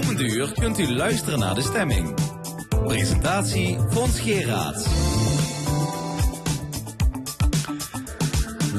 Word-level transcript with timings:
komende 0.00 0.24
uur 0.24 0.52
kunt 0.52 0.78
u 0.78 0.88
luisteren 0.88 1.38
naar 1.38 1.54
de 1.54 1.62
stemming. 1.62 2.14
Presentatie 2.84 3.78
Fons 3.90 4.20
Geraerts. 4.20 4.86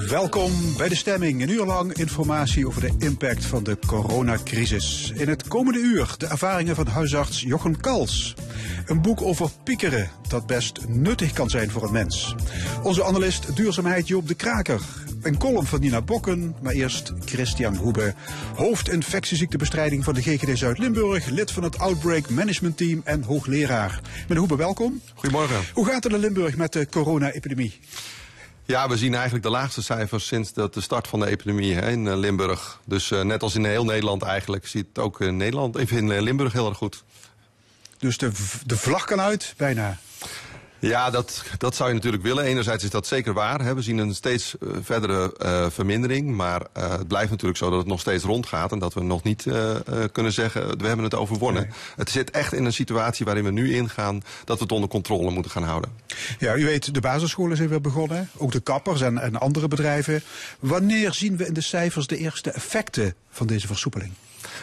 Welkom 0.09 0.51
bij 0.77 0.89
de 0.89 0.95
stemming. 0.95 1.41
Een 1.41 1.49
uur 1.49 1.65
lang 1.65 1.93
informatie 1.93 2.67
over 2.67 2.81
de 2.81 2.93
impact 2.99 3.45
van 3.45 3.63
de 3.63 3.77
coronacrisis. 3.87 5.11
In 5.15 5.29
het 5.29 5.47
komende 5.47 5.79
uur 5.79 6.15
de 6.17 6.27
ervaringen 6.27 6.75
van 6.75 6.87
huisarts 6.87 7.41
Jochem 7.41 7.77
Kals. 7.77 8.35
Een 8.85 9.01
boek 9.01 9.21
over 9.21 9.49
piekeren 9.63 10.09
dat 10.27 10.47
best 10.47 10.87
nuttig 10.87 11.31
kan 11.31 11.49
zijn 11.49 11.71
voor 11.71 11.83
een 11.83 11.91
mens. 11.91 12.35
Onze 12.83 13.03
analist 13.03 13.55
duurzaamheid 13.55 14.07
Joop 14.07 14.27
de 14.27 14.35
Kraker. 14.35 14.81
Een 15.21 15.37
column 15.37 15.65
van 15.65 15.79
Nina 15.79 16.01
Bokken, 16.01 16.55
maar 16.61 16.73
eerst 16.73 17.13
Christian 17.25 17.75
Hoebe. 17.75 18.13
Hoofdinfectieziektebestrijding 18.55 20.03
van 20.03 20.13
de 20.13 20.21
GGD 20.21 20.57
Zuid-Limburg, 20.57 21.25
lid 21.25 21.51
van 21.51 21.63
het 21.63 21.79
Outbreak 21.79 22.29
Management 22.29 22.77
Team 22.77 23.01
en 23.03 23.23
hoogleraar. 23.23 24.01
Meneer 24.21 24.37
Hoebe, 24.37 24.55
welkom. 24.55 25.01
Goedemorgen. 25.13 25.61
Hoe 25.73 25.85
gaat 25.85 26.03
het 26.03 26.13
in 26.13 26.19
Limburg 26.19 26.57
met 26.57 26.73
de 26.73 26.87
corona-epidemie? 26.89 27.79
Ja, 28.65 28.89
we 28.89 28.97
zien 28.97 29.13
eigenlijk 29.13 29.43
de 29.43 29.51
laagste 29.51 29.83
cijfers 29.83 30.27
sinds 30.27 30.53
de, 30.53 30.69
start 30.77 31.07
van 31.07 31.19
de 31.19 31.27
epidemie 31.27 31.73
hè, 31.73 31.89
in 31.89 32.07
eh, 32.07 32.17
Limburg. 32.17 32.79
Dus 32.85 33.11
uh, 33.11 33.21
net 33.21 33.43
als 33.43 33.55
in 33.55 33.65
heel 33.65 33.85
Nederland 33.85 34.23
eigenlijk, 34.23 34.67
ziet 34.67 34.85
het 34.87 34.99
ook 34.99 35.21
in 35.21 35.37
Nederland, 35.37 35.77
even 35.77 35.97
in 35.97 36.07
uh, 36.07 36.21
Limburg 36.21 36.53
heel 36.53 36.69
erg 36.69 36.77
goed. 36.77 37.03
Dus 37.97 38.17
de, 38.17 38.31
de 38.65 38.77
vlag 38.77 39.05
kan 39.05 39.21
uit, 39.21 39.53
bijna. 39.57 39.97
Ja, 40.79 41.09
dat, 41.09 41.43
dat 41.57 41.75
zou 41.75 41.89
je 41.89 41.95
natuurlijk 41.95 42.23
willen. 42.23 42.43
Enerzijds 42.43 42.83
is 42.83 42.89
dat 42.89 43.07
zeker 43.07 43.33
waar. 43.33 43.61
Hè. 43.63 43.75
We 43.75 43.81
zien 43.81 43.97
een 43.97 44.15
steeds 44.15 44.55
uh, 44.59 44.69
verdere 44.81 45.33
uh, 45.43 45.69
vermindering. 45.69 46.35
Maar 46.35 46.61
uh, 46.77 46.91
het 46.91 47.07
blijft 47.07 47.29
natuurlijk 47.29 47.59
zo 47.59 47.69
dat 47.69 47.79
het 47.79 47.87
nog 47.87 47.99
steeds 47.99 48.23
rondgaat. 48.23 48.71
En 48.71 48.79
dat 48.79 48.93
we 48.93 49.03
nog 49.03 49.23
niet 49.23 49.45
kunnen 50.11 50.31
zeggen, 50.31 50.77
we 50.77 50.87
hebben 50.87 51.05
het 51.05 51.15
overwonnen. 51.15 51.61
Nee. 51.61 51.71
Het 51.95 52.09
zit 52.09 52.31
echt 52.31 52.53
in 52.53 52.65
een 52.65 52.73
situatie 52.73 53.25
waarin 53.25 53.43
we 53.43 53.51
nu 53.51 53.75
ingaan... 53.75 54.21
dat 54.45 54.57
we 54.57 54.63
het 54.63 54.71
onder 54.71 54.89
controle 54.89 55.31
moeten 55.31 55.51
gaan 55.51 55.63
houden. 55.63 55.91
Ja, 56.39 56.55
u 56.55 56.65
weet, 56.65 56.93
de 56.93 57.01
basisscholen 57.01 57.57
zijn 57.57 57.69
weer 57.69 57.81
begonnen. 57.81 58.29
Ook 58.37 58.51
de 58.51 58.59
kappers 58.59 59.01
en, 59.01 59.17
en 59.17 59.39
andere 59.39 59.67
bedrijven. 59.67 60.23
Wanneer 60.59 61.13
zien 61.13 61.37
we 61.37 61.45
in 61.45 61.53
de 61.53 61.61
cijfers 61.61 62.07
de 62.07 62.17
eerste 62.17 62.51
effecten 62.51 63.15
van 63.29 63.47
deze 63.47 63.67
versoepeling? 63.67 64.11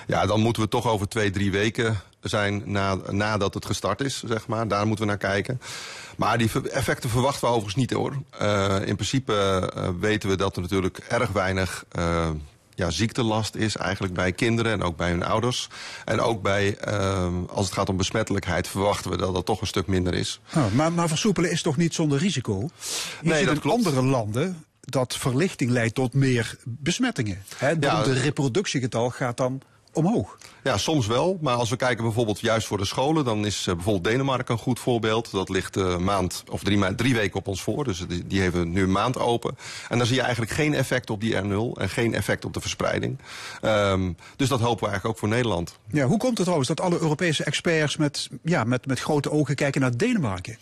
Ja, 0.07 0.27
dan 0.27 0.41
moeten 0.41 0.63
we 0.63 0.69
toch 0.69 0.87
over 0.87 1.09
twee, 1.09 1.31
drie 1.31 1.51
weken 1.51 2.01
zijn 2.29 2.63
na, 2.65 2.99
nadat 3.11 3.55
het 3.55 3.67
gestart 3.67 4.01
is, 4.01 4.23
zeg 4.27 4.47
maar. 4.47 4.69
Daar 4.69 4.87
moeten 4.87 5.05
we 5.05 5.11
naar 5.11 5.21
kijken. 5.21 5.61
Maar 6.17 6.39
die 6.39 6.51
effecten 6.71 7.11
verwachten 7.11 7.41
we 7.41 7.47
overigens 7.47 7.75
niet 7.75 7.91
hoor. 7.91 8.23
Uh, 8.43 8.77
in 8.85 8.95
principe 8.95 9.33
uh, 9.77 9.89
weten 10.01 10.29
we 10.29 10.37
dat 10.37 10.57
er 10.57 10.63
natuurlijk 10.63 10.99
erg 10.99 11.31
weinig 11.31 11.85
uh, 11.99 12.29
ja, 12.75 12.91
ziektelast 12.91 13.55
is 13.55 13.77
eigenlijk 13.77 14.15
bij 14.15 14.33
kinderen 14.33 14.73
en 14.73 14.83
ook 14.83 14.97
bij 14.97 15.11
hun 15.11 15.25
ouders. 15.25 15.69
En 16.05 16.21
ook 16.21 16.43
bij, 16.43 16.79
als 17.49 17.65
het 17.65 17.75
gaat 17.75 17.89
om 17.89 17.97
besmettelijkheid, 17.97 18.69
verwachten 18.69 19.11
we 19.11 19.17
dat 19.17 19.35
dat 19.35 19.47
toch 19.47 19.61
een 19.61 19.67
stuk 19.67 19.87
minder 19.87 20.15
is. 20.15 20.41
Oh, 20.57 20.73
maar, 20.73 20.93
maar 20.93 21.09
versoepelen 21.09 21.51
is 21.51 21.63
toch 21.63 21.77
niet 21.77 21.95
zonder 21.95 22.19
risico? 22.19 22.69
Je 23.23 23.29
nee, 23.29 23.45
dat 23.45 23.55
in 23.55 23.61
klopt. 23.61 23.87
andere 23.87 24.03
landen 24.03 24.65
dat 24.81 25.17
verlichting 25.17 25.71
leidt 25.71 25.95
tot 25.95 26.15
meer 26.15 26.57
besmettingen. 26.65 27.43
Hè? 27.57 27.69
Ja. 27.81 28.03
De 28.03 28.13
reproductiegetal 28.13 29.11
gaat 29.11 29.37
dan 29.37 29.63
omhoog. 29.97 30.39
Ja, 30.65 30.79
soms 30.79 31.07
wel. 31.07 31.39
Maar 31.41 31.55
als 31.55 31.71
we 31.71 31.77
kijken 31.77 32.05
bijvoorbeeld 32.05 32.41
juist 32.41 32.67
voor 32.67 32.79
de 32.79 32.85
scholen... 32.85 33.25
dan 33.25 33.47
is 33.47 33.67
uh, 33.67 33.75
bijvoorbeeld 33.75 34.05
Denemarken 34.05 34.55
een 34.55 34.61
goed 34.61 34.79
voorbeeld. 34.79 35.31
Dat 35.31 35.49
ligt 35.49 35.77
een 35.77 35.87
uh, 35.87 35.97
maand 35.97 36.45
of 36.51 36.63
drie, 36.63 36.79
ma 36.79 36.95
drie 36.95 37.15
weken 37.15 37.39
op 37.39 37.49
ons 37.49 37.63
voor. 37.63 37.85
Dus 37.85 38.05
die, 38.09 38.27
die 38.27 38.41
hebben 38.41 38.73
nu 38.73 38.83
een 38.83 38.93
maand 38.93 39.19
open. 39.19 39.57
En 39.89 39.99
dan 39.99 40.07
zie 40.07 40.17
je 40.17 40.23
eigenlijk 40.23 40.53
geen 40.53 40.75
effect 40.75 41.11
op 41.11 41.21
die 41.21 41.35
R0... 41.35 41.81
en 41.81 41.89
geen 41.89 42.15
effect 42.15 42.45
op 42.45 42.55
de 42.55 42.61
verspreiding. 42.61 43.19
Um, 43.63 44.17
dus 44.37 44.49
dat 44.49 44.61
hopen 44.61 44.85
we 44.85 44.91
eigenlijk 44.91 45.15
ook 45.15 45.19
voor 45.19 45.29
Nederland. 45.29 45.79
Ja, 45.91 46.07
hoe 46.07 46.19
komt 46.19 46.33
het 46.33 46.41
trouwens 46.43 46.69
dat 46.69 46.81
alle 46.81 47.01
Europese 47.01 47.45
experts... 47.45 47.97
met, 47.97 48.29
ja, 48.43 48.65
met, 48.65 48.87
met 48.87 49.01
grote 49.01 49.31
ogen 49.31 49.55
kijken 49.55 49.81
naar 49.81 49.97
Denemarken? 49.97 50.59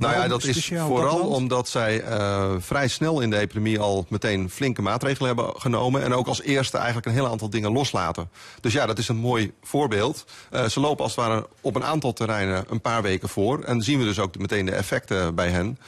Nou 0.00 0.14
ja, 0.14 0.28
dat 0.28 0.44
is 0.44 0.72
vooral 0.86 1.18
dat 1.18 1.36
omdat 1.36 1.68
zij 1.68 2.04
uh, 2.08 2.50
vrij 2.58 2.88
snel 2.88 3.20
in 3.20 3.30
de 3.30 3.38
epidemie 3.38 3.78
al 3.78 4.06
meteen 4.08 4.50
flinke 4.50 4.82
maatregelen 4.82 5.36
hebben 5.36 5.60
genomen. 5.60 6.02
En 6.02 6.14
ook 6.14 6.26
als 6.26 6.42
eerste 6.42 6.76
eigenlijk 6.76 7.06
een 7.06 7.12
heel 7.12 7.28
aantal 7.28 7.50
dingen 7.50 7.72
loslaten. 7.72 8.30
Dus 8.60 8.72
ja, 8.72 8.86
dat 8.86 8.98
is 8.98 9.08
een 9.08 9.16
mooi 9.16 9.52
voorbeeld. 9.62 10.24
Uh, 10.50 10.64
ze 10.64 10.80
lopen 10.80 11.04
als 11.04 11.16
het 11.16 11.24
ware 11.24 11.46
op 11.60 11.76
een 11.76 11.84
aantal 11.84 12.12
terreinen 12.12 12.64
een 12.68 12.80
paar 12.80 13.02
weken 13.02 13.28
voor. 13.28 13.62
En 13.62 13.82
zien 13.82 13.98
we 13.98 14.04
dus 14.04 14.18
ook 14.18 14.38
meteen 14.38 14.66
de 14.66 14.72
effecten 14.72 15.34
bij 15.34 15.48
hen. 15.48 15.78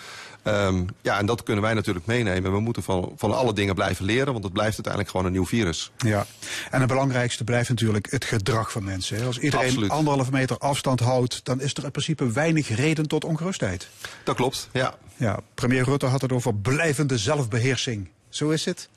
Um, 0.45 0.87
ja, 1.01 1.19
en 1.19 1.27
dat 1.27 1.43
kunnen 1.43 1.65
wij 1.65 1.75
natuurlijk 1.75 2.07
meenemen. 2.07 2.53
We 2.53 2.61
moeten 2.61 2.83
van, 2.83 3.13
van 3.17 3.35
alle 3.35 3.53
dingen 3.53 3.75
blijven 3.75 4.05
leren, 4.05 4.33
want 4.33 4.45
het 4.45 4.53
blijft 4.53 4.75
uiteindelijk 4.75 5.11
gewoon 5.11 5.27
een 5.27 5.33
nieuw 5.33 5.47
virus. 5.47 5.91
Ja, 5.97 6.27
en 6.71 6.79
het 6.79 6.89
belangrijkste 6.89 7.45
blijft 7.45 7.69
natuurlijk 7.69 8.11
het 8.11 8.25
gedrag 8.25 8.73
van 8.73 8.85
mensen. 8.85 9.27
Als 9.27 9.39
iedereen 9.39 9.67
Absoluut. 9.67 9.91
anderhalve 9.91 10.31
meter 10.31 10.59
afstand 10.59 11.01
houdt, 11.01 11.41
dan 11.45 11.61
is 11.61 11.75
er 11.75 11.85
in 11.85 11.91
principe 11.91 12.33
weinig 12.33 12.69
reden 12.69 13.09
tot 13.09 13.25
ongerustheid. 13.25 13.89
Dat 14.25 14.37
klopt, 14.37 14.69
ja. 14.73 14.95
Ja, 15.17 15.41
premier 15.55 15.85
Rutte 15.85 16.07
had 16.07 16.21
het 16.21 16.33
over 16.33 16.55
blijvende 16.55 17.19
zelfbeheersing. 17.19 18.09
Zo 18.29 18.51
is 18.51 18.65
het? 18.65 18.89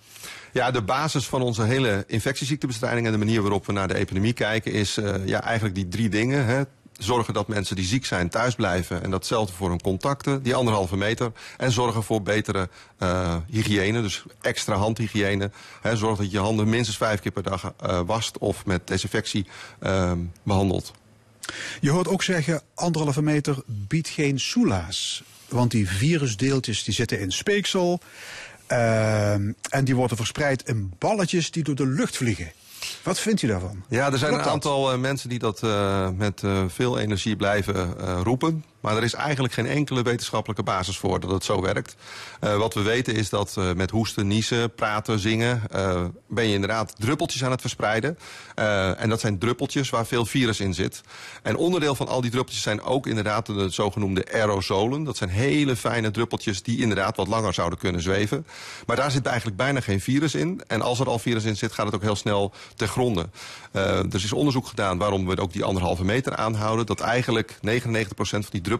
Ja, 0.51 0.71
de 0.71 0.81
basis 0.81 1.25
van 1.25 1.41
onze 1.41 1.63
hele 1.63 2.03
infectieziektebestrijding 2.07 3.05
en 3.05 3.11
de 3.11 3.17
manier 3.17 3.41
waarop 3.41 3.65
we 3.65 3.71
naar 3.71 3.87
de 3.87 3.95
epidemie 3.95 4.33
kijken 4.33 4.71
is 4.71 4.97
uh, 4.97 5.13
ja, 5.25 5.43
eigenlijk 5.43 5.75
die 5.75 5.87
drie 5.87 6.09
dingen. 6.09 6.45
Hè 6.45 6.63
zorgen 6.97 7.33
dat 7.33 7.47
mensen 7.47 7.75
die 7.75 7.85
ziek 7.85 8.05
zijn 8.05 8.29
thuis 8.29 8.55
blijven. 8.55 9.03
En 9.03 9.11
datzelfde 9.11 9.53
voor 9.53 9.69
hun 9.69 9.81
contacten, 9.81 10.43
die 10.43 10.55
anderhalve 10.55 10.97
meter. 10.97 11.31
En 11.57 11.71
zorgen 11.71 12.03
voor 12.03 12.21
betere 12.21 12.69
uh, 12.99 13.35
hygiëne, 13.49 14.01
dus 14.01 14.23
extra 14.41 14.75
handhygiëne. 14.75 15.51
He, 15.81 15.95
zorg 15.95 16.17
dat 16.17 16.31
je 16.31 16.39
handen 16.39 16.69
minstens 16.69 16.97
vijf 16.97 17.19
keer 17.19 17.31
per 17.31 17.43
dag 17.43 17.73
uh, 17.83 18.01
wast 18.05 18.37
of 18.37 18.65
met 18.65 18.87
desinfectie 18.87 19.45
uh, 19.81 20.11
behandelt. 20.43 20.91
Je 21.81 21.89
hoort 21.89 22.07
ook 22.07 22.23
zeggen, 22.23 22.61
anderhalve 22.73 23.21
meter 23.21 23.57
biedt 23.65 24.09
geen 24.09 24.39
soelaas. 24.39 25.23
Want 25.49 25.71
die 25.71 25.89
virusdeeltjes 25.89 26.83
die 26.83 26.93
zitten 26.93 27.19
in 27.19 27.31
speeksel. 27.31 27.99
en 28.67 29.83
die 29.83 29.95
worden 29.95 30.17
verspreid 30.17 30.67
in 30.67 30.93
balletjes 30.99 31.51
die 31.51 31.63
door 31.63 31.75
de 31.75 31.87
lucht 31.87 32.17
vliegen. 32.17 32.51
Wat 33.03 33.19
vindt 33.19 33.41
u 33.41 33.47
daarvan? 33.47 33.83
Ja, 33.89 34.11
er 34.11 34.17
zijn 34.17 34.31
Klopt 34.31 34.45
een 34.45 34.51
aantal 34.51 34.93
uh, 34.93 34.99
mensen 34.99 35.29
die 35.29 35.39
dat 35.39 35.61
uh, 35.63 36.09
met 36.09 36.41
uh, 36.41 36.63
veel 36.67 36.99
energie 36.99 37.35
blijven 37.35 37.93
roepen. 38.23 38.63
Maar 38.85 38.97
er 38.97 39.03
is 39.03 39.13
eigenlijk 39.13 39.53
geen 39.53 39.67
enkele 39.67 40.01
wetenschappelijke 40.01 40.63
basis 40.63 40.97
voor 40.97 41.19
dat 41.19 41.31
het 41.31 41.43
zo 41.43 41.61
werkt. 41.61 41.95
wat 42.39 42.73
we 42.73 42.81
weten 42.81 43.15
is 43.15 43.29
dat 43.29 43.59
met 43.75 43.91
hoesten, 43.91 44.27
niezen, 44.27 44.73
praten, 44.73 45.19
zingen... 45.19 45.61
ben 46.27 46.47
je 46.47 46.53
inderdaad 46.53 46.95
druppeltjes 46.97 47.43
aan 47.43 47.51
het 47.51 47.61
verspreiden. 47.61 48.17
en 48.97 49.09
dat 49.09 49.19
zijn 49.19 49.39
druppeltjes 49.39 49.89
waar 49.89 50.05
veel 50.05 50.25
virus 50.25 50.59
in 50.59 50.73
zit. 50.73 51.01
En 51.43 51.55
onderdeel 51.55 51.95
van 51.95 52.07
al 52.07 52.21
die 52.21 52.31
druppeltjes 52.31 52.63
zijn 52.63 52.81
ook 52.81 53.07
inderdaad 53.07 53.45
de 53.45 53.69
zogenoemde 53.69 54.33
aerosolen. 54.33 55.03
Dat 55.03 55.17
zijn 55.17 55.29
hele 55.29 55.75
fijne 55.75 56.11
druppeltjes 56.11 56.63
die 56.63 56.81
inderdaad 56.81 57.17
wat 57.17 57.27
langer 57.27 57.53
zouden 57.53 57.79
kunnen 57.79 58.01
zweven. 58.01 58.47
Maar 58.85 58.95
daar 58.95 59.11
zit 59.11 59.25
eigenlijk 59.25 59.57
bijna 59.57 59.79
geen 59.79 60.01
virus 60.01 60.35
in. 60.35 60.61
En 60.67 60.81
als 60.81 60.99
er 60.99 61.07
al 61.07 61.19
virus 61.19 61.43
in 61.43 61.57
zit, 61.57 61.71
gaat 61.71 61.85
het 61.85 61.95
ook 61.95 62.01
heel 62.01 62.15
snel 62.15 62.53
ten 62.75 62.87
gronde. 62.87 63.29
er 63.71 64.13
is 64.13 64.33
onderzoek 64.33 64.67
gedaan 64.67 64.97
waarom 64.97 65.27
we 65.27 65.41
ook 65.41 65.53
die 65.53 65.63
anderhalve 65.63 66.03
meter 66.03 66.35
aanhouden. 66.35 66.85
Dat 66.85 66.99
eigenlijk 66.99 67.53
99% 67.53 67.59
van 68.15 68.41
die 68.41 68.41
druppeltjes 68.41 68.73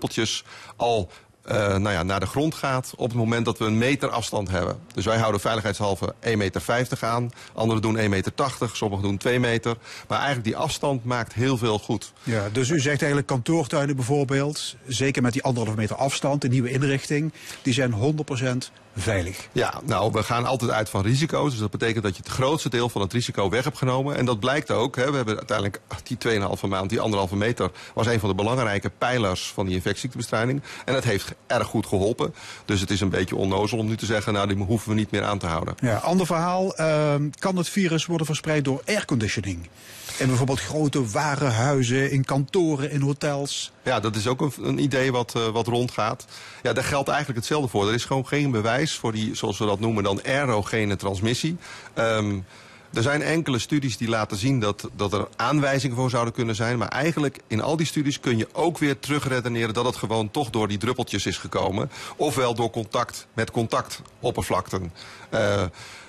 al 0.76 1.10
uh, 1.52 1.54
nou 1.56 1.90
ja, 1.90 2.04
naar 2.04 2.20
de 2.20 2.26
grond 2.26 2.56
gaat 2.56 2.94
op 2.96 3.08
het 3.08 3.18
moment 3.18 3.46
dat 3.46 3.58
we 3.58 3.66
een 3.66 3.78
meter 3.78 4.10
afstand 4.10 4.50
hebben. 4.50 4.80
Dus 4.94 5.06
wij 5.06 5.18
houden 5.18 5.42
veiligheidshalve 5.42 6.14
1,50 6.22 6.36
meter 6.36 6.98
aan. 7.00 7.32
Anderen 7.54 7.82
doen 7.82 7.98
1,80 7.98 8.10
meter, 8.10 8.34
sommigen 8.74 9.06
doen 9.06 9.18
2 9.18 9.40
meter. 9.40 9.78
Maar 10.08 10.18
eigenlijk 10.18 10.48
die 10.48 10.58
afstand 10.58 11.04
maakt 11.04 11.34
heel 11.34 11.58
veel 11.58 11.80
goed. 11.80 12.14
Ja, 12.24 12.50
dus 12.52 12.70
u 12.70 12.80
zegt 12.80 12.98
eigenlijk 12.98 13.28
kantoortuinen 13.28 13.96
bijvoorbeeld, 13.96 14.76
zeker 14.88 15.22
met 15.22 15.34
die 15.34 15.44
anderhalve 15.44 15.78
meter 15.78 15.96
afstand, 15.96 16.42
de 16.42 16.48
nieuwe 16.48 16.72
inrichting, 16.72 17.34
die 17.62 17.74
zijn 17.74 17.94
100% 17.94 18.72
veilig. 18.96 19.48
Ja, 19.52 19.82
nou, 19.84 20.12
we 20.12 20.24
gaan 20.24 20.46
altijd 20.46 20.72
uit 20.72 20.90
van 20.90 21.02
risico's. 21.02 21.52
Dus 21.52 21.60
dat 21.60 21.72
betekent 21.72 22.04
dat 22.04 22.16
je 22.16 22.22
het 22.24 22.32
grootste 22.32 22.70
deel 22.70 22.90
van 22.90 23.02
het 23.02 23.14
risico 23.14 23.50
weg 23.50 23.64
hebt 23.64 23.78
genomen. 23.78 24.16
En 24.16 24.26
dat 24.26 24.40
blijkt 24.40 24.72
ook. 24.72 24.96
Hè, 24.96 25.10
we 25.10 25.16
hebben 25.16 25.38
uiteindelijk 25.38 25.82
die 26.04 26.18
2,5 26.18 26.68
maand, 26.68 26.90
die 26.90 27.00
anderhalve 27.00 27.36
meter, 27.36 27.72
was 27.94 28.08
een 28.08 28.20
van 28.20 28.30
de 28.30 28.36
belangrijke 28.36 28.92
pijlers 28.98 29.52
van 29.54 29.66
die 29.66 29.76
infectieziektebestrijding. 29.76 30.62
En 30.86 30.94
dat 30.94 31.04
heeft 31.04 31.34
erg 31.48 31.68
goed 31.68 31.86
geholpen. 31.86 32.34
Dus 32.66 32.82
het 32.82 32.92
is 32.92 33.02
een 33.02 33.10
beetje 33.10 33.36
onnozel 33.36 33.78
om 33.78 33.88
nu 33.88 33.98
te 33.98 34.06
zeggen, 34.06 34.34
nou, 34.34 34.48
die 34.48 34.58
hoeven 34.58 34.90
we 34.90 34.96
niet 34.96 35.12
meer 35.12 35.24
aan 35.24 35.40
te 35.40 35.48
houden. 35.48 35.76
Ja, 35.80 35.96
ander 35.96 36.26
verhaal. 36.26 36.80
Uh, 36.80 37.16
kan 37.40 37.58
het 37.58 37.70
virus 37.70 38.06
worden 38.06 38.26
verspreid 38.26 38.64
door 38.64 38.82
airconditioning? 38.86 39.70
In 40.18 40.28
bijvoorbeeld 40.28 40.60
grote 40.60 41.06
warenhuizen, 41.10 42.12
in 42.12 42.26
kantoren, 42.26 42.92
in 42.92 43.02
hotels. 43.02 43.72
Ja, 43.84 44.00
dat 44.00 44.16
is 44.16 44.28
ook 44.28 44.42
een, 44.42 44.54
een 44.62 44.80
idee 44.80 45.12
wat, 45.12 45.34
uh, 45.38 45.48
wat 45.48 45.68
rondgaat. 45.68 46.26
Ja, 46.64 46.74
daar 46.74 46.84
geldt 46.84 47.10
eigenlijk 47.10 47.40
hetzelfde 47.40 47.70
voor. 47.70 47.88
Er 47.88 47.94
is 47.94 48.06
gewoon 48.06 48.28
geen 48.28 48.52
bewijs 48.52 48.96
voor 48.96 49.12
die, 49.12 49.36
zoals 49.36 49.58
we 49.58 49.66
dat 49.66 49.80
noemen, 49.80 50.04
dan 50.04 50.24
aerogene 50.26 50.96
transmissie. 50.96 51.58
Um, 51.96 52.46
Er 52.94 53.02
zijn 53.02 53.22
enkele 53.22 53.60
studies 53.60 53.98
die 53.98 54.08
laten 54.08 54.38
zien 54.38 54.60
dat, 54.60 54.90
dat 54.96 55.14
er 55.14 55.28
aanwijzingen 55.36 55.96
voor 55.96 56.10
zouden 56.10 56.34
kunnen 56.34 56.56
zijn. 56.56 56.78
Maar 56.78 56.88
eigenlijk 56.88 57.40
in 57.48 57.62
al 57.62 57.78
die 57.78 57.86
studies 57.86 58.20
kun 58.20 58.38
je 58.38 58.48
ook 58.54 58.78
weer 58.78 59.00
terugredeneren 59.00 59.74
dat 59.74 59.86
het 59.86 59.96
gewoon 59.96 60.32
toch 60.32 60.50
door 60.50 60.68
die 60.68 60.78
druppeltjes 60.78 61.26
is 61.26 61.38
gekomen. 61.38 61.92
Ofwel 62.16 62.56
door 62.56 62.70
contact 62.70 63.28
met 63.34 63.52
contactoppervlakten. 63.52 64.92
Uh, 65.34 65.64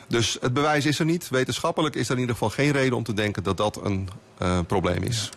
dus 0.07 0.37
het 0.41 0.53
bewijs 0.53 0.87
is 0.87 0.99
er 0.99 1.05
niet. 1.05 1.29
Wetenschappelijk 1.29 1.95
is 1.95 2.07
er 2.09 2.15
in 2.15 2.21
ieder 2.21 2.35
geval 2.35 2.51
geen 2.51 2.73
reden 2.73 2.97
om 2.97 3.05
te 3.05 3.15
denken 3.15 3.43
dat 3.43 3.57
dat 3.57 3.85
een 3.85 4.09
uh, 4.43 4.59
probleem 4.67 5.03
is. 5.03 5.31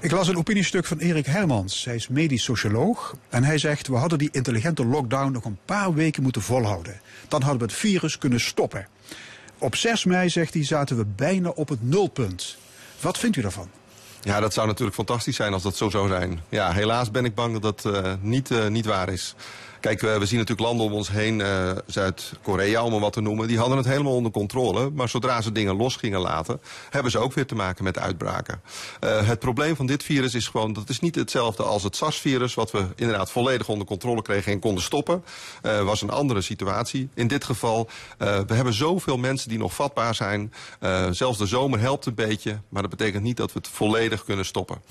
Ik 0.00 0.10
las 0.10 0.28
een 0.28 0.36
opiniestuk 0.36 0.84
van 0.84 0.98
Erik 0.98 1.26
Hermans. 1.26 1.84
Hij 1.84 1.94
is 1.94 2.08
medisch 2.08 2.42
socioloog. 2.42 3.16
En 3.28 3.44
hij 3.44 3.58
zegt, 3.58 3.86
we 3.86 3.96
hadden 3.96 4.18
die 4.18 4.28
intelligente 4.32 4.86
lockdown 4.86 5.32
nog 5.32 5.44
een 5.44 5.58
paar 5.64 5.94
weken 5.94 6.22
moeten 6.22 6.42
volhouden. 6.42 7.00
Dan 7.28 7.42
hadden 7.42 7.60
we 7.60 7.64
het 7.66 7.74
virus 7.74 8.18
kunnen 8.18 8.40
stoppen. 8.40 8.86
Op 9.58 9.76
6 9.76 10.04
mei, 10.04 10.28
zegt 10.28 10.54
hij, 10.54 10.64
zaten 10.64 10.96
we 10.96 11.04
bijna 11.04 11.48
op 11.48 11.68
het 11.68 11.82
nulpunt. 11.82 12.56
Wat 13.00 13.18
vindt 13.18 13.36
u 13.36 13.40
daarvan? 13.40 13.70
Ja, 14.20 14.40
dat 14.40 14.52
zou 14.52 14.66
natuurlijk 14.66 14.96
fantastisch 14.96 15.36
zijn 15.36 15.52
als 15.52 15.62
dat 15.62 15.76
zo 15.76 15.90
zou 15.90 16.08
zijn. 16.08 16.40
Ja, 16.48 16.72
helaas 16.72 17.10
ben 17.10 17.24
ik 17.24 17.34
bang 17.34 17.60
dat 17.60 17.62
dat 17.62 17.94
uh, 17.94 18.12
niet, 18.20 18.50
uh, 18.50 18.66
niet 18.66 18.86
waar 18.86 19.08
is. 19.08 19.34
Kijk, 19.82 20.00
we 20.00 20.26
zien 20.26 20.38
natuurlijk 20.38 20.68
landen 20.68 20.86
om 20.86 20.92
ons 20.92 21.10
heen, 21.10 21.38
uh, 21.38 21.70
Zuid-Korea 21.86 22.84
om 22.84 22.90
maar 22.90 23.00
wat 23.00 23.12
te 23.12 23.20
noemen, 23.20 23.48
die 23.48 23.58
hadden 23.58 23.76
het 23.76 23.86
helemaal 23.86 24.14
onder 24.14 24.32
controle. 24.32 24.90
Maar 24.90 25.08
zodra 25.08 25.40
ze 25.40 25.52
dingen 25.52 25.76
los 25.76 25.96
gingen 25.96 26.20
laten, 26.20 26.60
hebben 26.90 27.12
ze 27.12 27.18
ook 27.18 27.32
weer 27.32 27.46
te 27.46 27.54
maken 27.54 27.84
met 27.84 27.98
uitbraken. 27.98 28.60
Uh, 29.04 29.26
het 29.26 29.38
probleem 29.38 29.76
van 29.76 29.86
dit 29.86 30.02
virus 30.02 30.34
is 30.34 30.48
gewoon, 30.48 30.72
dat 30.72 30.88
is 30.88 31.00
niet 31.00 31.14
hetzelfde 31.14 31.62
als 31.62 31.82
het 31.82 31.96
SARS-virus, 31.96 32.54
wat 32.54 32.70
we 32.70 32.86
inderdaad 32.96 33.30
volledig 33.30 33.68
onder 33.68 33.86
controle 33.86 34.22
kregen 34.22 34.52
en 34.52 34.58
konden 34.58 34.82
stoppen. 34.82 35.24
Uh, 35.62 35.82
was 35.82 36.02
een 36.02 36.10
andere 36.10 36.40
situatie. 36.40 37.08
In 37.14 37.26
dit 37.26 37.44
geval, 37.44 37.88
we 38.18 38.54
hebben 38.54 38.72
zoveel 38.72 39.16
mensen 39.16 39.48
die 39.48 39.58
nog 39.58 39.74
vatbaar 39.74 40.14
zijn. 40.14 40.52
zelfs 41.10 41.38
de 41.38 41.46
zomer 41.46 41.80
helpt 41.80 42.06
een 42.06 42.14
beetje, 42.14 42.58
maar 42.68 42.82
dat 42.82 42.90
betekent 42.90 43.22
niet 43.22 43.36
dat 43.36 43.52
we 43.52 43.58
het 43.58 43.68
volledig 43.68 44.24
kunnen 44.24 44.44
stoppen. 44.44 44.82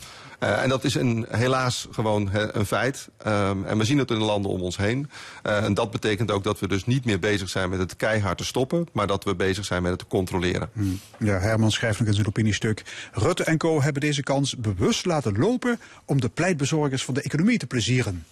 Uh, 0.43 0.63
en 0.63 0.69
dat 0.69 0.83
is 0.83 0.95
een, 0.95 1.25
helaas 1.29 1.87
gewoon 1.91 2.29
een 2.31 2.65
feit. 2.65 3.07
Um, 3.27 3.65
en 3.65 3.77
we 3.77 3.83
zien 3.83 3.97
het 3.97 4.11
in 4.11 4.19
de 4.19 4.25
landen 4.25 4.51
om 4.51 4.61
ons 4.61 4.77
heen. 4.77 5.09
Uh, 5.43 5.63
en 5.63 5.73
dat 5.73 5.91
betekent 5.91 6.31
ook 6.31 6.43
dat 6.43 6.59
we 6.59 6.67
dus 6.67 6.85
niet 6.85 7.05
meer 7.05 7.19
bezig 7.19 7.49
zijn 7.49 7.69
met 7.69 7.79
het 7.79 7.95
keihard 7.95 8.37
te 8.37 8.45
stoppen, 8.45 8.87
maar 8.91 9.07
dat 9.07 9.23
we 9.23 9.35
bezig 9.35 9.65
zijn 9.65 9.81
met 9.81 9.91
het 9.91 9.99
te 9.99 10.07
controleren. 10.07 10.69
Hmm. 10.73 10.99
Ja, 11.19 11.39
Herman 11.39 11.71
schrijft 11.71 11.99
nog 11.99 12.07
in 12.07 12.13
zijn 12.13 12.27
opiniestuk. 12.27 12.83
Rutte 13.11 13.43
en 13.43 13.57
Co. 13.57 13.81
hebben 13.81 14.01
deze 14.01 14.23
kans 14.23 14.57
bewust 14.57 15.05
laten 15.05 15.37
lopen 15.37 15.79
om 16.05 16.21
de 16.21 16.29
pleitbezorgers 16.29 17.03
van 17.03 17.13
de 17.13 17.21
economie 17.21 17.57
te 17.57 17.67
plezieren. 17.67 18.25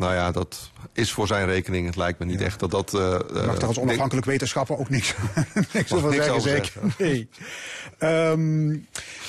Nou 0.00 0.14
ja, 0.14 0.30
dat 0.30 0.70
is 0.92 1.12
voor 1.12 1.26
zijn 1.26 1.46
rekening. 1.46 1.86
Het 1.86 1.96
lijkt 1.96 2.18
me 2.18 2.24
niet 2.24 2.40
ja. 2.40 2.46
echt 2.46 2.60
dat 2.60 2.70
dat... 2.70 2.94
Uh, 2.94 3.00
mag 3.46 3.58
daar 3.58 3.68
als 3.68 3.78
onafhankelijk 3.78 4.26
wetenschapper 4.26 4.78
ook 4.78 4.88
niks, 4.88 5.14
niks 5.72 5.92
over 5.92 6.10
niks 6.10 6.24
zeggen, 6.24 6.42
zeker? 6.42 6.72
Nee. 6.98 7.28
Um, 7.98 8.86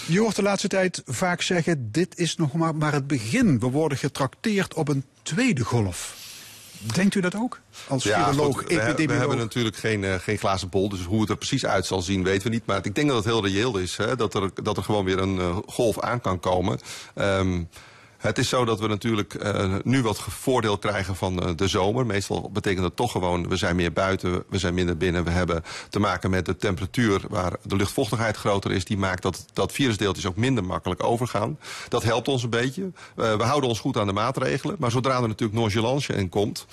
je 0.07 0.19
hoort 0.19 0.35
de 0.35 0.41
laatste 0.41 0.67
tijd 0.67 1.01
vaak 1.05 1.41
zeggen, 1.41 1.91
dit 1.91 2.17
is 2.17 2.35
nog 2.35 2.53
maar, 2.53 2.75
maar 2.75 2.93
het 2.93 3.07
begin. 3.07 3.59
We 3.59 3.69
worden 3.69 3.97
getrakteerd 3.97 4.73
op 4.73 4.87
een 4.87 5.05
tweede 5.21 5.63
golf. 5.63 6.19
Denkt 6.93 7.15
u 7.15 7.21
dat 7.21 7.35
ook? 7.35 7.59
Als 7.87 8.03
ja, 8.03 8.23
viroloog, 8.23 8.57
goed, 8.57 8.67
we, 8.67 9.05
we, 9.05 9.13
hebben 9.13 9.37
natuurlijk 9.37 9.75
geen, 9.75 10.03
uh, 10.03 10.15
geen 10.15 10.37
glazen 10.37 10.69
bol, 10.69 10.89
dus 10.89 11.03
hoe 11.03 11.21
het 11.21 11.29
er 11.29 11.37
precies 11.37 11.65
uit 11.65 11.85
zal 11.85 12.01
zien 12.01 12.23
weten 12.23 12.43
we 12.43 12.53
niet. 12.53 12.65
Maar 12.65 12.85
ik 12.85 12.95
denk 12.95 13.07
dat 13.07 13.15
het 13.15 13.25
heel 13.25 13.45
reëel 13.45 13.77
is, 13.77 13.97
hè, 13.97 14.15
dat, 14.15 14.33
er, 14.33 14.51
dat 14.63 14.77
er 14.77 14.83
gewoon 14.83 15.05
weer 15.05 15.19
een 15.19 15.35
uh, 15.35 15.57
golf 15.65 15.99
aan 15.99 16.21
kan 16.21 16.39
komen. 16.39 16.79
Um, 17.15 17.69
het 18.21 18.37
is 18.37 18.49
zo 18.49 18.65
dat 18.65 18.79
we 18.79 18.87
natuurlijk 18.87 19.43
uh, 19.43 19.75
nu 19.83 20.01
wat 20.01 20.19
voordeel 20.19 20.77
krijgen 20.77 21.15
van 21.15 21.43
uh, 21.43 21.55
de 21.55 21.67
zomer. 21.67 22.05
Meestal 22.05 22.49
betekent 22.53 22.81
dat 22.81 22.95
toch 22.95 23.11
gewoon, 23.11 23.47
we 23.47 23.55
zijn 23.55 23.75
meer 23.75 23.93
buiten, 23.93 24.43
we 24.49 24.57
zijn 24.57 24.73
minder 24.73 24.97
binnen. 24.97 25.23
We 25.23 25.29
hebben 25.29 25.63
te 25.89 25.99
maken 25.99 26.29
met 26.29 26.45
de 26.45 26.57
temperatuur 26.57 27.21
waar 27.29 27.53
de 27.63 27.75
luchtvochtigheid 27.75 28.37
groter 28.37 28.71
is. 28.71 28.85
Die 28.85 28.97
maakt 28.97 29.21
dat, 29.21 29.45
dat 29.53 29.71
virusdeeltjes 29.71 30.25
ook 30.25 30.35
minder 30.35 30.63
makkelijk 30.63 31.03
overgaan. 31.03 31.57
Dat 31.87 32.03
helpt 32.03 32.27
ons 32.27 32.43
een 32.43 32.49
beetje. 32.49 32.81
Uh, 32.81 33.35
we 33.35 33.43
houden 33.43 33.69
ons 33.69 33.79
goed 33.79 33.97
aan 33.97 34.07
de 34.07 34.13
maatregelen. 34.13 34.75
Maar 34.79 34.91
zodra 34.91 35.21
er 35.21 35.27
natuurlijk 35.27 35.59
nonchalance 35.59 36.13
in 36.13 36.29
komt... 36.29 36.65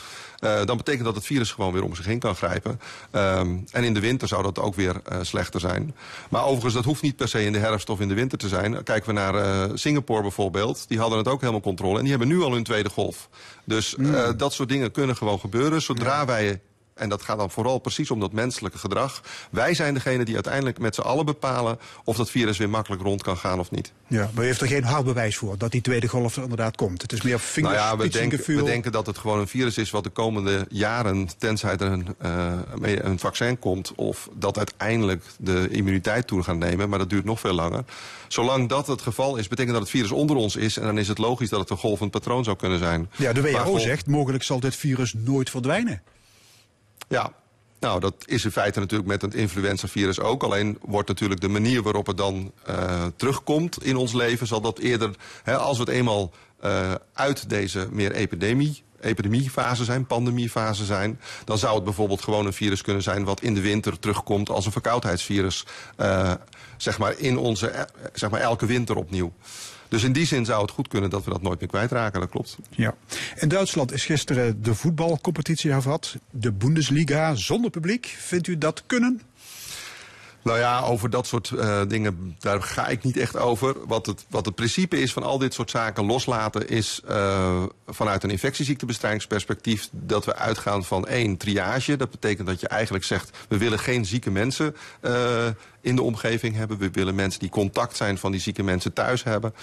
Dan 0.64 0.76
betekent 0.76 1.04
dat 1.04 1.14
het 1.14 1.24
virus 1.24 1.52
gewoon 1.52 1.72
weer 1.72 1.82
om 1.82 1.94
zich 1.94 2.04
heen 2.04 2.18
kan 2.18 2.34
grijpen. 2.34 2.80
Um, 3.12 3.64
en 3.70 3.84
in 3.84 3.94
de 3.94 4.00
winter 4.00 4.28
zou 4.28 4.42
dat 4.42 4.58
ook 4.58 4.74
weer 4.74 5.00
slechter 5.22 5.60
zijn. 5.60 5.94
Maar 6.28 6.44
overigens, 6.44 6.74
dat 6.74 6.84
hoeft 6.84 7.02
niet 7.02 7.16
per 7.16 7.28
se 7.28 7.44
in 7.44 7.52
de 7.52 7.58
herfst 7.58 7.90
of 7.90 8.00
in 8.00 8.08
de 8.08 8.14
winter 8.14 8.38
te 8.38 8.48
zijn. 8.48 8.82
Kijken 8.82 9.06
we 9.06 9.12
naar 9.12 9.68
Singapore 9.78 10.22
bijvoorbeeld. 10.22 10.84
Die 10.88 10.98
hadden 10.98 11.18
het 11.18 11.28
ook 11.28 11.37
helemaal 11.40 11.60
controle. 11.60 11.96
En 11.96 12.00
die 12.00 12.10
hebben 12.10 12.28
nu 12.28 12.42
al 12.42 12.52
hun 12.52 12.62
tweede 12.62 12.90
golf. 12.90 13.28
Dus 13.64 13.96
mm. 13.96 14.36
dat 14.36 14.52
soort 14.52 14.68
dingen 14.68 14.90
kunnen 14.90 15.16
gewoon 15.16 15.40
gebeuren. 15.40 15.82
Zodra 15.82 16.18
ja. 16.18 16.26
wij 16.26 16.60
en 16.98 17.08
dat 17.08 17.22
gaat 17.22 17.38
dan 17.38 17.50
vooral 17.50 17.78
precies 17.78 18.10
om 18.10 18.20
dat 18.20 18.32
menselijke 18.32 18.78
gedrag. 18.78 19.22
Wij 19.50 19.74
zijn 19.74 19.94
degene 19.94 20.24
die 20.24 20.34
uiteindelijk 20.34 20.78
met 20.78 20.94
z'n 20.94 21.00
allen 21.00 21.24
bepalen 21.24 21.78
of 22.04 22.16
dat 22.16 22.30
virus 22.30 22.58
weer 22.58 22.70
makkelijk 22.70 23.02
rond 23.02 23.22
kan 23.22 23.36
gaan 23.36 23.58
of 23.58 23.70
niet. 23.70 23.92
Ja, 24.06 24.30
maar 24.34 24.44
u 24.44 24.46
heeft 24.46 24.60
er 24.60 24.66
geen 24.66 24.84
hard 24.84 25.04
bewijs 25.04 25.36
voor 25.36 25.58
dat 25.58 25.72
die 25.72 25.80
tweede 25.80 26.08
golf 26.08 26.36
er 26.36 26.42
inderdaad 26.42 26.76
komt. 26.76 27.02
Het 27.02 27.12
is 27.12 27.22
meer 27.22 27.40
vingers, 27.40 27.74
nou 27.74 27.86
ja, 27.86 28.02
we 28.02 28.08
denken, 28.08 28.56
we 28.56 28.62
denken 28.62 28.92
dat 28.92 29.06
het 29.06 29.18
gewoon 29.18 29.38
een 29.38 29.48
virus 29.48 29.78
is 29.78 29.90
wat 29.90 30.04
de 30.04 30.10
komende 30.10 30.66
jaren, 30.68 31.28
tenzij 31.38 31.76
er 31.76 31.92
een, 31.92 32.16
uh, 32.82 32.96
een 32.96 33.18
vaccin 33.18 33.58
komt, 33.58 33.92
of 33.94 34.28
dat 34.34 34.56
uiteindelijk 34.56 35.24
de 35.38 35.68
immuniteit 35.70 36.26
toe 36.26 36.42
gaat 36.42 36.56
nemen, 36.56 36.88
maar 36.88 36.98
dat 36.98 37.10
duurt 37.10 37.24
nog 37.24 37.40
veel 37.40 37.52
langer. 37.52 37.84
Zolang 38.28 38.68
dat 38.68 38.86
het 38.86 39.02
geval 39.02 39.36
is, 39.36 39.48
betekent 39.48 39.74
dat 39.74 39.82
het 39.82 39.90
virus 39.90 40.10
onder 40.10 40.36
ons 40.36 40.56
is 40.56 40.76
en 40.76 40.84
dan 40.84 40.98
is 40.98 41.08
het 41.08 41.18
logisch 41.18 41.48
dat 41.48 41.60
het 41.60 41.70
een 41.70 41.76
golvend 41.76 42.10
patroon 42.10 42.44
zou 42.44 42.56
kunnen 42.56 42.78
zijn. 42.78 43.10
Ja, 43.16 43.32
de 43.32 43.40
WHO 43.40 43.78
zegt, 43.78 44.06
mogelijk 44.06 44.42
zal 44.42 44.60
dit 44.60 44.76
virus 44.76 45.14
nooit 45.14 45.50
verdwijnen. 45.50 46.02
Ja, 47.08 47.32
nou, 47.80 48.00
dat 48.00 48.14
is 48.24 48.44
in 48.44 48.50
feite 48.50 48.80
natuurlijk 48.80 49.08
met 49.08 49.22
het 49.22 49.34
influenzavirus 49.34 50.20
ook. 50.20 50.42
Alleen 50.42 50.78
wordt 50.80 51.08
natuurlijk 51.08 51.40
de 51.40 51.48
manier 51.48 51.82
waarop 51.82 52.06
het 52.06 52.16
dan 52.16 52.52
uh, 52.68 53.04
terugkomt 53.16 53.84
in 53.84 53.96
ons 53.96 54.12
leven... 54.12 54.46
zal 54.46 54.60
dat 54.60 54.78
eerder, 54.78 55.10
hè, 55.42 55.56
als 55.56 55.78
we 55.78 55.84
het 55.84 55.92
eenmaal 55.92 56.32
uh, 56.64 56.92
uit 57.12 57.48
deze 57.48 57.88
meer 57.90 58.12
epidemie 58.12 58.86
epidemiefase 59.00 59.84
zijn, 59.84 60.06
pandemiefase 60.06 60.84
zijn... 60.84 61.20
dan 61.44 61.58
zou 61.58 61.74
het 61.74 61.84
bijvoorbeeld 61.84 62.22
gewoon 62.22 62.46
een 62.46 62.52
virus 62.52 62.82
kunnen 62.82 63.02
zijn... 63.02 63.24
wat 63.24 63.40
in 63.40 63.54
de 63.54 63.60
winter 63.60 63.98
terugkomt 63.98 64.50
als 64.50 64.66
een 64.66 64.72
verkoudheidsvirus. 64.72 65.66
Uh, 65.96 66.32
zeg 66.76 66.98
maar 66.98 67.18
in 67.18 67.38
onze, 67.38 67.88
zeg 68.12 68.30
maar 68.30 68.40
elke 68.40 68.66
winter 68.66 68.96
opnieuw. 68.96 69.32
Dus 69.88 70.02
in 70.02 70.12
die 70.12 70.26
zin 70.26 70.44
zou 70.44 70.62
het 70.62 70.70
goed 70.70 70.88
kunnen 70.88 71.10
dat 71.10 71.24
we 71.24 71.30
dat 71.30 71.42
nooit 71.42 71.60
meer 71.60 71.68
kwijtraken, 71.68 72.20
dat 72.20 72.30
klopt. 72.30 72.56
Ja. 72.70 72.94
In 73.36 73.48
Duitsland 73.48 73.92
is 73.92 74.04
gisteren 74.04 74.62
de 74.62 74.74
voetbalcompetitie 74.74 75.70
hervat. 75.70 76.16
De 76.30 76.52
Bundesliga 76.52 77.34
zonder 77.34 77.70
publiek. 77.70 78.16
Vindt 78.18 78.46
u 78.46 78.58
dat 78.58 78.82
kunnen? 78.86 79.20
Nou 80.42 80.58
ja, 80.58 80.80
over 80.80 81.10
dat 81.10 81.26
soort 81.26 81.50
uh, 81.50 81.80
dingen, 81.88 82.36
daar 82.38 82.62
ga 82.62 82.86
ik 82.86 83.02
niet 83.02 83.16
echt 83.16 83.36
over. 83.36 83.74
Wat 83.86 84.06
het, 84.06 84.24
wat 84.28 84.44
het 84.44 84.54
principe 84.54 85.00
is 85.00 85.12
van 85.12 85.22
al 85.22 85.38
dit 85.38 85.54
soort 85.54 85.70
zaken 85.70 86.04
loslaten... 86.04 86.68
is 86.68 87.00
uh, 87.08 87.62
vanuit 87.86 88.22
een 88.22 88.30
infectieziektenbestrijdingsperspectief... 88.30 89.88
dat 89.92 90.24
we 90.24 90.34
uitgaan 90.34 90.84
van 90.84 91.06
één, 91.06 91.36
triage. 91.36 91.96
Dat 91.96 92.10
betekent 92.10 92.46
dat 92.46 92.60
je 92.60 92.68
eigenlijk 92.68 93.04
zegt... 93.04 93.36
we 93.48 93.58
willen 93.58 93.78
geen 93.78 94.04
zieke 94.04 94.30
mensen 94.30 94.76
uh, 95.02 95.46
in 95.88 95.96
de 95.96 96.02
omgeving 96.02 96.56
hebben. 96.56 96.78
We 96.78 96.90
willen 96.90 97.14
mensen 97.14 97.40
die 97.40 97.48
contact 97.48 97.96
zijn 97.96 98.18
van 98.18 98.30
die 98.32 98.40
zieke 98.40 98.62
mensen 98.62 98.92
thuis 98.92 99.24
hebben. 99.24 99.54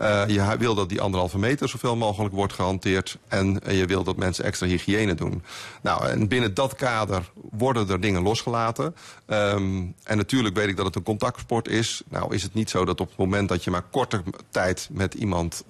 Uh, 0.00 0.22
je 0.26 0.56
wil 0.58 0.74
dat 0.74 0.88
die 0.88 1.00
anderhalve 1.00 1.38
meter 1.38 1.68
zoveel 1.68 1.96
mogelijk 1.96 2.34
wordt 2.34 2.52
gehanteerd. 2.52 3.18
En 3.28 3.60
uh, 3.66 3.78
je 3.78 3.86
wil 3.86 4.04
dat 4.04 4.16
mensen 4.16 4.44
extra 4.44 4.66
hygiëne 4.66 5.14
doen. 5.14 5.42
Nou, 5.82 6.06
en 6.06 6.28
binnen 6.28 6.54
dat 6.54 6.74
kader 6.74 7.30
worden 7.50 7.88
er 7.88 8.00
dingen 8.00 8.22
losgelaten. 8.22 8.94
Um, 9.26 9.94
en 10.04 10.16
natuurlijk 10.16 10.56
weet 10.56 10.68
ik 10.68 10.76
dat 10.76 10.86
het 10.86 10.94
een 10.96 11.02
contactsport 11.02 11.68
is. 11.68 12.02
Nou 12.08 12.34
is 12.34 12.42
het 12.42 12.54
niet 12.54 12.70
zo 12.70 12.84
dat 12.84 13.00
op 13.00 13.08
het 13.08 13.18
moment 13.18 13.48
dat 13.48 13.64
je 13.64 13.70
maar 13.70 13.84
korte 13.90 14.22
tijd 14.50 14.88
met 14.92 15.14
iemand, 15.14 15.64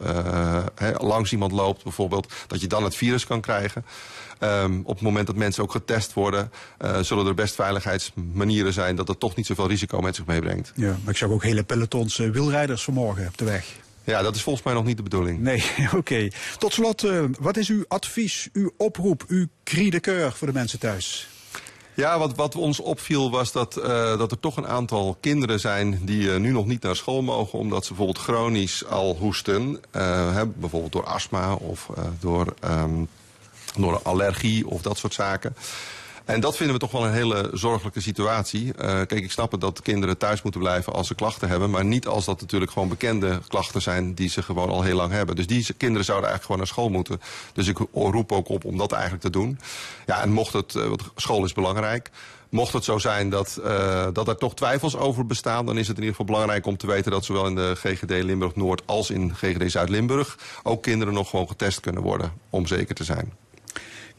he, 0.75 0.93
langs 0.99 1.33
iemand 1.33 1.53
loopt 1.53 1.83
bijvoorbeeld, 1.83 2.33
dat 2.47 2.61
je 2.61 2.67
dan 2.67 2.85
het 2.85 2.97
virus 2.97 3.27
kan 3.27 3.41
krijgen. 3.41 3.85
Um, 4.43 4.81
op 4.85 4.95
het 4.95 5.03
moment 5.03 5.27
dat 5.27 5.37
mensen 5.37 5.63
ook 5.63 5.71
getest 5.71 6.13
worden, 6.13 6.51
uh, 6.85 6.99
zullen 7.01 7.27
er 7.27 7.35
best 7.35 7.55
veiligheidsmanieren 7.55 8.73
zijn 8.73 8.97
dat 8.97 9.09
het 9.09 9.21
toch 9.21 9.37
niet 9.37 9.47
zoveel 9.47 9.69
risico 9.69 10.01
met 10.01 10.17
zich 10.17 10.27
meebrengt. 10.27 10.73
Ja, 10.75 10.97
maar 11.03 11.13
ik 11.13 11.17
zag 11.17 11.31
ook 11.31 11.43
hele 11.43 11.63
pelotons 11.63 12.19
uh, 12.19 12.31
wielrijders 12.31 12.85
vanmorgen 12.85 13.27
op 13.27 13.39
de 13.39 13.45
weg. 13.45 13.65
Ja, 14.05 14.23
dat 14.23 14.35
is 14.35 14.43
volgens 14.43 14.65
mij 14.65 14.75
nog 14.75 14.85
niet 14.85 14.97
de 14.97 15.03
bedoeling. 15.03 15.41
Nee, 15.41 15.65
oké. 15.87 15.97
Okay. 15.97 16.33
Tot 16.59 16.73
slot, 16.73 17.05
uh, 17.05 17.25
wat 17.41 17.57
is 17.57 17.69
uw 17.69 17.85
advies, 17.89 18.49
uw 18.53 18.71
oproep, 18.77 19.25
uw 19.29 19.47
cri 19.65 19.91
de 19.91 20.01
coeur 20.01 20.33
voor 20.33 20.47
de 20.47 20.53
mensen 20.53 20.79
thuis? 20.79 21.29
Ja, 21.95 22.19
wat, 22.19 22.37
wat 22.37 22.55
ons 22.55 22.81
opviel 22.81 23.31
was 23.31 23.53
dat, 23.53 23.79
uh, 23.79 23.85
dat 24.19 24.31
er 24.31 24.41
toch 24.41 24.57
een 24.57 24.67
aantal 24.67 25.17
kinderen 25.21 25.61
zijn 25.61 26.01
die 26.03 26.23
uh, 26.23 26.37
nu 26.37 26.51
nog 26.51 26.67
niet 26.67 26.83
naar 26.83 26.97
school 26.97 27.23
mogen 27.23 27.59
omdat 27.59 27.85
ze 27.85 27.89
bijvoorbeeld 27.89 28.25
chronisch 28.25 28.87
al 28.87 29.17
hoesten. 29.17 29.81
Hè, 29.91 30.47
bijvoorbeeld 30.47 30.93
door 30.93 31.05
astma 31.05 31.55
of 31.55 31.89
door, 32.21 32.55
um, 32.65 33.09
door 33.77 34.01
allergie 34.03 34.69
of 34.69 34.83
dat 34.83 34.99
soort 34.99 35.15
zaken. 35.15 35.55
En 36.31 36.41
dat 36.41 36.57
vinden 36.57 36.75
we 36.75 36.81
toch 36.81 36.91
wel 36.91 37.05
een 37.05 37.13
hele 37.13 37.51
zorgelijke 37.53 38.01
situatie. 38.01 38.65
Uh, 38.67 38.73
kijk, 38.83 39.11
ik 39.11 39.31
snap 39.31 39.53
het 39.53 39.61
dat 39.61 39.83
kinderen 39.83 40.19
thuis 40.19 40.43
moeten 40.43 40.61
blijven 40.61 40.93
als 40.93 41.07
ze 41.07 41.15
klachten 41.15 41.49
hebben. 41.49 41.71
Maar 41.71 41.85
niet 41.85 42.07
als 42.07 42.25
dat 42.25 42.41
natuurlijk 42.41 42.71
gewoon 42.71 42.89
bekende 42.89 43.41
klachten 43.49 43.83
zijn 43.83 44.15
die 44.15 44.29
ze 44.29 44.43
gewoon 44.43 44.69
al 44.69 44.83
heel 44.83 44.97
lang 44.97 45.13
hebben. 45.13 45.37
Dus 45.37 45.47
die 45.47 45.73
kinderen 45.77 46.05
zouden 46.05 46.29
eigenlijk 46.29 46.43
gewoon 46.43 46.59
naar 46.59 46.67
school 46.67 46.89
moeten. 46.89 47.21
Dus 47.53 47.67
ik 47.67 47.79
roep 47.93 48.33
ook 48.33 48.49
op 48.49 48.65
om 48.65 48.79
dat 48.79 48.93
eigenlijk 48.93 49.23
te 49.23 49.31
doen. 49.31 49.59
Ja, 50.07 50.23
en 50.23 50.33
mocht 50.33 50.53
het, 50.53 50.73
want 50.73 51.03
school 51.17 51.45
is 51.45 51.53
belangrijk. 51.53 52.11
Mocht 52.49 52.73
het 52.73 52.85
zo 52.85 52.99
zijn 52.99 53.31
dat, 53.31 53.61
uh, 53.65 54.07
dat 54.13 54.29
er 54.29 54.37
toch 54.37 54.55
twijfels 54.55 54.97
over 54.97 55.27
bestaan... 55.27 55.67
dan 55.67 55.79
is 55.79 55.89
het 55.89 55.97
in 55.97 56.03
ieder 56.03 56.17
geval 56.17 56.33
belangrijk 56.33 56.67
om 56.67 56.77
te 56.77 56.87
weten... 56.87 57.11
dat 57.11 57.25
zowel 57.25 57.47
in 57.47 57.55
de 57.55 57.73
GGD 57.77 58.11
Limburg-Noord 58.11 58.83
als 58.87 59.11
in 59.11 59.35
GGD 59.35 59.71
Zuid-Limburg... 59.71 60.39
ook 60.63 60.83
kinderen 60.83 61.15
nog 61.15 61.31
gewoon 61.31 61.49
getest 61.49 61.81
kunnen 61.81 62.03
worden, 62.03 62.33
om 62.51 62.67
zeker 62.67 62.95
te 62.95 63.05
zijn. 63.05 63.33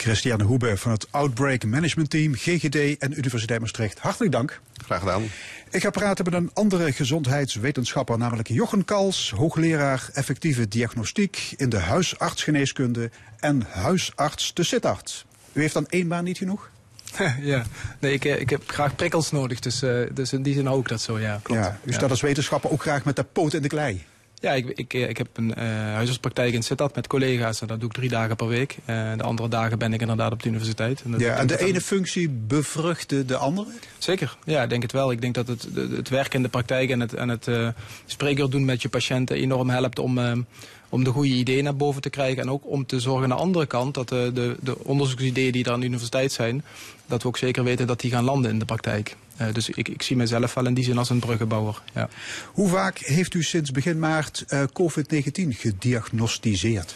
Christiane 0.01 0.43
Hoebe 0.43 0.77
van 0.77 0.91
het 0.91 1.08
Outbreak 1.12 1.65
Management 1.65 2.10
Team, 2.10 2.36
GGD 2.36 2.98
en 2.98 3.17
Universiteit 3.17 3.60
Maastricht. 3.60 4.00
Hartelijk 4.00 4.31
dank. 4.31 4.62
Graag 4.86 5.00
gedaan. 5.00 5.24
Ik 5.70 5.81
ga 5.81 5.89
praten 5.89 6.25
met 6.25 6.34
een 6.34 6.50
andere 6.53 6.91
gezondheidswetenschapper, 6.91 8.17
namelijk 8.17 8.48
Jochen 8.48 8.86
Kals, 8.86 9.34
hoogleraar 9.36 10.10
effectieve 10.13 10.67
diagnostiek 10.67 11.53
in 11.58 11.70
de 11.70 11.77
huisartsgeneeskunde 11.77 13.10
en 13.39 13.65
huisarts 13.70 14.53
de 14.53 14.63
Sittard. 14.63 15.25
U 15.53 15.62
heeft 15.62 15.74
dan 15.74 15.88
één 15.88 16.08
baan 16.08 16.24
niet 16.24 16.38
genoeg? 16.38 16.70
ja, 17.41 17.63
nee, 18.00 18.13
ik, 18.13 18.24
ik 18.24 18.50
heb 18.50 18.63
graag 18.65 18.96
prikkels 18.96 19.31
nodig, 19.31 19.60
dus, 19.60 19.84
uh, 19.84 20.08
dus 20.13 20.34
in 20.34 20.43
die 20.43 20.53
zin 20.53 20.70
ook 20.70 20.88
dat 20.88 21.01
zo, 21.01 21.20
ja. 21.20 21.39
Klopt. 21.43 21.62
Ja, 21.62 21.79
u 21.84 21.93
staat 21.93 22.10
als 22.10 22.22
wetenschapper 22.22 22.72
ook 22.72 22.81
graag 22.81 23.05
met 23.05 23.15
de 23.15 23.24
poot 23.24 23.53
in 23.53 23.62
de 23.62 23.67
klei. 23.67 24.05
Ja, 24.41 24.53
ik, 24.53 24.69
ik, 24.69 24.93
ik 24.93 25.17
heb 25.17 25.27
een 25.33 25.53
uh, 25.57 25.63
huisartspraktijk 25.93 26.53
in 26.53 26.63
Sittard 26.63 26.95
met 26.95 27.07
collega's 27.07 27.62
en 27.62 27.67
dat 27.67 27.79
doe 27.79 27.89
ik 27.89 27.95
drie 27.95 28.10
dagen 28.10 28.36
per 28.36 28.48
week. 28.48 28.77
Uh, 28.89 29.12
de 29.17 29.24
andere 29.24 29.50
dagen 29.50 29.79
ben 29.79 29.93
ik 29.93 30.01
inderdaad 30.01 30.31
op 30.31 30.43
de 30.43 30.50
universiteit. 30.50 31.01
En 31.01 31.19
ja, 31.19 31.36
en 31.36 31.48
de 31.48 31.60
ene 31.60 31.81
functie 31.81 32.29
bevruchtte 32.29 33.25
de 33.25 33.36
andere? 33.36 33.67
Zeker, 33.98 34.38
ja, 34.45 34.63
ik 34.63 34.69
denk 34.69 34.81
het 34.81 34.91
wel. 34.91 35.12
Ik 35.12 35.21
denk 35.21 35.33
dat 35.33 35.48
het, 35.48 35.67
het 35.75 36.10
werk 36.10 36.33
in 36.33 36.41
de 36.41 36.50
praktijk 36.50 36.89
en 36.89 37.00
het, 37.00 37.13
en 37.13 37.29
het 37.29 37.48
uh, 37.48 37.67
spreker 38.05 38.50
doen 38.50 38.65
met 38.65 38.81
je 38.81 38.89
patiënten 38.89 39.36
enorm 39.36 39.69
helpt 39.69 40.00
om 40.00 40.45
om 40.91 41.03
de 41.03 41.12
goede 41.12 41.29
ideeën 41.29 41.63
naar 41.63 41.75
boven 41.75 42.01
te 42.01 42.10
krijgen. 42.10 42.41
En 42.41 42.50
ook 42.50 42.63
om 42.65 42.86
te 42.86 43.00
zorgen 43.00 43.24
aan 43.24 43.38
de 43.38 43.43
andere 43.43 43.65
kant 43.65 43.93
dat 43.93 44.10
de, 44.10 44.31
de, 44.33 44.55
de 44.60 44.83
onderzoeksideeën 44.83 45.51
die 45.51 45.65
er 45.65 45.71
aan 45.71 45.79
de 45.79 45.86
universiteit 45.86 46.31
zijn... 46.31 46.63
dat 47.05 47.21
we 47.21 47.27
ook 47.27 47.38
zeker 47.38 47.63
weten 47.63 47.88
dat 47.88 48.00
die 48.00 48.12
gaan 48.12 48.24
landen 48.24 48.51
in 48.51 48.60
de 48.60 48.65
praktijk. 48.65 49.15
Uh, 49.41 49.53
dus 49.53 49.69
ik, 49.69 49.89
ik, 49.89 50.01
zie 50.01 50.15
mezelf 50.15 50.53
wel 50.53 50.65
in 50.65 50.74
die 50.74 50.83
zin 50.83 50.98
als 50.98 51.10
een 51.10 51.19
bruggenbouwer. 51.19 51.81
Ja. 51.93 52.10
Hoe 52.53 52.69
vaak 52.69 52.98
heeft 52.98 53.33
u 53.33 53.43
sinds 53.43 53.71
begin 53.71 54.00
maart 54.00 54.45
uh, 54.50 54.63
COVID-19 54.63 55.48
gediagnosticeerd? 55.48 56.95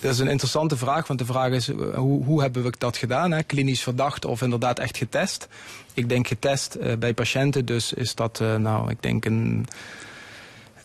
Dat 0.00 0.12
is 0.12 0.18
een 0.18 0.28
interessante 0.28 0.76
vraag, 0.76 1.06
want 1.06 1.18
de 1.18 1.24
vraag 1.24 1.52
is 1.52 1.68
hoe, 1.94 2.24
hoe 2.24 2.40
hebben 2.40 2.62
we 2.62 2.72
dat 2.78 2.96
gedaan? 2.96 3.30
Hè? 3.30 3.42
Klinisch 3.42 3.82
verdacht 3.82 4.24
of 4.24 4.42
inderdaad 4.42 4.78
echt 4.78 4.96
getest? 4.96 5.48
Ik 5.94 6.08
denk 6.08 6.26
getest 6.26 6.76
uh, 6.80 6.96
bij 6.96 7.14
patiënten, 7.14 7.64
dus 7.64 7.92
is 7.92 8.14
dat, 8.14 8.38
nou, 8.58 8.90
ik 8.90 9.02
denk 9.02 9.24
een 9.24 9.66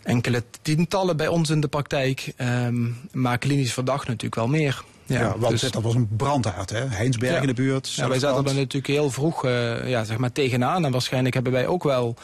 enkele 0.02 0.42
tientallen 0.62 1.16
bij 1.16 1.28
ons 1.28 1.50
in 1.50 1.60
de 1.60 1.68
praktijk. 1.68 2.32
Um, 2.38 2.96
maar 3.12 3.38
klinisch 3.38 3.72
verdacht 3.72 4.06
natuurlijk 4.06 4.34
wel 4.34 4.48
meer. 4.48 4.84
Ja, 5.06 5.20
ja 5.20 5.38
want 5.38 5.60
dus, 5.60 5.70
dat 5.70 5.82
was 5.82 5.94
een 5.94 6.08
brandhaard, 6.16 6.70
hè? 6.70 6.84
Heinsberg 6.88 7.34
ja. 7.34 7.40
in 7.40 7.46
de 7.46 7.54
buurt. 7.54 7.92
Ja, 7.92 8.08
wij 8.08 8.18
zaten 8.18 8.46
er 8.46 8.54
natuurlijk 8.54 8.86
heel 8.86 9.10
vroeg 9.10 9.44
uh, 9.44 9.88
ja, 9.88 10.04
zeg 10.04 10.18
maar 10.18 10.32
tegenaan. 10.32 10.84
En 10.84 10.92
waarschijnlijk 10.92 11.34
hebben 11.34 11.52
wij 11.52 11.66
ook 11.66 11.82
wel 11.82 12.16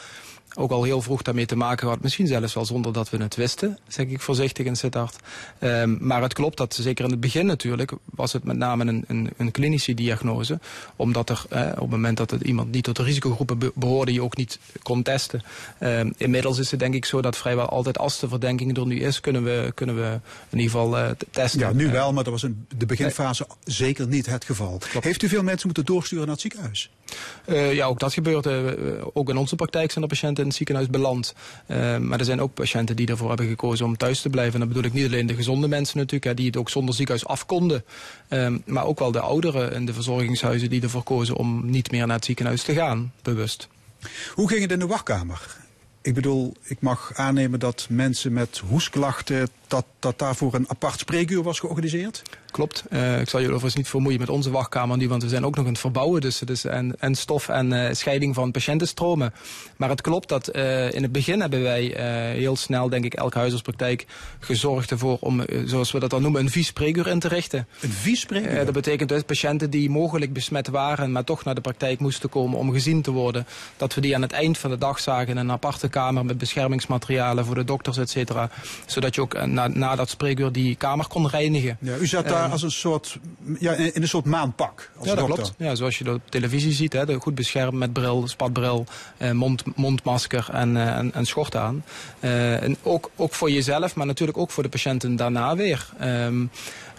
ook 0.57 0.71
al 0.71 0.83
heel 0.83 1.01
vroeg 1.01 1.21
daarmee 1.21 1.45
te 1.45 1.55
maken 1.55 1.79
gehad. 1.79 2.01
Misschien 2.01 2.27
zelfs 2.27 2.53
wel 2.53 2.65
zonder 2.65 2.93
dat 2.93 3.09
we 3.09 3.17
het 3.17 3.35
wisten, 3.35 3.77
zeg 3.87 4.05
ik 4.05 4.21
voorzichtig 4.21 4.65
in 4.65 4.75
Sittard. 4.75 5.15
Um, 5.59 5.97
maar 6.01 6.21
het 6.21 6.33
klopt 6.33 6.57
dat 6.57 6.73
zeker 6.73 7.05
in 7.05 7.11
het 7.11 7.19
begin 7.19 7.45
natuurlijk 7.45 7.91
was 8.05 8.33
het 8.33 8.43
met 8.43 8.57
name 8.57 8.85
een, 8.85 9.03
een, 9.07 9.29
een 9.37 9.51
klinische 9.51 9.93
diagnose. 9.93 10.59
Omdat 10.95 11.29
er 11.29 11.45
eh, 11.49 11.67
op 11.71 11.79
het 11.79 11.89
moment 11.89 12.17
dat 12.17 12.31
het 12.31 12.41
iemand 12.41 12.71
niet 12.71 12.83
tot 12.83 12.95
de 12.95 13.03
risicogroepen 13.03 13.57
be 13.57 13.71
behoorde, 13.75 14.13
je 14.13 14.21
ook 14.21 14.37
niet 14.37 14.59
kon 14.81 15.03
testen. 15.03 15.43
Um, 15.79 16.13
inmiddels 16.17 16.57
is 16.57 16.71
het 16.71 16.79
denk 16.79 16.93
ik 16.93 17.05
zo 17.05 17.21
dat 17.21 17.37
vrijwel 17.37 17.69
altijd 17.69 17.97
als 17.97 18.19
de 18.19 18.27
verdenking 18.27 18.77
er 18.77 18.85
nu 18.85 18.99
is, 18.99 19.19
kunnen 19.19 19.43
we, 19.43 19.71
kunnen 19.75 19.95
we 19.95 20.19
in 20.49 20.59
ieder 20.59 20.71
geval 20.71 20.97
uh, 20.97 21.09
testen. 21.31 21.59
Ja, 21.59 21.71
nu 21.71 21.91
wel, 21.91 22.13
maar 22.13 22.23
dat 22.23 22.33
was 22.33 22.43
in 22.43 22.65
de 22.77 22.85
beginfase 22.85 23.45
nee. 23.47 23.75
zeker 23.75 24.07
niet 24.07 24.25
het 24.25 24.45
geval. 24.45 24.77
Klopt. 24.89 25.05
Heeft 25.05 25.23
u 25.23 25.27
veel 25.27 25.43
mensen 25.43 25.65
moeten 25.65 25.85
doorsturen 25.85 26.25
naar 26.25 26.33
het 26.33 26.41
ziekenhuis? 26.41 26.89
Uh, 27.45 27.73
ja, 27.73 27.85
ook 27.85 27.99
dat 27.99 28.13
gebeurt. 28.13 28.45
Uh, 28.45 28.71
ook 29.13 29.29
in 29.29 29.37
onze 29.37 29.55
praktijk 29.55 29.91
zijn 29.91 30.03
er 30.03 30.09
patiënten 30.09 30.46
ziekenhuis 30.51 30.89
beland. 30.89 31.33
Uh, 31.67 31.97
maar 31.97 32.19
er 32.19 32.25
zijn 32.25 32.41
ook 32.41 32.53
patiënten 32.53 32.95
die 32.95 33.07
ervoor 33.07 33.27
hebben 33.27 33.47
gekozen 33.47 33.85
om 33.85 33.97
thuis 33.97 34.21
te 34.21 34.29
blijven. 34.29 34.53
En 34.53 34.59
dan 34.59 34.67
bedoel 34.67 34.83
ik 34.83 34.93
niet 34.93 35.05
alleen 35.05 35.27
de 35.27 35.35
gezonde 35.35 35.67
mensen 35.67 35.97
natuurlijk, 35.97 36.25
hè, 36.25 36.33
die 36.33 36.45
het 36.45 36.57
ook 36.57 36.69
zonder 36.69 36.95
ziekenhuis 36.95 37.27
af 37.27 37.45
konden. 37.45 37.83
Ehm, 38.27 38.57
maar 38.65 38.85
ook 38.85 38.99
wel 38.99 39.11
de 39.11 39.19
ouderen 39.19 39.73
in 39.73 39.85
de 39.85 39.93
verzorgingshuizen 39.93 40.69
die 40.69 40.81
ervoor 40.81 41.03
kozen 41.03 41.35
om 41.35 41.69
niet 41.69 41.91
meer 41.91 42.07
naar 42.07 42.15
het 42.15 42.25
ziekenhuis 42.25 42.63
te 42.63 42.73
gaan, 42.73 43.13
bewust. 43.21 43.67
Hoe 44.33 44.47
ging 44.47 44.61
het 44.61 44.71
in 44.71 44.79
de 44.79 44.87
wachtkamer? 44.87 45.55
Ik 46.01 46.13
bedoel, 46.13 46.53
ik 46.63 46.81
mag 46.81 47.11
aannemen 47.15 47.59
dat 47.59 47.87
mensen 47.89 48.33
met 48.33 48.61
hoesklachten, 48.67 49.49
dat, 49.67 49.85
dat 49.99 50.19
daarvoor 50.19 50.53
een 50.53 50.69
apart 50.69 50.99
spreekuur 50.99 51.43
was 51.43 51.59
georganiseerd? 51.59 52.21
Klopt. 52.57 52.83
Uh, 52.89 53.19
ik 53.19 53.29
zal 53.29 53.39
je 53.39 53.45
overigens 53.45 53.75
niet 53.75 53.87
vermoeien 53.87 54.19
met 54.19 54.29
onze 54.29 54.49
wachtkamer 54.49 54.97
nu, 54.97 55.09
want 55.09 55.23
we 55.23 55.29
zijn 55.29 55.45
ook 55.45 55.55
nog 55.55 55.65
aan 55.65 55.71
het 55.71 55.79
verbouwen. 55.79 56.21
Dus, 56.21 56.39
dus 56.39 56.65
en, 56.65 56.95
en 56.99 57.15
stof 57.15 57.49
en 57.49 57.71
uh, 57.71 57.87
scheiding 57.91 58.35
van 58.35 58.51
patiëntenstromen. 58.51 59.33
Maar 59.75 59.89
het 59.89 60.01
klopt 60.01 60.29
dat 60.29 60.55
uh, 60.55 60.93
in 60.93 61.03
het 61.03 61.11
begin 61.11 61.41
hebben 61.41 61.61
wij 61.61 61.83
heel 62.35 62.55
snel, 62.55 62.89
denk 62.89 63.05
ik, 63.05 63.13
elke 63.13 63.37
huisartspraktijk 63.37 64.05
gezorgd 64.39 64.91
ervoor 64.91 65.17
om, 65.19 65.41
zoals 65.65 65.91
we 65.91 65.99
dat 65.99 66.09
dan 66.09 66.21
noemen, 66.21 66.41
een 66.41 66.49
vies 66.49 66.67
spreekuur 66.67 67.07
in 67.07 67.19
te 67.19 67.27
richten. 67.27 67.67
Een 67.81 67.91
vies 67.91 68.19
spreekuur? 68.19 68.65
dat 68.65 68.73
betekent 68.73 69.09
dus 69.09 69.21
patiënten 69.21 69.69
die 69.69 69.89
mogelijk 69.89 70.33
besmet 70.33 70.67
waren, 70.67 71.11
maar 71.11 71.23
toch 71.23 71.43
naar 71.43 71.55
de 71.55 71.61
praktijk 71.61 71.99
moesten 71.99 72.29
komen 72.29 72.59
om 72.59 72.71
gezien 72.71 73.01
te 73.01 73.11
worden. 73.11 73.47
Dat 73.77 73.93
we 73.93 74.01
die 74.01 74.15
aan 74.15 74.21
het 74.21 74.31
eind 74.31 74.57
van 74.57 74.69
de 74.69 74.77
dag 74.77 74.99
zagen 74.99 75.27
in 75.27 75.37
een 75.37 75.51
aparte 75.51 75.87
kamer 75.87 76.25
met 76.25 76.37
beschermingsmaterialen 76.37 77.45
voor 77.45 77.55
de 77.55 77.63
dokters, 77.63 77.97
et 77.97 78.09
cetera. 78.09 78.49
Zodat 78.85 79.15
je 79.15 79.21
ook 79.21 79.45
na, 79.45 79.67
na 79.67 79.95
dat 79.95 80.09
spreekuur 80.09 80.51
die 80.51 80.75
kamer 80.75 81.07
kon 81.07 81.29
reinigen. 81.29 81.77
Ja, 81.79 81.97
u 81.97 82.07
zat 82.07 82.27
daar 82.27 82.46
als 82.51 82.61
een 82.61 82.71
soort, 82.71 83.19
ja, 83.59 83.73
in 83.73 84.01
een 84.01 84.07
soort 84.07 84.25
maanpak. 84.25 84.91
Als 84.97 85.07
ja, 85.07 85.15
dat 85.15 85.27
dokter. 85.27 85.43
klopt. 85.43 85.59
Ja, 85.59 85.75
zoals 85.75 85.97
je 85.97 86.03
dat 86.03 86.15
op 86.15 86.21
televisie 86.29 86.71
ziet, 86.71 86.93
hè, 86.93 87.13
goed 87.13 87.35
beschermd 87.35 87.73
met 87.73 87.93
bril, 87.93 88.27
spatbril, 88.27 88.85
eh, 89.17 89.31
mond, 89.31 89.63
mondmasker 89.75 90.49
en, 90.51 90.77
eh, 90.77 90.97
en, 90.97 91.13
en 91.13 91.25
schort 91.25 91.55
aan. 91.55 91.83
Uh, 92.19 92.63
en 92.63 92.77
ook, 92.83 93.11
ook 93.15 93.33
voor 93.33 93.51
jezelf, 93.51 93.95
maar 93.95 94.05
natuurlijk 94.05 94.37
ook 94.37 94.51
voor 94.51 94.63
de 94.63 94.69
patiënten 94.69 95.15
daarna 95.15 95.55
weer. 95.55 95.89
Um, 96.01 96.49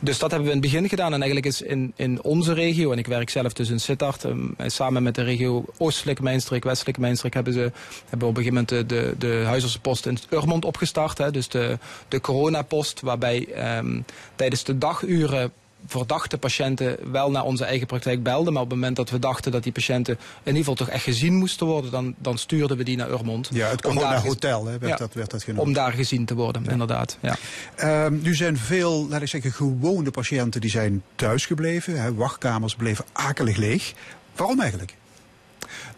dus 0.01 0.19
dat 0.19 0.31
hebben 0.31 0.49
we 0.49 0.55
in 0.55 0.63
het 0.63 0.71
begin 0.71 0.89
gedaan. 0.89 1.13
En 1.13 1.23
eigenlijk 1.23 1.47
is 1.47 1.63
in, 1.63 1.93
in 1.97 2.23
onze 2.23 2.53
regio, 2.53 2.93
en 2.93 2.99
ik 2.99 3.07
werk 3.07 3.31
zelf 3.31 3.53
dus 3.53 3.71
in 3.71 3.81
Sittard, 3.81 4.25
um, 4.25 4.55
samen 4.67 5.03
met 5.03 5.15
de 5.15 5.23
regio 5.23 5.65
Oostelijk 5.77 6.21
Mijnstreek, 6.21 6.65
Westelijk 6.65 6.99
Mijnstreek, 6.99 7.35
hebben 7.35 7.53
ze 7.53 7.73
hebben 8.09 8.29
op 8.29 8.37
een 8.37 8.43
gegeven 8.43 8.67
moment 8.69 8.69
de, 8.69 8.87
de, 8.87 9.15
de 9.19 9.43
huisartsenpost 9.45 10.07
in 10.07 10.19
Urmond 10.31 10.65
opgestart. 10.65 11.19
Hè, 11.19 11.31
dus 11.31 11.49
de, 11.49 11.79
de 12.09 12.21
coronapost, 12.21 13.01
waarbij 13.01 13.49
um, 13.79 14.05
tijdens 14.35 14.65
de 14.65 14.79
daguren 14.79 15.53
verdachte 15.87 16.39
patiënten 16.39 17.13
wel 17.13 17.31
naar 17.31 17.45
onze 17.45 17.65
eigen 17.65 17.87
praktijk 17.87 18.23
belden. 18.23 18.53
Maar 18.53 18.63
op 18.63 18.71
het 18.71 18.79
moment 18.79 18.97
dat 18.97 19.11
we 19.11 19.19
dachten 19.19 19.53
dat 19.53 19.63
die 19.63 19.73
patiënten 19.73 20.15
in 20.15 20.21
ieder 20.45 20.59
geval 20.59 20.75
toch 20.75 20.89
echt 20.89 21.05
gezien 21.05 21.35
moesten 21.35 21.67
worden, 21.67 21.91
dan, 21.91 22.15
dan 22.19 22.39
stuurden 22.39 22.77
we 22.77 22.85
die 22.85 22.97
naar 22.97 23.11
Urmond. 23.11 23.49
Ja, 23.53 23.69
het 23.69 23.83
corona 23.83 24.21
hotel 24.21 24.67
hè, 24.67 24.79
werd, 24.79 24.93
ja, 24.93 24.97
dat, 24.97 25.15
werd 25.15 25.31
dat 25.31 25.43
genoemd. 25.43 25.67
Om 25.67 25.73
daar 25.73 25.93
gezien 25.93 26.25
te 26.25 26.35
worden, 26.35 26.65
ja. 26.65 26.71
inderdaad. 26.71 27.19
Ja. 27.21 28.05
Um, 28.05 28.21
nu 28.23 28.35
zijn 28.35 28.57
veel, 28.57 29.09
laat 29.09 29.23
ik 29.23 29.29
zeggen, 29.29 29.53
gewone 29.53 30.11
patiënten 30.11 30.61
die 30.61 30.71
zijn 30.71 31.03
thuisgebleven. 31.15 32.01
Hè, 32.01 32.15
wachtkamers 32.15 32.75
bleven 32.75 33.05
akelig 33.13 33.57
leeg. 33.57 33.95
Waarom 34.37 34.61
eigenlijk? 34.61 34.95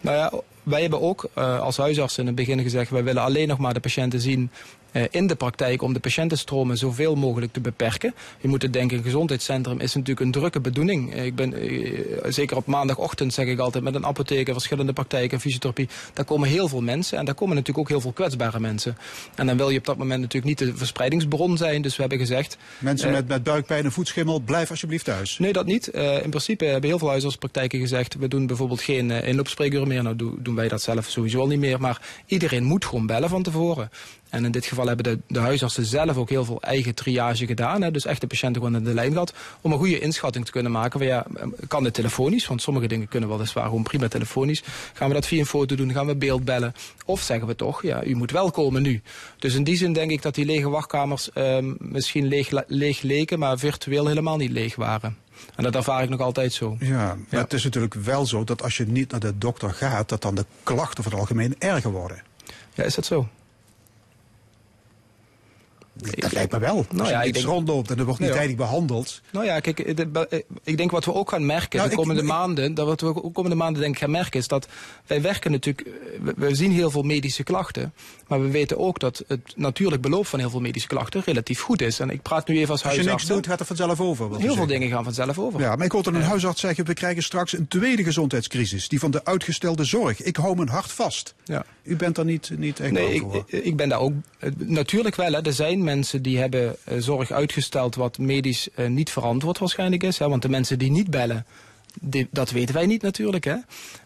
Nou 0.01 0.17
ja, 0.17 0.31
wij 0.63 0.81
hebben 0.81 1.01
ook 1.01 1.29
uh, 1.37 1.59
als 1.59 1.77
huisarts 1.77 2.17
in 2.17 2.25
het 2.25 2.35
begin 2.35 2.61
gezegd... 2.61 2.89
wij 2.89 3.03
willen 3.03 3.23
alleen 3.23 3.47
nog 3.47 3.57
maar 3.57 3.73
de 3.73 3.79
patiënten 3.79 4.21
zien 4.21 4.51
uh, 4.91 5.03
in 5.09 5.27
de 5.27 5.35
praktijk... 5.35 5.81
om 5.81 5.93
de 5.93 5.99
patiëntenstromen 5.99 6.77
zoveel 6.77 7.15
mogelijk 7.15 7.53
te 7.53 7.59
beperken. 7.59 8.13
Je 8.41 8.47
moet 8.47 8.61
het 8.61 8.73
denken, 8.73 8.97
een 8.97 9.03
gezondheidscentrum 9.03 9.79
is 9.79 9.93
natuurlijk 9.93 10.25
een 10.25 10.31
drukke 10.31 10.59
bedoeling. 10.59 11.15
Ik 11.15 11.35
ben, 11.35 11.73
uh, 11.73 11.99
zeker 12.27 12.57
op 12.57 12.65
maandagochtend 12.65 13.33
zeg 13.33 13.45
ik 13.45 13.59
altijd... 13.59 13.83
met 13.83 13.95
een 13.95 14.05
apotheker, 14.05 14.53
verschillende 14.53 14.93
praktijken, 14.93 15.39
fysiotherapie... 15.39 15.89
daar 16.13 16.25
komen 16.25 16.49
heel 16.49 16.67
veel 16.67 16.81
mensen 16.81 17.17
en 17.17 17.25
daar 17.25 17.35
komen 17.35 17.55
natuurlijk 17.55 17.79
ook 17.79 17.89
heel 17.89 18.01
veel 18.01 18.11
kwetsbare 18.11 18.59
mensen. 18.59 18.97
En 19.35 19.47
dan 19.47 19.57
wil 19.57 19.69
je 19.69 19.77
op 19.77 19.85
dat 19.85 19.97
moment 19.97 20.21
natuurlijk 20.21 20.59
niet 20.59 20.69
de 20.69 20.77
verspreidingsbron 20.77 21.57
zijn. 21.57 21.81
Dus 21.81 21.95
we 21.95 22.01
hebben 22.01 22.19
gezegd... 22.19 22.57
Mensen 22.77 23.11
met, 23.11 23.27
met 23.27 23.43
buikpijn 23.43 23.85
en 23.85 23.91
voetschimmel, 23.91 24.39
blijf 24.39 24.69
alsjeblieft 24.69 25.05
thuis. 25.05 25.39
Nee, 25.39 25.53
dat 25.53 25.65
niet. 25.65 25.87
in 26.23 26.29
principe 26.29 26.65
hebben 26.65 26.89
heel 26.89 26.99
veel 26.99 27.09
huisartspraktijken 27.09 27.79
gezegd... 27.79 28.15
we 28.15 28.27
doen 28.27 28.47
bijvoorbeeld 28.47 28.81
geen 28.81 29.11
inloopspreekuren 29.11 29.87
meer. 29.87 30.03
Nou, 30.03 30.15
doen 30.39 30.50
wij 30.55 30.67
dat 30.67 30.81
zelf 30.81 31.09
sowieso 31.09 31.45
niet 31.45 31.59
meer. 31.59 31.79
Maar 31.79 32.01
iedereen 32.25 32.63
moet 32.63 32.85
gewoon 32.85 33.05
bellen 33.05 33.29
van 33.29 33.43
tevoren. 33.43 33.89
En 34.29 34.45
in 34.45 34.51
dit 34.51 34.65
geval 34.65 34.87
hebben 34.87 35.03
de, 35.03 35.19
de 35.27 35.39
huisartsen 35.39 35.85
zelf 35.85 36.17
ook 36.17 36.29
heel 36.29 36.45
veel 36.45 36.61
eigen 36.61 36.95
triage 36.95 37.45
gedaan. 37.45 37.81
Hè, 37.81 37.91
dus 37.91 38.05
echt 38.05 38.21
de 38.21 38.27
patiënten 38.27 38.61
gewoon 38.61 38.77
in 38.77 38.83
de 38.83 38.93
lijn 38.93 39.11
gehad. 39.11 39.33
Om 39.61 39.71
een 39.71 39.77
goede 39.77 39.99
inschatting 39.99 40.45
te 40.45 40.51
kunnen 40.51 40.71
maken. 40.71 40.99
Van, 40.99 41.07
ja, 41.07 41.25
kan 41.67 41.83
dit 41.83 41.93
telefonisch? 41.93 42.47
Want 42.47 42.61
sommige 42.61 42.87
dingen 42.87 43.07
kunnen 43.07 43.29
weliswaar 43.29 43.65
gewoon 43.65 43.83
prima 43.83 44.07
telefonisch. 44.07 44.63
Gaan 44.93 45.07
we 45.07 45.13
dat 45.13 45.27
via 45.27 45.39
een 45.39 45.45
foto 45.45 45.75
doen? 45.75 45.91
Gaan 45.91 46.05
we 46.05 46.15
beeld 46.15 46.45
bellen? 46.45 46.73
Of 47.05 47.21
zeggen 47.21 47.47
we 47.47 47.55
toch, 47.55 47.81
ja, 47.81 48.03
u 48.03 48.15
moet 48.15 48.31
wel 48.31 48.51
komen 48.51 48.81
nu. 48.81 49.01
Dus 49.39 49.55
in 49.55 49.63
die 49.63 49.77
zin 49.77 49.93
denk 49.93 50.11
ik 50.11 50.21
dat 50.21 50.35
die 50.35 50.45
lege 50.45 50.69
wachtkamers 50.69 51.29
um, 51.35 51.75
misschien 51.79 52.25
leeg, 52.25 52.49
leeg 52.67 53.01
leken. 53.01 53.39
Maar 53.39 53.59
virtueel 53.59 54.07
helemaal 54.07 54.37
niet 54.37 54.51
leeg 54.51 54.75
waren. 54.75 55.17
En 55.55 55.63
dat 55.63 55.75
ervaar 55.75 56.03
ik 56.03 56.09
nog 56.09 56.19
altijd 56.19 56.53
zo. 56.53 56.75
Ja, 56.79 57.17
maar 57.29 57.41
het 57.41 57.53
is 57.53 57.63
natuurlijk 57.63 57.93
wel 57.93 58.25
zo 58.25 58.43
dat 58.43 58.61
als 58.63 58.77
je 58.77 58.87
niet 58.87 59.11
naar 59.11 59.19
de 59.19 59.37
dokter 59.37 59.73
gaat, 59.73 60.09
dat 60.09 60.21
dan 60.21 60.35
de 60.35 60.45
klachten 60.63 61.03
voor 61.03 61.11
het 61.11 61.21
algemeen 61.21 61.55
erger 61.59 61.91
worden. 61.91 62.21
Ja, 62.73 62.83
is 62.83 62.95
dat 62.95 63.05
zo? 63.05 63.27
Dat 66.01 66.31
lijkt 66.31 66.51
me 66.51 66.59
wel. 66.59 66.77
Als 66.77 66.85
Nou 66.91 67.05
je 67.07 67.13
ja, 67.13 67.21
ik 67.21 67.33
denk- 67.33 67.45
rondloopt 67.45 67.91
en 67.91 67.99
er 67.99 68.05
wordt 68.05 68.19
niet 68.19 68.29
Ja. 68.29 68.35
tijdig 68.35 68.55
behandeld. 68.55 69.21
Nou 69.31 69.45
ja, 69.45 69.59
kijk, 69.59 69.79
eh, 69.79 69.95
de- 69.95 70.27
eh, 70.29 70.39
ik 70.63 70.77
denk 70.77 70.91
wat 70.91 71.05
we 71.05 71.13
ook 71.13 71.29
gaan 71.29 71.45
merken 71.45 71.77
Nou, 71.77 71.89
de 71.89 71.95
komende 71.95 72.21
ik- 72.21 72.27
maanden, 72.27 72.73
dat 72.73 72.85
wat 72.87 73.01
we 73.01 73.23
ook 73.23 73.33
komende 73.33 73.55
maanden 73.57 73.81
denk 73.81 73.93
ik 73.93 73.99
gaan 74.01 74.11
merken, 74.11 74.39
is 74.39 74.47
dat 74.47 74.67
wij 75.07 75.21
werken 75.21 75.51
natuurlijk, 75.51 75.87
eh, 75.87 76.33
we, 76.35 76.55
zien 76.55 76.71
heel 76.71 76.91
veel 76.91 77.01
medische 77.03 77.43
klachten, 77.43 77.93
maar 78.27 78.41
we 78.41 78.47
weten 78.49 78.77
ook 78.77 78.99
dat 78.99 79.23
het 79.27 79.39
natuurlijk 79.55 80.01
beloop 80.01 80.27
van 80.27 80.39
heel 80.39 80.49
veel 80.49 80.59
medische 80.61 80.87
klachten 80.87 81.21
relatief 81.25 81.61
goed 81.61 81.81
is. 81.81 81.99
En 81.99 82.09
ik 82.09 82.21
praat 82.21 82.47
nu 82.47 82.55
even 82.57 82.71
als 82.71 82.83
Als 82.83 82.91
je 82.91 82.97
niks 82.97 83.09
huisarts. 83.11 83.33
doet, 83.35 83.47
gaat 83.47 83.59
het 83.59 83.67
vanzelf 83.67 83.99
over. 83.99 84.25
Heel 84.29 84.39
veel 84.39 84.47
zeggen. 84.49 84.67
dingen 84.67 84.89
gaan 84.89 85.03
vanzelf 85.03 85.39
over. 85.39 85.59
Ja, 85.59 85.75
maar 85.75 85.85
ik 85.85 85.91
hoorde 85.91 86.09
een 86.11 86.21
huisarts 86.21 86.61
zeggen, 86.61 86.85
we 86.85 86.93
krijgen 86.93 87.23
straks 87.23 87.57
een 87.57 87.67
tweede 87.67 88.03
gezondheidscrisis. 88.03 88.87
Die 88.87 88.99
van 88.99 89.11
de 89.11 89.25
uitgestelde 89.25 89.83
zorg. 89.83 90.21
Ik 90.21 90.35
hou 90.35 90.55
mijn 90.55 90.69
hart 90.69 90.91
vast. 90.91 91.33
Ja. 91.45 91.65
U 91.83 91.95
bent 91.95 92.15
daar 92.15 92.25
niet, 92.25 92.51
niet 92.57 92.79
echt 92.79 92.91
Nee, 92.91 93.13
ik- 93.13 93.47
ik 93.63 93.75
ben 93.75 93.89
daar 93.89 93.99
ook. 93.99 94.13
eh, 94.39 94.49
Natuurlijk 94.57 95.15
wel. 95.15 95.31
Hè. 95.31 95.41
Er 95.45 95.53
zijn 95.53 95.83
mensen 95.83 96.21
die 96.21 96.37
hebben 96.37 96.75
eh, 96.83 96.95
zorg 96.99 97.31
uitgesteld 97.31 97.95
wat 97.95 98.17
medisch 98.17 98.69
eh, 98.75 98.87
niet 98.87 99.09
verantwoord 99.09 99.57
waarschijnlijk 99.57 100.03
is. 100.03 100.17
Hè. 100.17 100.29
Want 100.29 100.41
de 100.41 100.49
mensen 100.49 100.79
die 100.79 100.91
niet 100.91 101.09
bellen, 101.09 101.45
die- 101.99 102.27
dat 102.31 102.51
weten 102.51 102.75
wij 102.75 102.85
niet 102.85 103.01
natuurlijk. 103.01 103.43
Hè. 103.43 103.55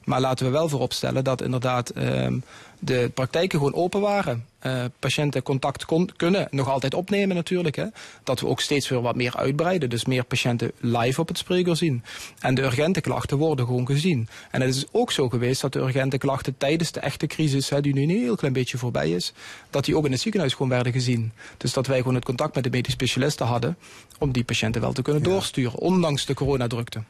Maar 0.04 0.22
laten 0.22 0.46
we 0.46 0.52
wel 0.52 0.70
vooropstellen 0.70 1.24
dat 1.24 1.42
inderdaad 1.42 1.90
ehm, 1.90 2.38
de 2.80 3.12
praktijken 3.14 3.58
gewoon 3.58 3.74
open 3.74 4.02
waren. 4.02 4.46
Eh, 4.60 4.84
patiënten 5.00 5.44
contact 5.44 5.86
kon- 5.86 6.10
kunnen 6.16 6.48
nog 6.52 6.70
altijd 6.70 6.94
opnemen 6.94 7.36
natuurlijk. 7.36 7.76
Hè. 7.76 7.86
Dat 8.24 8.40
we 8.40 8.48
ook 8.48 8.62
steeds 8.62 8.90
weer 8.90 9.02
wat 9.02 9.16
meer 9.16 9.36
uitbreiden. 9.38 9.90
Dus 9.90 10.06
meer 10.06 10.24
patiënten 10.24 10.72
live 10.80 11.22
op 11.22 11.28
het 11.28 11.38
spreker 11.38 11.76
zien. 11.78 12.04
En 12.40 12.56
de 12.56 12.62
urgente 12.62 13.02
klachten 13.02 13.38
worden 13.38 13.66
gewoon 13.66 13.86
gezien. 13.86 14.28
En 14.52 14.62
het 14.62 14.76
is 14.76 14.86
ook 14.92 15.12
zo 15.12 15.30
geweest 15.30 15.62
dat 15.62 15.74
de 15.74 15.80
urgente 15.80 16.18
klachten 16.18 16.58
tijdens 16.58 16.92
de 16.92 17.00
echte 17.00 17.28
crisis, 17.28 17.70
hè, 17.70 17.82
die 17.82 17.94
nu 17.94 18.02
een 18.04 18.10
heel 18.10 18.36
klein 18.36 18.54
beetje 18.54 18.78
voorbij 18.78 19.10
is, 19.10 19.34
dat 19.70 19.86
die 19.86 19.98
ook 19.98 20.06
in 20.06 20.12
het 20.12 20.22
ziekenhuis 20.22 20.54
gewoon 20.54 20.70
werden 20.70 20.94
gezien. 20.94 21.32
Dus 21.58 21.74
dat 21.74 21.88
wij 21.88 21.98
gewoon 21.98 22.16
het 22.16 22.26
contact 22.26 22.56
met 22.56 22.64
de 22.64 22.70
medisch 22.70 22.94
specialisten 22.94 23.46
hadden 23.46 23.78
om 24.20 24.32
die 24.32 24.44
patiënten 24.44 24.82
wel 24.82 24.94
te 24.94 25.02
kunnen 25.02 25.24
doorsturen, 25.24 25.80
ondanks 25.80 26.26
de 26.26 26.34
coronadrukte. 26.34 27.04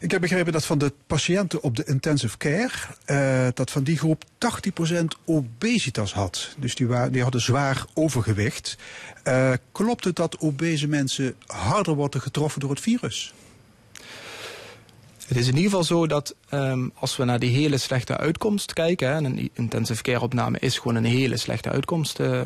Ik 0.00 0.10
heb 0.10 0.20
begrepen 0.20 0.52
dat 0.52 0.64
van 0.64 0.78
de 0.78 0.92
patiënten 1.06 1.62
op 1.62 1.76
de 1.76 1.84
intensive 1.84 2.36
care, 2.36 2.72
eh, 3.04 3.46
dat 3.54 3.70
van 3.70 3.84
die 3.84 3.98
groep 3.98 4.24
80% 4.38 5.16
obesitas 5.24 6.12
had. 6.12 6.54
Dus 6.58 6.74
die, 6.74 7.10
die 7.10 7.22
hadden 7.22 7.40
zwaar 7.40 7.84
overgewicht. 7.94 8.76
Eh, 9.22 9.52
klopt 9.72 10.04
het 10.04 10.16
dat 10.16 10.38
obese 10.38 10.88
mensen 10.88 11.34
harder 11.46 11.94
worden 11.94 12.20
getroffen 12.20 12.60
door 12.60 12.70
het 12.70 12.80
virus? 12.80 13.34
Het 15.26 15.36
is 15.36 15.46
in 15.46 15.54
ieder 15.54 15.70
geval 15.70 15.84
zo 15.84 16.06
dat 16.06 16.34
ehm, 16.48 16.88
als 16.94 17.16
we 17.16 17.24
naar 17.24 17.38
die 17.38 17.50
hele 17.50 17.78
slechte 17.78 18.16
uitkomst 18.16 18.72
kijken, 18.72 19.12
en 19.12 19.24
een 19.24 19.50
intensive 19.52 20.02
care 20.02 20.20
opname 20.20 20.58
is 20.58 20.78
gewoon 20.78 20.96
een 20.96 21.04
hele 21.04 21.36
slechte 21.36 21.70
uitkomst 21.70 22.20
eh, 22.20 22.40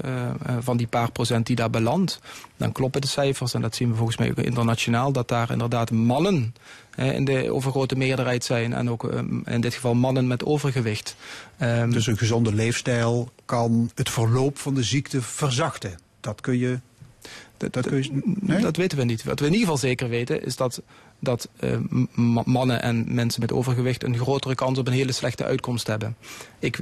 van 0.61 0.77
die 0.77 0.87
paar 0.87 1.13
procent 1.13 1.47
die 1.47 1.57
daar 1.57 1.71
belandt, 1.71 2.21
dan 2.57 2.73
kloppen 2.73 3.01
de 3.01 3.07
cijfers 3.07 3.55
en 3.55 3.61
dat 3.61 3.75
zien 3.75 3.91
we 3.91 3.97
volgens 3.97 4.17
mij 4.17 4.31
ook 4.31 4.39
internationaal, 4.39 5.13
dat 5.13 5.29
daar 5.29 5.51
inderdaad 5.51 5.91
mannen 5.91 6.55
in 7.00 7.25
de 7.25 7.52
overgrote 7.52 7.97
meerderheid 7.97 8.45
zijn 8.45 8.73
en 8.73 8.90
ook 8.90 9.04
ehm, 9.04 9.40
in 9.45 9.61
dit 9.61 9.75
geval 9.75 9.95
mannen 9.95 10.26
met 10.26 10.45
overgewicht. 10.45 11.16
Ehm, 11.59 11.90
Dus 11.90 12.07
een 12.07 12.19
gezonde 12.19 12.54
leefstijl 12.54 13.30
kan 13.45 13.90
het 13.95 14.11
verloop 14.11 14.59
van 14.59 14.75
de 14.75 14.83
ziekte 14.83 15.23
verzachten. 15.23 15.99
Dat 16.21 16.40
kun 16.40 16.59
je. 16.59 16.78
Dat, 17.57 17.73
dat 17.73 17.87
kun 17.87 17.97
je 18.02 18.21
nee? 18.25 18.61
Dat 18.61 18.76
weten 18.76 18.99
we 18.99 19.04
niet. 19.04 19.25
Wat 19.25 19.40
we 19.40 19.47
in 19.47 19.52
ieder 19.52 19.66
geval 19.66 19.83
zeker 19.83 20.09
weten 20.09 20.45
is 20.45 20.57
dat, 20.57 20.83
dat 21.21 21.49
eh, 21.57 21.77
mannen 22.45 22.83
en 22.83 23.05
mensen 23.15 23.41
met 23.41 23.53
overgewicht 23.53 24.05
een 24.05 24.19
grotere 24.19 24.55
kans 24.55 24.79
op 24.79 24.87
een 24.87 24.93
hele 24.93 25.12
slechte 25.12 25.45
uitkomst 25.45 25.87
hebben. 25.87 26.17
Ik 26.59 26.81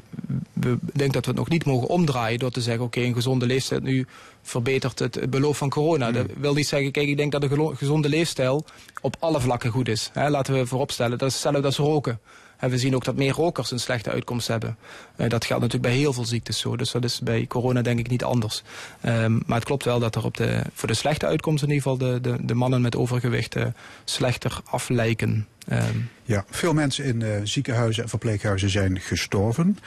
we- 0.52 0.78
denk 0.92 1.12
dat 1.12 1.24
we 1.24 1.30
het 1.30 1.40
nog 1.40 1.48
niet 1.48 1.64
mogen 1.64 1.88
omdraaien 1.88 2.38
door 2.38 2.50
te 2.50 2.60
zeggen: 2.60 2.84
oké, 2.84 3.00
een 3.00 3.14
gezonde 3.14 3.46
leefstijl 3.46 3.80
nu 3.80 4.06
verbetert 4.42 4.98
het, 4.98 5.30
beloop 5.30 5.56
van 5.56 5.68
corona. 5.68 6.10
Dat 6.10 6.26
wil 6.36 6.54
niet 6.54 6.68
zeggen, 6.68 6.90
kijk, 6.92 7.08
ik 7.08 7.16
denk 7.16 7.32
dat 7.32 7.42
een 7.42 7.76
gezonde 7.76 8.08
leefstijl 8.08 8.64
op 9.00 9.16
alle 9.18 9.40
vlakken 9.40 9.70
goed 9.70 9.88
is. 9.88 10.10
Hè, 10.12 10.30
laten 10.30 10.54
we 10.54 10.66
vooropstellen, 10.66 11.18
dat 11.18 11.28
is 11.28 11.34
hetzelfde 11.34 11.62
als 11.62 11.76
roken. 11.76 12.20
En 12.58 12.70
we 12.70 12.78
zien 12.78 12.94
ook 12.94 13.04
dat 13.04 13.16
meer 13.16 13.32
rokers 13.32 13.70
een 13.70 13.80
slechte 13.80 14.10
uitkomst 14.10 14.48
hebben. 14.48 14.76
Eh, 15.16 15.28
dat 15.28 15.44
geldt 15.44 15.62
natuurlijk 15.62 15.92
bij 15.92 16.00
heel 16.00 16.12
veel 16.12 16.24
ziektes 16.24 16.58
zo. 16.58 16.76
Dus 16.76 16.90
dat 16.90 17.04
is 17.04 17.20
bij 17.20 17.46
corona 17.46 17.82
denk 17.82 17.98
ik 17.98 18.08
niet 18.08 18.24
anders. 18.24 18.62
Ehm, 19.00 19.32
maar 19.46 19.56
het 19.56 19.64
klopt 19.64 19.84
wel 19.84 19.98
dat 19.98 20.14
er 20.14 20.24
op 20.24 20.36
de, 20.36 20.62
voor 20.74 20.88
de 20.88 20.94
slechte 20.94 21.26
uitkomst 21.26 21.62
in 21.62 21.70
ieder 21.70 21.82
geval 21.82 21.98
de, 21.98 22.20
de, 22.20 22.36
de 22.40 22.54
mannen 22.54 22.80
met 22.80 22.96
overgewicht 22.96 23.54
eh, 23.56 23.66
slechter 24.04 24.60
aflijken. 24.64 25.46
Ehm, 25.68 25.98
Ja, 26.24 26.44
veel 26.50 26.72
mensen 26.72 27.04
in 27.04 27.22
eh, 27.22 27.40
ziekenhuizen 27.42 28.02
en 28.02 28.08
verpleeghuizen 28.08 28.70
zijn 28.70 29.00
gestorven. 29.00 29.78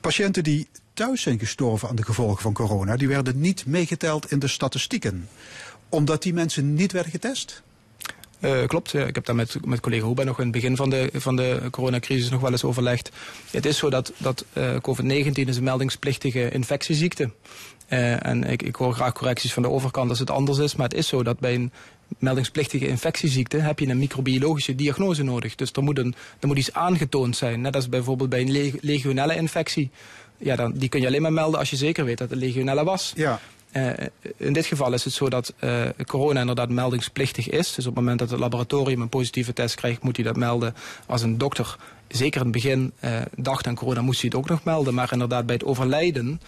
Patiënten 0.00 0.42
die 0.42 0.68
thuis 0.94 1.22
zijn 1.22 1.38
gestorven 1.38 1.88
aan 1.88 1.96
de 1.96 2.04
gevolgen 2.04 2.42
van 2.42 2.52
corona, 2.52 2.96
die 2.96 3.08
werden 3.08 3.40
niet 3.40 3.66
meegeteld 3.66 4.30
in 4.30 4.38
de 4.38 4.48
statistieken. 4.48 5.28
Omdat 5.88 6.22
die 6.22 6.34
mensen 6.34 6.74
niet 6.74 6.92
werden 6.92 7.12
getest? 7.12 7.62
Eh, 8.40 8.66
klopt, 8.66 8.94
ik 8.94 9.14
heb 9.14 9.24
daar 9.24 9.34
met, 9.34 9.56
met 9.66 9.80
collega 9.80 10.04
Hoeba 10.04 10.22
nog 10.22 10.36
in 10.36 10.42
het 10.42 10.52
begin 10.52 10.76
van 10.76 10.90
de, 10.90 11.10
van 11.14 11.36
de 11.36 11.60
coronacrisis 11.70 12.30
nog 12.30 12.40
wel 12.40 12.50
eens 12.50 12.64
overlegd. 12.64 13.10
Het 13.50 13.66
is 13.66 13.78
zo 13.78 13.90
dat, 13.90 14.12
dat 14.16 14.44
eh, 14.52 14.74
COVID-19 14.74 15.30
is 15.32 15.56
een 15.56 15.62
meldingsplichtige 15.64 16.50
infectieziekte. 16.50 17.30
Eh, 17.88 18.26
en 18.26 18.44
ik, 18.44 18.62
ik 18.62 18.76
hoor 18.76 18.92
graag 18.92 19.12
correcties 19.12 19.52
van 19.52 19.62
de 19.62 19.70
overkant 19.70 20.10
als 20.10 20.18
het 20.18 20.30
anders 20.30 20.58
is. 20.58 20.76
Maar 20.76 20.88
het 20.88 20.98
is 20.98 21.08
zo 21.08 21.22
dat 21.22 21.38
bij 21.38 21.54
een 21.54 21.72
meldingsplichtige 22.18 22.88
infectieziekte 22.88 23.56
heb 23.56 23.78
je 23.78 23.86
een 23.88 23.98
microbiologische 23.98 24.74
diagnose 24.74 25.22
nodig. 25.22 25.54
Dus 25.54 25.72
er 25.72 25.82
moet, 25.82 25.98
een, 25.98 26.14
er 26.40 26.46
moet 26.48 26.58
iets 26.58 26.72
aangetoond 26.72 27.36
zijn. 27.36 27.60
Net 27.60 27.74
als 27.74 27.88
bijvoorbeeld 27.88 28.28
bij 28.30 28.40
een 28.40 28.52
leg- 28.52 28.80
legionelle 28.80 29.36
infectie. 29.36 29.90
Ja, 30.38 30.56
dan, 30.56 30.72
die 30.72 30.88
kun 30.88 31.00
je 31.00 31.06
alleen 31.06 31.22
maar 31.22 31.32
melden 31.32 31.58
als 31.58 31.70
je 31.70 31.76
zeker 31.76 32.04
weet 32.04 32.18
dat 32.18 32.30
het 32.30 32.38
legionelle 32.38 32.84
was. 32.84 33.12
Ja. 33.16 33.40
Eh, 33.70 34.06
in 34.36 34.52
dit 34.52 34.66
geval 34.66 34.92
is 34.92 35.04
het 35.04 35.12
zo 35.12 35.28
dat 35.28 35.54
eh, 35.58 35.82
corona 36.06 36.40
inderdaad 36.40 36.68
meldingsplichtig 36.68 37.48
is. 37.48 37.74
Dus 37.74 37.86
op 37.86 37.94
het 37.94 38.00
moment 38.02 38.18
dat 38.18 38.30
het 38.30 38.40
laboratorium 38.40 39.00
een 39.00 39.08
positieve 39.08 39.52
test 39.52 39.74
krijgt, 39.74 40.02
moet 40.02 40.16
hij 40.16 40.24
dat 40.24 40.36
melden. 40.36 40.74
Als 41.06 41.22
een 41.22 41.38
dokter 41.38 41.76
zeker 42.08 42.40
in 42.40 42.46
het 42.46 42.62
begin 42.62 42.92
eh, 43.00 43.20
dacht 43.36 43.66
aan 43.66 43.74
corona, 43.74 44.00
moest 44.00 44.20
hij 44.20 44.30
het 44.32 44.38
ook 44.38 44.48
nog 44.48 44.64
melden. 44.64 44.94
Maar 44.94 45.12
inderdaad, 45.12 45.46
bij 45.46 45.54
het 45.54 45.64
overlijden 45.64 46.40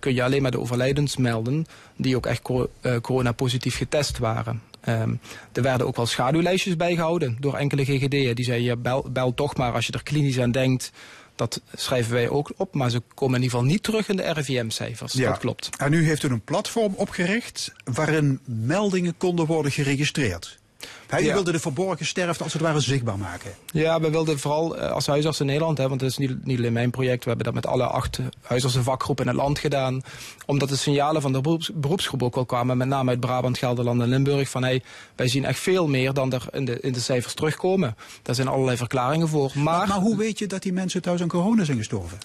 kun 0.00 0.14
je 0.14 0.22
alleen 0.22 0.42
maar 0.42 0.50
de 0.50 0.60
overlijdens 0.60 1.16
melden 1.16 1.66
die 1.96 2.16
ook 2.16 2.26
echt 2.26 2.42
cor- 2.42 2.68
eh, 2.80 2.96
corona-positief 2.96 3.76
getest 3.76 4.18
waren. 4.18 4.62
Ehm, 4.80 5.14
er 5.52 5.62
werden 5.62 5.86
ook 5.86 5.96
wel 5.96 6.06
schaduwlijstjes 6.06 6.76
bijgehouden 6.76 7.36
door 7.40 7.54
enkele 7.54 7.84
GGD'en. 7.84 8.34
Die 8.34 8.44
zeiden, 8.44 8.82
bel 9.12 9.34
toch 9.34 9.56
maar 9.56 9.72
als 9.72 9.86
je 9.86 9.92
er 9.92 10.02
klinisch 10.02 10.40
aan 10.40 10.50
denkt. 10.50 10.92
Dat 11.40 11.60
schrijven 11.74 12.12
wij 12.12 12.28
ook 12.28 12.52
op, 12.56 12.74
maar 12.74 12.90
ze 12.90 13.02
komen 13.14 13.36
in 13.36 13.42
ieder 13.42 13.58
geval 13.58 13.72
niet 13.72 13.82
terug 13.82 14.08
in 14.08 14.16
de 14.16 14.32
RIVM-cijfers. 14.32 15.12
Ja. 15.12 15.28
Dat 15.28 15.38
klopt. 15.38 15.68
En 15.76 15.90
nu 15.90 16.04
heeft 16.04 16.22
u 16.22 16.28
een 16.28 16.40
platform 16.40 16.94
opgericht 16.96 17.72
waarin 17.84 18.40
meldingen 18.44 19.16
konden 19.16 19.46
worden 19.46 19.72
geregistreerd. 19.72 20.58
Hij 21.06 21.22
Ja. 21.24 21.32
wilde 21.32 21.52
de 21.52 21.60
verborgen 21.60 22.06
sterfte 22.06 22.44
als 22.44 22.52
het 22.52 22.62
ware 22.62 22.80
zichtbaar 22.80 23.18
maken. 23.18 23.50
Ja, 23.72 24.00
we 24.00 24.10
wilden 24.10 24.38
vooral 24.38 24.76
eh, 24.76 24.90
als 24.92 25.06
huisarts 25.06 25.40
in 25.40 25.46
Nederland, 25.46 25.78
hè, 25.78 25.88
want 25.88 26.00
het 26.00 26.10
is 26.10 26.16
niet, 26.18 26.44
niet 26.44 26.58
alleen 26.58 26.72
mijn 26.72 26.90
project, 26.90 27.22
we 27.24 27.28
hebben 27.28 27.46
dat 27.46 27.54
met 27.54 27.66
alle 27.66 27.84
acht 27.86 28.18
huisartsenvakgroepen 28.42 29.24
in 29.24 29.30
het 29.30 29.40
land 29.40 29.58
gedaan. 29.58 30.02
Omdat 30.46 30.68
de 30.68 30.76
signalen 30.76 31.22
van 31.22 31.32
de 31.32 31.40
beroeps, 31.40 31.70
beroepsgroep 31.74 32.22
ook 32.22 32.34
wel 32.34 32.44
kwamen, 32.46 32.76
met 32.76 32.88
name 32.88 33.10
uit 33.10 33.20
Brabant, 33.20 33.58
Gelderland 33.58 34.00
en 34.00 34.08
Limburg, 34.08 34.48
van 34.48 34.62
hey, 34.62 34.82
wij 35.16 35.28
zien 35.28 35.44
echt 35.44 35.58
veel 35.58 35.88
meer 35.88 36.12
dan 36.12 36.32
er 36.32 36.44
in 36.52 36.64
de, 36.64 36.80
in 36.80 36.92
de 36.92 37.00
cijfers 37.00 37.34
terugkomen. 37.34 37.96
Daar 38.22 38.34
zijn 38.34 38.48
allerlei 38.48 38.76
verklaringen 38.76 39.28
voor. 39.28 39.50
Maar, 39.54 39.88
Maar 39.88 39.98
hoe 39.98 40.16
weet 40.16 40.38
je 40.38 40.46
dat 40.46 40.62
die 40.62 40.72
mensen 40.72 41.02
thuis 41.02 41.20
aan 41.22 41.28
corona 41.28 41.64
zijn 41.64 41.76
gestorven? 41.78 42.18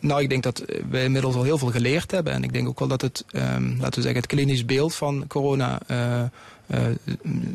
nou, 0.00 0.22
ik 0.22 0.28
denk 0.28 0.42
dat 0.42 0.58
eh, 0.58 0.82
we 0.90 1.02
inmiddels 1.02 1.34
al 1.34 1.42
heel 1.42 1.58
veel 1.58 1.70
geleerd 1.70 2.10
hebben. 2.10 2.32
En 2.32 2.42
ik 2.42 2.52
denk 2.52 2.68
ook 2.68 2.78
wel 2.78 2.88
dat 2.88 3.00
het, 3.00 3.24
ehm, 3.30 3.68
laten 3.68 3.94
we 3.94 4.00
zeggen, 4.02 4.14
het 4.20 4.26
klinisch 4.26 4.64
beeld 4.64 4.94
van 4.94 5.24
corona 5.28 5.80
eh, 5.86 6.22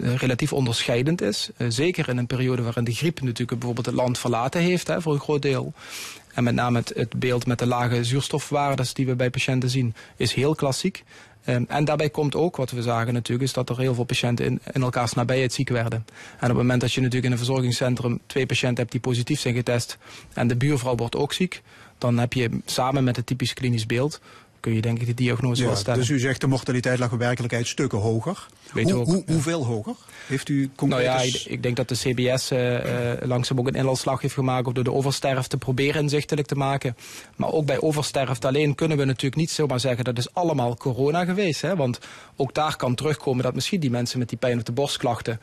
relatief 0.01 0.53
onderscheidend 0.53 1.21
is. 1.21 1.49
Eh, 1.57 1.67
zeker 1.69 2.09
in 2.09 2.17
een 2.17 2.27
periode 2.27 2.61
waarin 2.61 2.83
de 2.83 2.93
griep 2.93 3.21
natuurlijk 3.21 3.49
bijvoorbeeld 3.49 3.85
het 3.85 3.95
land 3.95 4.17
verlaten 4.17 4.61
heeft, 4.61 4.87
hè, 4.87 5.01
voor 5.01 5.13
een 5.13 5.19
groot 5.19 5.41
deel. 5.41 5.73
En 6.33 6.43
met 6.43 6.55
name 6.55 6.77
het, 6.77 6.91
het 6.95 7.19
beeld 7.19 7.45
met 7.45 7.59
de 7.59 7.65
lage 7.65 8.03
zuurstofwaardes 8.03 8.93
die 8.93 9.05
we 9.05 9.15
bij 9.15 9.29
patiënten 9.29 9.69
zien, 9.69 9.95
is 10.15 10.33
heel 10.33 10.55
klassiek. 10.55 11.03
Ehm, 11.43 11.63
en 11.67 11.85
daarbij 11.85 12.09
komt 12.09 12.35
ook, 12.35 12.55
wat 12.55 12.71
we 12.71 12.81
zagen 12.81 13.13
natuurlijk, 13.13 13.47
is 13.47 13.53
dat 13.53 13.69
er 13.69 13.79
heel 13.79 13.93
veel 13.93 14.03
patiënten 14.03 14.45
in, 14.45 14.59
in 14.71 14.81
elkaars 14.81 15.13
nabijheid 15.13 15.53
ziek 15.53 15.69
werden. 15.69 16.05
En 16.07 16.41
op 16.41 16.47
het 16.47 16.57
moment 16.57 16.81
dat 16.81 16.93
je 16.93 16.99
natuurlijk 16.99 17.25
in 17.25 17.31
een 17.31 17.45
verzorgingscentrum 17.45 18.19
twee 18.25 18.45
patiënten 18.45 18.77
hebt 18.77 18.91
die 18.91 19.01
positief 19.01 19.39
zijn 19.39 19.55
getest 19.55 19.97
en 20.33 20.47
de 20.47 20.55
buurvrouw 20.55 20.95
wordt 20.95 21.15
ook 21.15 21.33
ziek, 21.33 21.61
dan 21.97 22.17
heb 22.17 22.33
je 22.33 22.49
samen 22.65 23.03
met 23.03 23.15
het 23.15 23.25
typisch 23.25 23.53
klinisch 23.53 23.85
beeld, 23.85 24.21
kun 24.63 24.73
je 24.73 24.81
denk 24.81 24.99
ik 24.99 25.05
de 25.05 25.13
diagnose 25.13 25.65
wel 25.65 25.75
stellen. 25.75 25.99
dus 25.99 26.09
u 26.09 26.19
zegt 26.19 26.41
de 26.41 26.47
mortaliteit 26.47 26.99
lag 26.99 27.11
in 27.11 27.17
werkelijkheid 27.17 27.67
stukken 27.67 27.99
hoger. 27.99 28.47
Weten 28.73 28.91
we 28.91 28.97
Hoe, 28.97 29.01
ook, 29.01 29.07
hoe, 29.07 29.23
ja. 29.25 29.33
Hoeveel 29.33 29.65
hoger? 29.65 29.95
Heeft 30.27 30.49
u 30.49 30.55
Nou 30.57 30.69
concreet 30.75 31.03
ja, 31.03 31.21
eens- 31.21 31.45
ik, 31.45 31.51
ik 31.51 31.63
denk 31.63 31.75
dat 31.75 31.89
de 31.89 31.95
CBS 31.95 32.51
eh, 32.51 33.11
eh, 33.11 33.21
langzaam 33.21 33.59
ook 33.59 33.67
een 33.67 33.75
inlandslag 33.75 34.21
heeft 34.21 34.33
gemaakt... 34.33 34.75
door 34.75 34.83
de 34.83 34.91
oversterfte 34.91 35.57
proberen 35.57 36.01
inzichtelijk 36.01 36.47
te 36.47 36.55
maken. 36.55 36.95
Maar 37.35 37.51
ook 37.51 37.65
bij 37.65 37.81
oversterfte 37.81 38.47
alleen 38.47 38.75
kunnen 38.75 38.97
we 38.97 39.05
natuurlijk 39.05 39.35
niet 39.35 39.51
zomaar 39.51 39.79
zeggen... 39.79 40.03
dat 40.03 40.17
is 40.17 40.33
allemaal 40.33 40.77
corona 40.77 41.25
geweest. 41.25 41.61
Hè? 41.61 41.75
Want 41.75 41.99
ook 42.35 42.53
daar 42.53 42.75
kan 42.75 42.95
terugkomen 42.95 43.43
dat 43.43 43.53
misschien 43.53 43.79
die 43.79 43.91
mensen 43.91 44.19
met 44.19 44.29
die 44.29 44.37
pijn 44.37 44.59
op 44.59 44.65
de 44.65 44.71
borstklachten... 44.71 45.39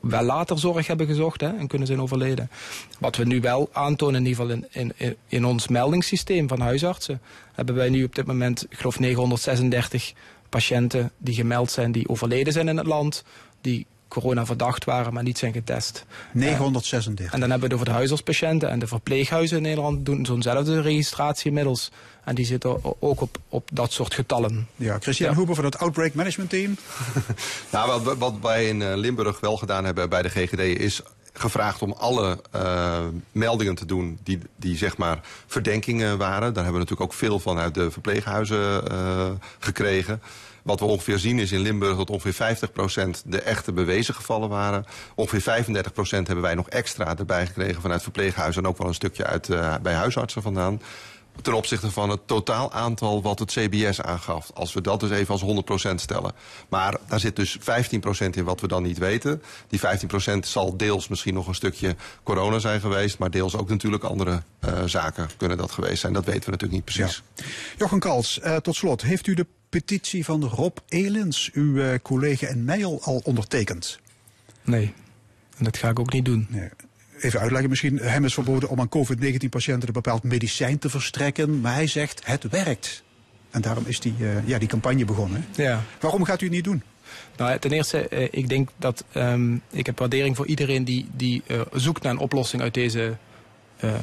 wel 0.00 0.22
later 0.22 0.58
zorg 0.58 0.86
hebben 0.86 1.06
gezocht 1.06 1.40
hè, 1.40 1.56
en 1.56 1.66
kunnen 1.66 1.86
zijn 1.86 2.00
overleden. 2.00 2.50
Wat 2.98 3.16
we 3.16 3.24
nu 3.24 3.40
wel 3.40 3.68
aantonen, 3.72 4.20
in 4.20 4.26
ieder 4.26 4.44
geval 4.44 4.64
in, 4.72 4.92
in, 4.96 5.16
in 5.28 5.44
ons 5.44 5.68
meldingssysteem 5.68 6.48
van 6.48 6.60
huisartsen, 6.60 7.20
hebben 7.52 7.74
wij 7.74 7.88
nu 7.88 8.04
op 8.04 8.14
dit 8.14 8.26
moment, 8.26 8.66
ik 8.68 8.78
geloof 8.78 8.98
936 8.98 10.12
patiënten 10.48 11.12
die 11.18 11.34
gemeld 11.34 11.70
zijn 11.70 11.92
die 11.92 12.08
overleden 12.08 12.52
zijn 12.52 12.68
in 12.68 12.76
het 12.76 12.86
land, 12.86 13.24
die 13.60 13.86
corona 14.14 14.46
verdacht 14.46 14.84
waren, 14.84 15.12
maar 15.12 15.22
niet 15.22 15.38
zijn 15.38 15.52
getest. 15.52 16.04
936. 16.32 17.32
En 17.32 17.40
dan 17.40 17.50
hebben 17.50 17.68
we 17.68 17.74
het 17.74 17.74
over 17.74 17.92
de 17.92 17.98
huisartspatiënten 17.98 18.70
en 18.70 18.78
de 18.78 18.86
verpleeghuizen 18.86 19.56
in 19.56 19.62
Nederland 19.62 20.06
doen 20.06 20.26
zo'nzelfde 20.26 20.80
registratie 20.80 21.46
inmiddels. 21.46 21.90
En 22.24 22.34
die 22.34 22.44
zitten 22.44 23.02
ook 23.02 23.20
op, 23.20 23.38
op 23.48 23.68
dat 23.72 23.92
soort 23.92 24.14
getallen. 24.14 24.68
Ja, 24.76 24.98
Christian 25.00 25.30
ja. 25.30 25.36
Hoeber 25.36 25.54
van 25.54 25.64
het 25.64 25.78
Outbreak 25.78 26.14
Management 26.14 26.50
Team. 26.50 26.76
nou, 27.72 28.02
wat, 28.02 28.16
wat 28.18 28.34
wij 28.42 28.68
in 28.68 28.82
eh, 28.82 28.96
Limburg 28.96 29.40
wel 29.40 29.56
gedaan 29.56 29.84
hebben 29.84 30.08
bij 30.08 30.22
de 30.22 30.28
GGD 30.28 30.58
is 30.58 31.02
gevraagd 31.34 31.82
om 31.82 31.92
alle 31.92 32.38
uh, 32.54 32.98
meldingen 33.32 33.74
te 33.74 33.86
doen 33.86 34.18
die, 34.22 34.38
die 34.56 34.76
zeg 34.76 34.96
maar 34.96 35.20
verdenkingen 35.46 36.18
waren. 36.18 36.54
Daar 36.54 36.64
hebben 36.64 36.72
we 36.72 36.78
natuurlijk 36.78 37.12
ook 37.12 37.18
veel 37.18 37.38
van 37.38 37.58
uit 37.58 37.74
de 37.74 37.90
verpleeghuizen 37.90 38.92
uh, 38.92 39.30
gekregen. 39.58 40.20
Wat 40.64 40.80
we 40.80 40.86
ongeveer 40.86 41.18
zien 41.18 41.38
is 41.38 41.52
in 41.52 41.60
Limburg 41.60 41.96
dat 41.96 42.10
ongeveer 42.10 42.56
50% 42.56 43.10
de 43.24 43.40
echte 43.40 43.72
bewezen 43.72 44.14
gevallen 44.14 44.48
waren. 44.48 44.84
Ongeveer 45.14 45.64
35% 45.64 45.68
hebben 46.08 46.40
wij 46.40 46.54
nog 46.54 46.68
extra 46.68 47.18
erbij 47.18 47.46
gekregen 47.46 47.80
vanuit 47.80 48.02
verpleeghuizen 48.02 48.62
en 48.62 48.68
ook 48.68 48.78
wel 48.78 48.86
een 48.86 48.94
stukje 48.94 49.24
uit, 49.24 49.48
uh, 49.48 49.74
bij 49.82 49.94
huisartsen 49.94 50.42
vandaan 50.42 50.80
ten 51.42 51.54
opzichte 51.54 51.90
van 51.90 52.10
het 52.10 52.26
totaal 52.26 52.72
aantal 52.72 53.22
wat 53.22 53.38
het 53.38 53.50
CBS 53.50 54.00
aangaf. 54.00 54.50
Als 54.54 54.72
we 54.72 54.80
dat 54.80 55.00
dus 55.00 55.10
even 55.10 55.32
als 55.32 55.42
100% 55.90 55.94
stellen. 55.94 56.32
Maar 56.68 56.96
daar 57.08 57.20
zit 57.20 57.36
dus 57.36 57.58
15% 57.58 58.36
in 58.36 58.44
wat 58.44 58.60
we 58.60 58.68
dan 58.68 58.82
niet 58.82 58.98
weten. 58.98 59.42
Die 59.68 59.80
15% 59.80 60.38
zal 60.40 60.76
deels 60.76 61.08
misschien 61.08 61.34
nog 61.34 61.46
een 61.46 61.54
stukje 61.54 61.96
corona 62.22 62.58
zijn 62.58 62.80
geweest... 62.80 63.18
maar 63.18 63.30
deels 63.30 63.56
ook 63.56 63.68
natuurlijk 63.68 64.04
andere 64.04 64.42
uh, 64.64 64.82
zaken 64.84 65.28
kunnen 65.36 65.56
dat 65.56 65.70
geweest 65.70 66.00
zijn. 66.00 66.12
Dat 66.12 66.24
weten 66.24 66.44
we 66.44 66.50
natuurlijk 66.50 66.72
niet 66.72 66.94
precies. 66.94 67.22
Ja. 67.34 67.44
Jochen 67.76 67.98
Kals, 67.98 68.40
uh, 68.44 68.56
tot 68.56 68.74
slot. 68.74 69.02
Heeft 69.02 69.26
u 69.26 69.34
de 69.34 69.46
petitie 69.80 70.24
van 70.24 70.44
Rob 70.44 70.76
Elens, 70.88 71.50
uw 71.52 71.76
uh, 71.76 71.94
collega 72.02 72.48
in 72.48 72.64
Nijl, 72.64 73.00
al 73.02 73.20
ondertekend? 73.24 73.98
Nee, 74.64 74.92
en 75.56 75.64
dat 75.64 75.76
ga 75.76 75.88
ik 75.88 75.98
ook 75.98 76.12
niet 76.12 76.24
doen. 76.24 76.46
Nee 76.50 76.68
even 77.20 77.40
uitleggen 77.40 77.70
misschien. 77.70 77.98
Hem 77.98 78.24
is 78.24 78.34
verboden 78.34 78.68
om 78.68 78.80
aan 78.80 78.88
COVID-19-patiënten 78.88 79.88
een 79.88 79.94
bepaald 79.94 80.22
medicijn 80.22 80.78
te 80.78 80.90
verstrekken. 80.90 81.60
Maar 81.60 81.74
hij 81.74 81.86
zegt, 81.86 82.26
het 82.26 82.48
werkt. 82.48 83.02
En 83.50 83.60
daarom 83.60 83.84
is 83.86 84.00
die, 84.00 84.14
uh, 84.18 84.48
ja, 84.48 84.58
die 84.58 84.68
campagne 84.68 85.04
begonnen. 85.04 85.46
Ja. 85.56 85.82
Waarom 86.00 86.24
gaat 86.24 86.40
u 86.40 86.44
het 86.44 86.54
niet 86.54 86.64
doen? 86.64 86.82
Nou, 87.36 87.58
ten 87.58 87.70
eerste, 87.70 88.08
ik 88.30 88.48
denk 88.48 88.68
dat 88.76 89.04
um, 89.14 89.62
ik 89.70 89.86
heb 89.86 89.98
waardering 89.98 90.36
voor 90.36 90.46
iedereen 90.46 90.84
die, 90.84 91.08
die 91.12 91.42
uh, 91.46 91.60
zoekt 91.72 92.02
naar 92.02 92.12
een 92.12 92.18
oplossing 92.18 92.62
uit 92.62 92.74
deze 92.74 93.16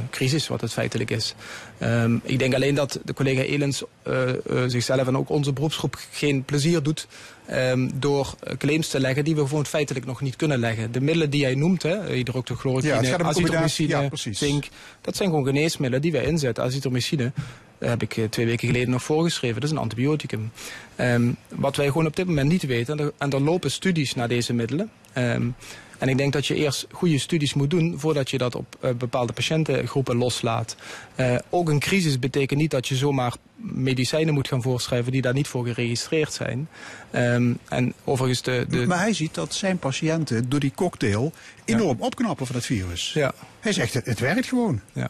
crisis, 0.10 0.48
wat 0.48 0.62
het 0.62 0.74
feitelijk 0.74 1.10
is. 1.10 1.36
Um, 1.84 2.22
ik 2.24 2.40
denk 2.40 2.54
alleen 2.54 2.76
dat 2.76 3.00
de 3.06 3.14
collega 3.14 3.42
Elens 3.42 3.84
uh, 4.08 4.28
uh, 4.28 4.64
zichzelf 4.68 5.08
en 5.08 5.18
ook 5.18 5.30
onze 5.30 5.54
beroepsgroep 5.54 6.00
geen 6.12 6.44
plezier 6.44 6.84
doet 6.84 7.08
um, 7.52 7.92
door 7.94 8.36
claims 8.58 8.88
te 8.88 9.00
leggen 9.00 9.24
die 9.24 9.36
we 9.36 9.48
gewoon 9.48 9.66
feitelijk 9.66 10.06
nog 10.06 10.22
niet 10.22 10.36
kunnen 10.36 10.60
leggen. 10.60 10.92
De 10.92 11.02
middelen 11.02 11.30
die 11.30 11.44
hij 11.44 11.56
noemt, 11.56 11.84
hydroxychloroquine, 11.84 13.08
ja, 13.08 13.18
azithromycine, 13.18 13.90
ja, 13.90 14.10
zink, 14.32 14.68
dat 15.02 15.16
zijn 15.16 15.30
gewoon 15.30 15.46
geneesmiddelen 15.46 16.02
die 16.02 16.12
wij 16.12 16.24
inzetten. 16.24 16.64
Azithromycine 16.64 17.32
heb 17.80 18.02
ik 18.02 18.20
twee 18.30 18.46
weken 18.46 18.68
geleden 18.68 18.90
nog 18.90 19.04
voorgeschreven. 19.04 19.62
Dat 19.62 19.70
is 19.70 19.76
een 19.76 19.82
antibioticum. 19.82 20.52
Um, 20.98 21.36
wat 21.50 21.76
wij 21.76 21.88
gewoon 21.88 22.06
op 22.06 22.16
dit 22.16 22.28
moment 22.28 22.50
niet 22.50 22.64
weten, 22.64 23.00
en 23.00 23.06
er, 23.06 23.12
en 23.18 23.32
er 23.32 23.42
lopen 23.42 23.72
studies 23.72 24.16
naar 24.16 24.28
deze 24.28 24.54
middelen. 24.54 24.92
Um, 25.18 25.56
en 26.02 26.08
ik 26.08 26.18
denk 26.18 26.34
dat 26.34 26.48
je 26.48 26.56
eerst 26.56 26.88
goede 26.92 27.20
studies 27.20 27.54
moet 27.54 27.70
doen 27.70 28.00
voordat 28.00 28.30
je 28.30 28.38
dat 28.38 28.56
op 28.56 28.76
uh, 28.84 28.92
bepaalde 28.92 29.34
patiëntengroepen 29.34 30.16
loslaat. 30.16 30.76
Uh, 31.16 31.36
ook 31.50 31.70
een 31.70 31.80
crisis 31.80 32.20
betekent 32.20 32.60
niet 32.60 32.72
dat 32.72 32.88
je 32.88 32.96
zomaar 32.96 33.34
medicijnen 33.56 34.34
moet 34.34 34.48
gaan 34.48 34.62
voorschrijven 34.62 35.12
die 35.12 35.22
daar 35.22 35.34
niet 35.34 35.48
voor 35.48 35.66
geregistreerd 35.66 36.34
zijn. 36.34 36.68
Um, 37.16 37.58
en 37.70 37.94
overigens 38.04 38.42
de, 38.42 38.66
de... 38.70 38.86
Maar 38.88 39.00
hij 39.00 39.14
ziet 39.14 39.34
dat 39.34 39.54
zijn 39.54 39.78
patiënten 39.78 40.50
door 40.50 40.60
die 40.60 40.72
cocktail 40.76 41.34
enorm 41.66 41.98
ja. 42.00 42.06
opknappen 42.06 42.46
van 42.46 42.56
het 42.56 42.66
virus. 42.66 43.14
Ja. 43.14 43.34
Hij 43.60 43.74
zegt 43.74 43.94
het, 43.94 44.06
het 44.06 44.20
werkt 44.20 44.48
gewoon. 44.48 44.82
Ja. 44.94 45.10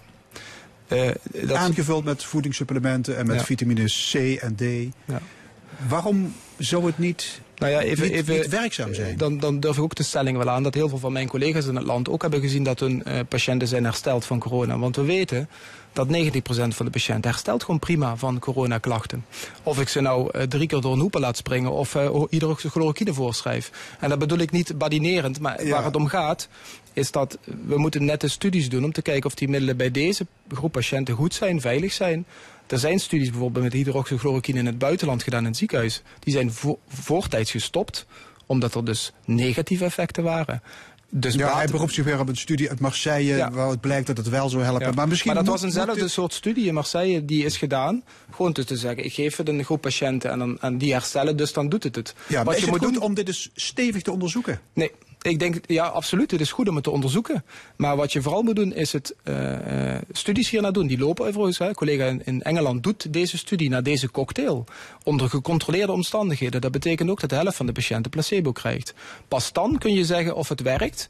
Uh, 0.88 1.10
dat... 1.24 1.58
Aangevuld 1.58 2.04
met 2.04 2.24
voedingssupplementen 2.24 3.18
en 3.18 3.28
met 3.28 3.40
ja. 3.40 3.44
vitamine 3.44 3.86
C 3.86 4.14
en 4.42 4.56
D. 4.56 4.62
Ja. 5.06 5.22
Waarom 5.88 6.34
zou 6.58 6.86
het 6.86 6.98
niet 6.98 7.42
nou 7.62 7.74
ja, 7.74 7.82
even, 7.82 8.04
niet, 8.04 8.14
even, 8.14 8.34
niet 8.34 8.48
werkzaam 8.48 8.94
zijn. 8.94 9.18
Dan, 9.18 9.38
dan 9.38 9.60
durf 9.60 9.78
ik 9.78 9.84
ook 9.84 9.96
de 9.96 10.04
stelling 10.04 10.38
wel 10.38 10.50
aan 10.50 10.64
dat 10.64 10.74
heel 10.74 10.90
veel 10.90 10.98
van 10.98 11.12
mijn 11.12 11.28
collega's 11.28 11.66
in 11.66 11.76
het 11.76 11.86
land 11.86 12.10
ook 12.10 12.22
hebben 12.22 12.42
gezien 12.42 12.64
dat 12.64 12.80
hun 12.80 13.04
uh, 13.08 13.20
patiënten 13.28 13.68
zijn 13.68 13.84
hersteld 13.84 14.26
van 14.26 14.40
corona. 14.40 14.78
Want 14.78 14.96
we 14.96 15.04
weten 15.04 15.50
dat 15.94 16.08
90% 16.08 16.12
van 16.68 16.86
de 16.86 16.92
patiënten 16.92 17.32
herstelt 17.32 17.64
gewoon 17.64 17.80
prima 17.80 18.16
van 18.16 18.40
coronaklachten. 18.40 19.26
Of 19.64 19.80
ik 19.80 19.90
ze 19.90 20.02
nou 20.02 20.30
uh, 20.36 20.42
drie 20.42 20.68
keer 20.68 20.82
door 20.82 20.94
een 20.94 21.00
hoepel 21.00 21.20
laat 21.20 21.38
springen 21.38 21.72
of 21.72 21.96
uh, 21.96 22.24
hydroxychloroquine 22.30 23.14
voorschrijf. 23.14 23.72
En 24.00 24.10
dat 24.10 24.20
bedoel 24.20 24.38
ik 24.38 24.52
niet 24.52 24.78
badinerend, 24.78 25.40
maar 25.40 25.66
ja. 25.66 25.72
waar 25.72 25.84
het 25.84 25.96
om 25.96 26.08
gaat 26.08 26.48
is 26.94 27.12
dat 27.12 27.38
we 27.66 27.78
moeten 27.78 28.06
nette 28.06 28.28
studies 28.28 28.70
doen 28.70 28.84
om 28.84 28.92
te 28.92 29.02
kijken 29.02 29.26
of 29.26 29.36
die 29.36 29.50
middelen 29.50 29.78
bij 29.78 29.92
deze 29.92 30.26
groep 30.52 30.72
patiënten 30.72 31.16
goed 31.16 31.34
zijn, 31.34 31.62
veilig 31.62 31.94
zijn. 31.94 32.26
Er 32.72 32.80
zijn 32.80 33.00
studies 33.00 33.30
bijvoorbeeld 33.30 33.64
met 33.64 33.74
hydroxychloroquine 33.74 34.60
in 34.60 34.66
het 34.66 34.78
buitenland 34.78 35.24
gedaan 35.24 35.40
in 35.40 35.46
het 35.46 35.58
ziekenhuis. 35.58 36.02
Die 36.20 36.34
zijn 36.34 36.52
vo 36.52 36.80
voortijds 36.88 37.52
gestopt, 37.52 38.06
omdat 38.46 38.76
er 38.76 38.86
dus 38.86 39.12
negatieve 39.26 39.86
effecten 39.86 40.24
waren. 40.24 40.62
Dus 41.10 41.34
ja, 41.34 41.56
hij 41.56 41.68
beroept 41.68 41.94
zich 41.94 42.06
weer 42.06 42.20
op 42.20 42.28
een 42.28 42.36
studie 42.36 42.70
uit 42.70 42.80
Marseille, 42.80 43.36
ja. 43.36 43.52
waar 43.52 43.70
het 43.70 43.82
blijkt 43.82 44.08
dat 44.08 44.18
het 44.18 44.30
wel 44.30 44.50
zou 44.50 44.64
helpen. 44.64 44.88
Ja. 44.88 44.92
Maar, 44.92 45.08
misschien 45.08 45.34
maar 45.34 45.44
dat 45.44 45.52
moet, 45.52 45.62
was 45.62 45.70
eenzelfde 45.70 46.02
dit... 46.02 46.12
soort 46.12 46.34
studie 46.34 46.68
in 46.68 46.74
Marseille, 46.74 47.26
die 47.26 47.46
is 47.46 47.58
gedaan. 47.58 48.04
Gewoon 48.32 48.52
dus 48.52 48.66
te 48.66 48.78
zeggen, 48.78 49.06
ik 49.06 49.14
geef 49.14 49.38
het 49.38 49.48
een 49.48 49.64
groep 49.64 49.82
patiënten 49.82 50.32
en, 50.32 50.40
dan, 50.40 50.60
en 50.60 50.78
die 50.78 50.92
herstellen, 50.92 51.38
dus 51.38 51.54
dan 51.54 51.70
doet 51.70 51.84
het 51.84 51.96
het. 51.96 52.16
Ja, 52.28 52.36
maar 52.36 52.46
Wat 52.46 52.54
is 52.54 52.60
je 52.60 52.66
het 52.66 52.76
moet 52.76 52.86
goed 52.86 52.94
doen... 52.94 53.04
om 53.04 53.14
dit 53.14 53.26
dus 53.26 53.50
stevig 53.56 54.02
te 54.02 54.12
onderzoeken? 54.12 54.60
Nee, 54.74 54.92
ik 55.22 55.40
denk, 55.40 55.56
ja, 55.66 55.86
absoluut. 55.86 56.32
Het 56.32 56.42
is 56.42 56.52
goed 56.52 56.70
om 56.70 56.76
het 56.76 56.84
te 56.84 56.92
onderzoeken. 56.92 57.44
Maar 57.76 57.96
wat 57.96 58.14
je 58.14 58.22
vooral 58.22 58.42
moet 58.42 58.56
doen, 58.56 58.74
is 58.74 58.94
het 58.94 59.16
uh, 59.24 59.96
studies 60.12 60.50
hier 60.50 60.62
naar 60.62 60.74
doen. 60.74 60.88
Die 60.88 60.98
lopen 60.98 61.28
overigens. 61.28 61.60
Een 61.60 61.74
collega 61.74 62.06
in, 62.06 62.22
in, 62.26 62.42
Engeland 62.42 62.84
doet 62.84 63.14
deze 63.14 63.38
studie 63.38 63.70
naar 63.70 63.84
deze 63.84 64.12
cocktail. 64.12 64.66
Onder 65.04 65.30
gecontroleerde 65.30 65.92
omstandigheden. 65.92 66.62
Dat 66.62 66.72
betekent 66.72 67.10
ook 67.10 67.20
dat 67.20 67.30
de 67.30 67.36
helft 67.36 67.56
van 67.56 67.66
de 67.66 67.72
patiënten 67.72 68.12
placebo 68.12 68.52
krijgt. 68.52 68.94
Pas 69.28 69.54
dan 69.54 69.78
kun 69.78 69.94
je 69.94 70.06
zeggen 70.06 70.36
of 70.36 70.50
het 70.50 70.62
werkt. 70.62 71.10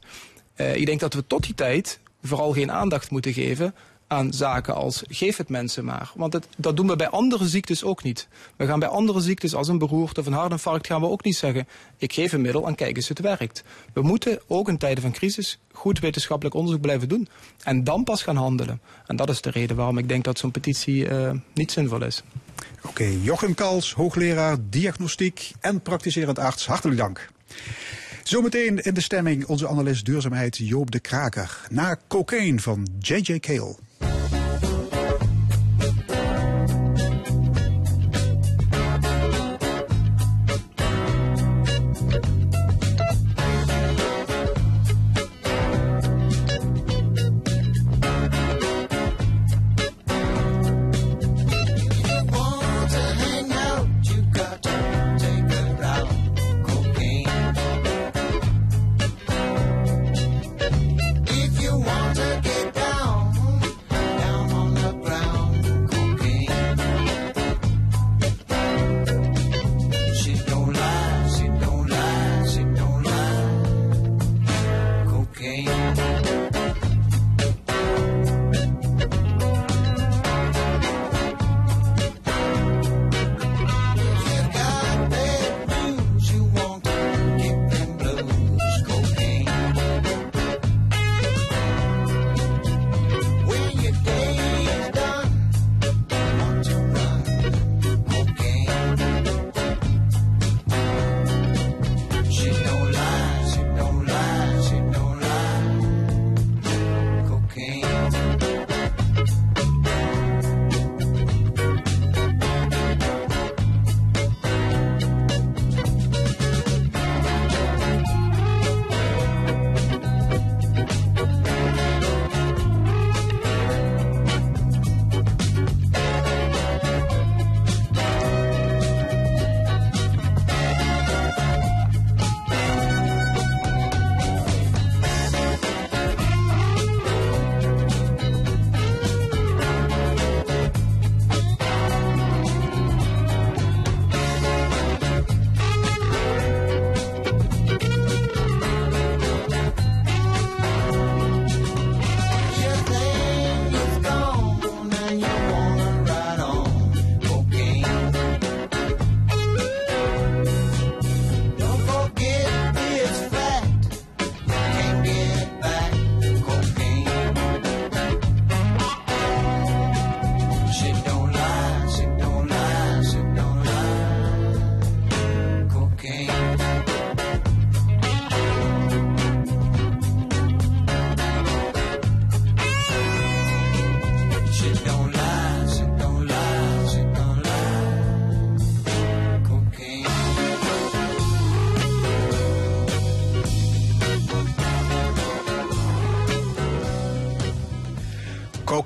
Uh, 0.56 0.76
ik 0.76 0.86
denk 0.86 1.00
dat 1.00 1.14
we 1.14 1.26
tot 1.26 1.42
die 1.42 1.54
tijd 1.54 2.00
vooral 2.22 2.52
geen 2.52 2.72
aandacht 2.72 3.10
moeten 3.10 3.32
geven 3.32 3.74
aan 4.12 4.32
zaken 4.32 4.74
als 4.74 5.02
geef 5.08 5.36
het 5.36 5.48
mensen 5.48 5.84
maar. 5.84 6.12
Want 6.14 6.38
dat 6.56 6.76
doen 6.76 6.86
we 6.86 6.96
bij 6.96 7.08
andere 7.08 7.48
ziektes 7.48 7.84
ook 7.84 8.02
niet. 8.02 8.28
We 8.56 8.66
gaan 8.66 8.78
bij 8.78 8.88
andere 8.88 9.20
ziektes 9.20 9.54
als 9.54 9.68
een 9.68 9.78
beroerte 9.78 10.20
of 10.20 10.26
een 10.26 10.32
hartinfarct 10.32 10.86
gaan 10.86 11.00
we 11.00 11.08
ook 11.08 11.24
niet 11.24 11.36
zeggen 11.36 11.66
ik 11.96 12.12
geef 12.12 12.32
een 12.32 12.40
middel 12.40 12.66
en 12.66 12.74
kijk 12.74 12.96
eens 12.96 13.08
het 13.08 13.20
werkt. 13.20 13.62
We 13.92 14.02
moeten 14.02 14.40
ook 14.46 14.68
in 14.68 14.78
tijden 14.78 15.02
van 15.02 15.12
crisis 15.12 15.58
goed 15.72 15.98
wetenschappelijk 16.00 16.54
onderzoek 16.54 16.80
blijven 16.80 17.08
doen. 17.08 17.28
En 17.62 17.84
dan 17.84 18.04
pas 18.04 18.22
gaan 18.22 18.36
handelen. 18.36 18.80
En 19.06 19.16
dat 19.16 19.28
is 19.28 19.40
de 19.40 19.50
reden 19.50 19.76
waarom 19.76 19.98
ik 19.98 20.08
denk 20.08 20.24
dat 20.24 20.38
zo'n 20.38 20.50
petitie 20.50 21.08
uh, 21.08 21.30
niet 21.54 21.72
zinvol 21.72 22.04
is. 22.04 22.22
Oké, 22.82 23.04
Jochem 23.04 23.54
Kals, 23.54 23.92
hoogleraar 23.92 24.56
diagnostiek 24.70 25.52
en 25.60 25.80
praktiserend 25.80 26.38
arts. 26.38 26.66
Hartelijk 26.66 26.98
dank. 26.98 27.30
Zometeen 28.22 28.78
in 28.78 28.94
de 28.94 29.00
stemming 29.00 29.46
onze 29.46 29.68
analist 29.68 30.04
duurzaamheid 30.04 30.56
Joop 30.56 30.90
de 30.90 31.00
Kraker. 31.00 31.66
Na 31.70 31.98
cocaine 32.08 32.60
van 32.60 32.88
J.J. 32.98 33.38
Cale. 33.38 33.76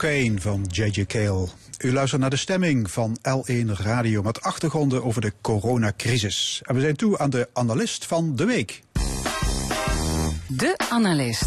Cocaine 0.07 0.41
van 0.41 0.65
J.J. 0.69 1.05
Cale. 1.07 1.49
U 1.79 1.93
luistert 1.93 2.21
naar 2.21 2.31
de 2.31 2.37
stemming 2.37 2.91
van 2.91 3.19
L1 3.19 3.67
Radio 3.67 4.23
met 4.23 4.43
achtergronden 4.43 5.05
over 5.05 5.21
de 5.21 5.33
coronacrisis. 5.41 6.61
En 6.65 6.75
we 6.75 6.81
zijn 6.81 6.97
toe 6.97 7.19
aan 7.19 7.31
de 7.31 7.49
analist 7.53 8.07
van 8.07 8.37
de 8.37 8.45
week. 8.45 8.83
De 10.49 10.75
analist. 10.91 11.45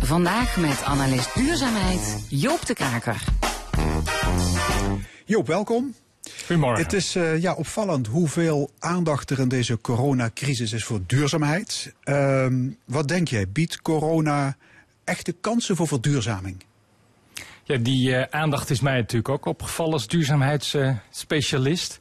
Vandaag 0.00 0.56
met 0.56 0.82
analist 0.82 1.34
duurzaamheid 1.34 2.24
Joop 2.28 2.66
de 2.66 2.74
Kaker. 2.74 3.24
Joop, 5.24 5.46
welkom. 5.46 5.94
Goedemorgen. 6.46 6.82
Het 6.82 6.92
is 6.92 7.16
uh, 7.16 7.40
ja, 7.40 7.54
opvallend 7.54 8.06
hoeveel 8.06 8.70
aandacht 8.78 9.30
er 9.30 9.38
in 9.38 9.48
deze 9.48 9.80
coronacrisis 9.80 10.72
is 10.72 10.84
voor 10.84 11.00
duurzaamheid. 11.06 11.92
Uh, 12.04 12.46
wat 12.84 13.08
denk 13.08 13.28
jij, 13.28 13.48
biedt 13.48 13.82
corona 13.82 14.56
echte 15.04 15.32
kansen 15.32 15.76
voor 15.76 15.88
verduurzaming? 15.88 16.64
Ja, 17.64 17.76
die 17.76 18.10
uh, 18.10 18.22
aandacht 18.30 18.70
is 18.70 18.80
mij 18.80 18.96
natuurlijk 18.96 19.28
ook 19.28 19.44
opgevallen 19.44 19.92
als 19.92 20.06
duurzaamheidsspecialist. 20.06 21.98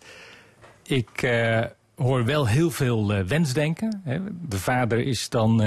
ik 0.83 1.21
uh, 1.21 1.65
hoor 1.95 2.25
wel 2.25 2.47
heel 2.47 2.71
veel 2.71 3.13
uh, 3.13 3.23
wensdenken. 3.23 4.01
Hè. 4.03 4.19
De 4.47 4.57
vader 4.57 4.99
is 4.99 5.29
dan. 5.29 5.57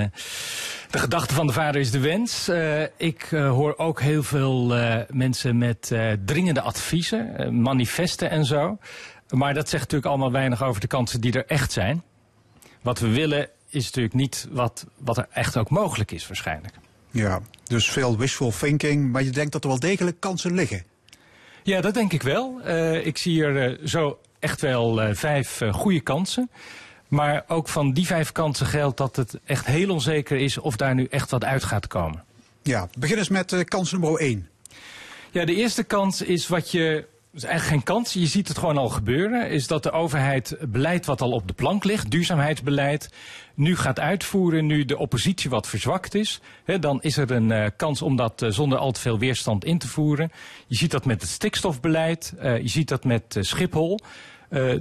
de 0.90 0.98
gedachte 0.98 1.34
van 1.34 1.46
de 1.46 1.52
vader 1.52 1.80
is 1.80 1.90
de 1.90 2.00
wens. 2.00 2.50
ik 2.96 3.22
hoor 3.30 3.76
ook 3.76 4.00
heel 4.00 4.22
veel 4.22 4.74
mensen 5.10 5.58
met 5.58 5.92
dringende 6.24 6.60
adviezen, 6.60 7.60
manifesten 7.62 8.30
en 8.30 8.44
zo. 8.44 8.78
Maar 9.28 9.54
dat 9.54 9.68
zegt 9.68 9.82
natuurlijk 9.82 10.10
allemaal 10.10 10.32
weinig 10.32 10.62
over 10.62 10.80
de 10.80 10.86
kansen 10.86 11.20
die 11.20 11.32
er 11.32 11.46
echt 11.46 11.72
zijn. 11.72 12.02
Wat 12.82 12.98
we 12.98 13.08
willen 13.08 13.48
is 13.68 13.84
natuurlijk 13.84 14.14
niet 14.14 14.48
wat, 14.50 14.86
wat 14.98 15.16
er 15.16 15.26
echt 15.30 15.56
ook 15.56 15.70
mogelijk 15.70 16.10
is, 16.10 16.26
waarschijnlijk. 16.26 16.74
Ja, 17.14 17.40
dus 17.64 17.90
veel 17.90 18.16
wishful 18.16 18.50
thinking, 18.50 19.12
maar 19.12 19.22
je 19.22 19.30
denkt 19.30 19.52
dat 19.52 19.62
er 19.62 19.68
wel 19.68 19.78
degelijk 19.78 20.20
kansen 20.20 20.54
liggen. 20.54 20.84
Ja, 21.62 21.80
dat 21.80 21.94
denk 21.94 22.12
ik 22.12 22.22
wel. 22.22 22.60
Uh, 22.66 23.06
ik 23.06 23.18
zie 23.18 23.44
er 23.44 23.70
uh, 23.70 23.86
zo 23.86 24.18
echt 24.38 24.60
wel 24.60 25.02
uh, 25.02 25.14
vijf 25.14 25.60
goede 25.70 26.00
kansen. 26.00 26.50
Maar 27.08 27.44
ook 27.48 27.68
van 27.68 27.92
die 27.92 28.06
vijf 28.06 28.32
kansen 28.32 28.66
geldt 28.66 28.96
dat 28.96 29.16
het 29.16 29.38
echt 29.44 29.66
heel 29.66 29.90
onzeker 29.90 30.36
is 30.36 30.58
of 30.58 30.76
daar 30.76 30.94
nu 30.94 31.06
echt 31.10 31.30
wat 31.30 31.44
uit 31.44 31.64
gaat 31.64 31.86
komen. 31.86 32.24
Ja, 32.62 32.88
begin 32.98 33.18
eens 33.18 33.28
met 33.28 33.64
kans 33.64 33.92
nummer 33.92 34.20
één. 34.20 34.48
Ja, 35.30 35.44
de 35.44 35.54
eerste 35.54 35.84
kans 35.84 36.22
is 36.22 36.48
wat 36.48 36.70
je 36.70 37.06
is 37.34 37.44
eigenlijk 37.44 37.74
geen 37.74 37.94
kans. 37.94 38.12
Je 38.12 38.26
ziet 38.26 38.48
het 38.48 38.58
gewoon 38.58 38.78
al 38.78 38.88
gebeuren. 38.88 39.50
Is 39.50 39.66
dat 39.66 39.82
de 39.82 39.90
overheid 39.90 40.56
beleid 40.60 41.06
wat 41.06 41.20
al 41.20 41.30
op 41.30 41.46
de 41.48 41.54
plank 41.54 41.84
ligt, 41.84 42.10
duurzaamheidsbeleid, 42.10 43.10
nu 43.54 43.76
gaat 43.76 44.00
uitvoeren. 44.00 44.66
Nu 44.66 44.84
de 44.84 44.98
oppositie 44.98 45.50
wat 45.50 45.68
verzwakt 45.68 46.14
is. 46.14 46.40
Hè, 46.64 46.78
dan 46.78 47.02
is 47.02 47.16
er 47.16 47.30
een 47.30 47.50
uh, 47.50 47.66
kans 47.76 48.02
om 48.02 48.16
dat 48.16 48.42
uh, 48.42 48.50
zonder 48.50 48.78
al 48.78 48.92
te 48.92 49.00
veel 49.00 49.18
weerstand 49.18 49.64
in 49.64 49.78
te 49.78 49.88
voeren. 49.88 50.32
Je 50.66 50.76
ziet 50.76 50.90
dat 50.90 51.04
met 51.04 51.20
het 51.20 51.30
stikstofbeleid. 51.30 52.34
Uh, 52.42 52.58
je 52.58 52.68
ziet 52.68 52.88
dat 52.88 53.04
met 53.04 53.36
Schiphol. 53.40 54.00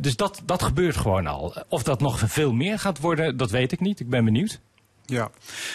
dus 0.01 0.15
dat, 0.15 0.41
dat 0.45 0.63
gebeurt 0.63 0.97
gewoon 0.97 1.27
al. 1.27 1.55
Of 1.67 1.83
dat 1.83 2.01
nog 2.01 2.19
veel 2.25 2.53
meer 2.53 2.79
gaat 2.79 2.99
worden, 2.99 3.37
dat 3.37 3.51
weet 3.51 3.71
ik 3.71 3.79
niet. 3.79 3.99
Ik 3.99 4.09
ben 4.09 4.25
benieuwd. 4.25 4.59
Ja. 5.05 5.31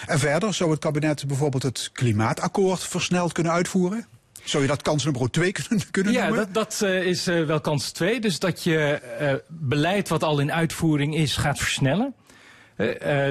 En 0.06 0.18
verder 0.18 0.54
zou 0.54 0.70
het 0.70 0.80
kabinet 0.80 1.26
bijvoorbeeld 1.26 1.62
het 1.62 1.90
klimaatakkoord 1.92 2.84
versneld 2.84 3.32
kunnen 3.32 3.52
uitvoeren? 3.52 4.06
Zou 4.44 4.62
je 4.62 4.68
dat 4.68 4.83
kans 4.83 5.05
nummer 5.05 5.31
twee 5.31 5.53
kunnen, 5.53 5.85
kunnen 5.90 6.12
noemen? 6.12 6.31
Ja, 6.31 6.37
dat, 6.37 6.55
dat 6.55 6.81
uh, 6.85 7.03
is 7.03 7.29
uh, 7.29 7.44
wel 7.44 7.61
kans 7.61 7.90
twee. 7.90 8.20
Dus 8.20 8.38
dat 8.38 8.64
je 8.64 9.01
uh, 9.20 9.33
beleid 9.48 10.09
wat 10.09 10.22
al 10.22 10.38
in 10.38 10.53
uitvoering 10.53 11.14
is 11.14 11.37
gaat 11.37 11.59
versnellen. 11.59 12.14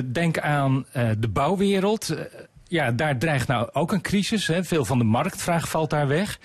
denk 0.05 0.39
aan 0.39 0.85
de 1.19 1.27
bouwwereld. 1.27 2.15
ja, 2.63 2.91
daar 2.91 3.17
dreigt 3.17 3.47
nou 3.47 3.69
ook 3.73 3.91
een 3.91 4.01
crisis. 4.01 4.47
Hè. 4.47 4.63
Veel 4.63 4.85
van 4.85 4.97
de 4.97 5.03
marktvraag 5.03 5.69
valt 5.69 5.89
daar 5.89 6.07
weg. 6.07 6.39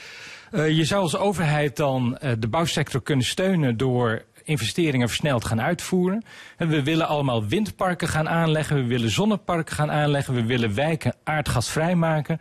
je 0.51 0.85
zou 0.85 1.03
als 1.03 1.17
overheid 1.17 1.77
dan 1.77 2.19
de 2.39 2.49
bouwsector 2.49 3.03
kunnen 3.03 3.27
steunen 3.27 3.77
door 3.77 4.25
investeringen 4.45 5.09
versneld 5.09 5.45
gaan 5.45 5.61
uitvoeren. 5.61 6.25
En 6.57 6.69
we 6.69 6.83
willen 6.83 7.09
allemaal 7.09 7.47
windparken 7.47 8.09
gaan 8.09 8.29
aanleggen, 8.29 8.77
we 8.77 8.87
willen 8.87 9.11
zonneparken 9.11 9.75
gaan 9.75 9.91
aanleggen, 9.91 10.35
we 10.35 10.45
willen 10.45 10.75
wijken 10.75 11.15
aardgasvrij 11.25 11.95
maken. 11.95 12.41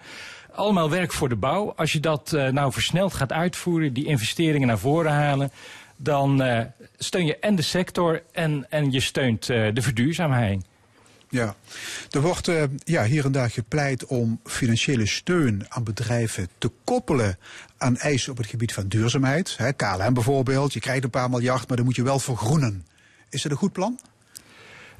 Allemaal 0.55 0.89
werk 0.89 1.13
voor 1.13 1.29
de 1.29 1.35
bouw. 1.35 1.73
Als 1.75 1.91
je 1.91 1.99
dat 1.99 2.31
uh, 2.35 2.47
nou 2.47 2.71
versneld 2.71 3.13
gaat 3.13 3.31
uitvoeren, 3.31 3.93
die 3.93 4.05
investeringen 4.05 4.67
naar 4.67 4.79
voren 4.79 5.11
halen, 5.11 5.51
dan 5.95 6.41
uh, 6.41 6.61
steun 6.97 7.25
je 7.25 7.37
en 7.39 7.55
de 7.55 7.61
sector 7.61 8.23
en, 8.31 8.65
en 8.69 8.91
je 8.91 8.99
steunt 8.99 9.49
uh, 9.49 9.73
de 9.73 9.81
verduurzaamheid. 9.81 10.65
Ja, 11.29 11.55
er 12.09 12.21
wordt 12.21 12.51
ja, 12.83 13.03
hier 13.03 13.25
en 13.25 13.31
daar 13.31 13.49
gepleit 13.49 14.05
om 14.05 14.39
financiële 14.43 15.05
steun 15.05 15.65
aan 15.69 15.83
bedrijven 15.83 16.47
te 16.57 16.71
koppelen 16.83 17.37
aan 17.77 17.97
eisen 17.97 18.31
op 18.31 18.37
het 18.37 18.47
gebied 18.47 18.73
van 18.73 18.87
duurzaamheid. 18.87 19.57
Hè, 19.57 19.73
KLM 19.73 20.13
bijvoorbeeld, 20.13 20.73
je 20.73 20.79
krijgt 20.79 21.03
een 21.03 21.09
paar 21.09 21.29
miljard, 21.29 21.67
maar 21.67 21.77
dan 21.77 21.85
moet 21.85 21.95
je 21.95 22.03
wel 22.03 22.19
vergroenen. 22.19 22.85
Is 23.29 23.41
dat 23.41 23.51
een 23.51 23.57
goed 23.57 23.71
plan? 23.71 23.99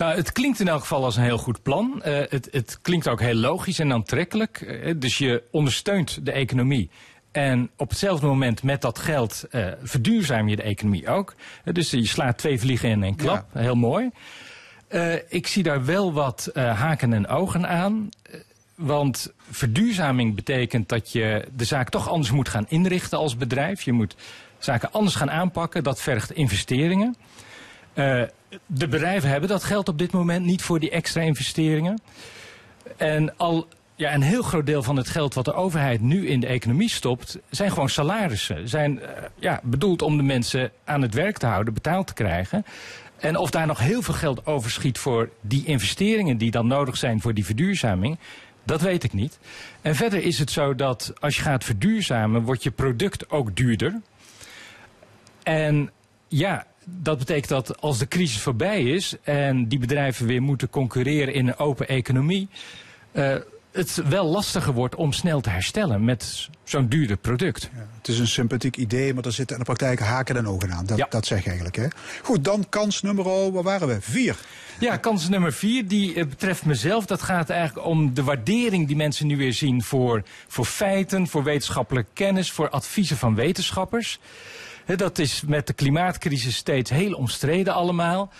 Nou, 0.01 0.15
het 0.15 0.31
klinkt 0.31 0.59
in 0.59 0.67
elk 0.67 0.81
geval 0.81 1.03
als 1.03 1.15
een 1.15 1.23
heel 1.23 1.37
goed 1.37 1.63
plan. 1.63 2.01
Uh, 2.05 2.19
het, 2.29 2.47
het, 2.51 2.79
klinkt 2.81 3.07
ook 3.07 3.19
heel 3.19 3.35
logisch 3.35 3.79
en 3.79 3.93
aantrekkelijk. 3.93 4.61
Uh, 4.61 4.93
dus 4.97 5.17
je 5.17 5.43
ondersteunt 5.51 6.25
de 6.25 6.31
economie. 6.31 6.89
En 7.31 7.69
op 7.77 7.89
hetzelfde 7.89 8.25
moment 8.25 8.63
met 8.63 8.81
dat 8.81 8.99
geld 8.99 9.45
uh, 9.51 9.67
verduurzaam 9.83 10.47
je 10.47 10.55
de 10.55 10.61
economie 10.61 11.07
ook. 11.07 11.35
dus 11.63 11.89
je 11.89 12.05
slaat 12.05 12.37
twee 12.37 12.59
vliegen 12.59 12.89
in 12.89 13.03
één 13.03 13.15
klap. 13.15 13.45
Ja. 13.53 13.59
Heel 13.59 13.75
mooi. 13.75 14.09
ik 15.29 15.47
zie 15.47 15.63
daar 15.63 15.85
wel 15.85 16.13
wat 16.13 16.49
haken 16.53 17.13
en 17.13 17.27
ogen 17.27 17.67
aan. 17.67 18.09
Want 18.75 19.33
verduurzaming 19.49 20.35
betekent 20.35 20.89
dat 20.89 21.11
je 21.11 21.47
de 21.55 21.65
zaak 21.65 21.89
toch 21.89 22.09
anders 22.09 22.31
moet 22.31 22.49
gaan 22.49 22.65
inrichten 22.67 23.17
als 23.17 23.37
bedrijf. 23.37 23.81
Je 23.81 23.91
moet 23.93 24.15
zaken 24.59 24.91
anders 24.91 25.15
gaan 25.15 25.31
aanpakken. 25.31 25.83
Dat 25.83 26.01
vergt 26.01 26.31
investeringen. 26.31 27.15
Uh, 27.93 28.21
de 28.65 28.87
bedrijven 28.87 29.29
hebben 29.29 29.49
dat 29.49 29.63
geld 29.63 29.89
op 29.89 29.97
dit 29.97 30.11
moment 30.11 30.45
niet 30.45 30.61
voor 30.61 30.79
die 30.79 30.89
extra 30.89 31.21
investeringen. 31.21 32.01
En 32.97 33.37
al 33.37 33.67
ja, 33.95 34.13
een 34.13 34.21
heel 34.21 34.41
groot 34.41 34.65
deel 34.65 34.83
van 34.83 34.95
het 34.95 35.09
geld 35.09 35.33
wat 35.33 35.45
de 35.45 35.53
overheid 35.53 36.01
nu 36.01 36.27
in 36.27 36.39
de 36.39 36.47
economie 36.47 36.89
stopt, 36.89 37.39
zijn 37.49 37.71
gewoon 37.71 37.89
salarissen. 37.89 38.69
Zijn 38.69 38.99
uh, 38.99 39.07
ja, 39.39 39.59
bedoeld 39.63 40.01
om 40.01 40.17
de 40.17 40.23
mensen 40.23 40.71
aan 40.83 41.01
het 41.01 41.13
werk 41.13 41.37
te 41.37 41.45
houden, 41.45 41.73
betaald 41.73 42.07
te 42.07 42.13
krijgen. 42.13 42.65
En 43.17 43.37
of 43.37 43.49
daar 43.49 43.67
nog 43.67 43.79
heel 43.79 44.01
veel 44.01 44.13
geld 44.13 44.45
overschiet 44.45 44.97
voor 44.97 45.29
die 45.41 45.65
investeringen 45.65 46.37
die 46.37 46.51
dan 46.51 46.67
nodig 46.67 46.97
zijn 46.97 47.21
voor 47.21 47.33
die 47.33 47.45
verduurzaming, 47.45 48.17
dat 48.63 48.81
weet 48.81 49.03
ik 49.03 49.13
niet. 49.13 49.39
En 49.81 49.95
verder 49.95 50.23
is 50.23 50.39
het 50.39 50.51
zo 50.51 50.75
dat 50.75 51.13
als 51.19 51.35
je 51.35 51.41
gaat 51.41 51.63
verduurzamen, 51.63 52.43
wordt 52.43 52.63
je 52.63 52.71
product 52.71 53.29
ook 53.29 53.55
duurder. 53.55 54.01
En 55.43 55.91
ja, 56.27 56.65
dat 56.85 57.17
betekent 57.17 57.47
dat 57.47 57.81
als 57.81 57.97
de 57.97 58.07
crisis 58.07 58.41
voorbij 58.41 58.83
is 58.83 59.15
en 59.23 59.67
die 59.67 59.79
bedrijven 59.79 60.25
weer 60.25 60.41
moeten 60.41 60.69
concurreren 60.69 61.33
in 61.33 61.47
een 61.47 61.57
open 61.57 61.87
economie, 61.87 62.49
uh, 63.11 63.35
het 63.71 64.01
wel 64.09 64.25
lastiger 64.25 64.73
wordt 64.73 64.95
om 64.95 65.13
snel 65.13 65.41
te 65.41 65.49
herstellen 65.49 66.03
met 66.05 66.49
zo'n 66.63 66.87
duurder 66.87 67.17
product. 67.17 67.69
Ja, 67.73 67.87
het 67.97 68.07
is 68.07 68.19
een 68.19 68.27
sympathiek 68.27 68.77
idee, 68.77 69.13
maar 69.13 69.23
er 69.23 69.31
zitten 69.31 69.55
in 69.55 69.61
de 69.61 69.67
praktijk 69.67 69.99
haken 69.99 70.37
en 70.37 70.47
ogen 70.47 70.71
aan. 70.71 70.85
Dat, 70.85 70.97
ja. 70.97 71.07
dat 71.09 71.25
zeg 71.25 71.39
je 71.39 71.45
eigenlijk. 71.45 71.75
Hè? 71.75 71.87
Goed, 72.23 72.43
dan 72.43 72.65
kans 72.69 73.01
nummer, 73.01 73.51
waar 73.51 73.63
waren 73.63 73.87
we? 73.87 74.01
Vier. 74.01 74.37
Ja, 74.79 74.97
kans 74.97 75.29
nummer 75.29 75.53
vier, 75.53 75.87
die 75.87 76.15
uh, 76.15 76.25
betreft 76.25 76.65
mezelf. 76.65 77.05
Dat 77.05 77.21
gaat 77.21 77.49
eigenlijk 77.49 77.87
om 77.87 78.13
de 78.13 78.23
waardering 78.23 78.87
die 78.87 78.95
mensen 78.95 79.27
nu 79.27 79.37
weer 79.37 79.53
zien 79.53 79.83
voor, 79.83 80.23
voor 80.47 80.65
feiten, 80.65 81.27
voor 81.27 81.43
wetenschappelijke 81.43 82.09
kennis, 82.13 82.51
voor 82.51 82.69
adviezen 82.69 83.17
van 83.17 83.35
wetenschappers. 83.35 84.19
Dat 84.85 85.19
is 85.19 85.41
met 85.47 85.67
de 85.67 85.73
klimaatcrisis 85.73 86.55
steeds 86.55 86.89
heel 86.89 87.13
omstreden 87.13 87.73
allemaal. 87.73 88.31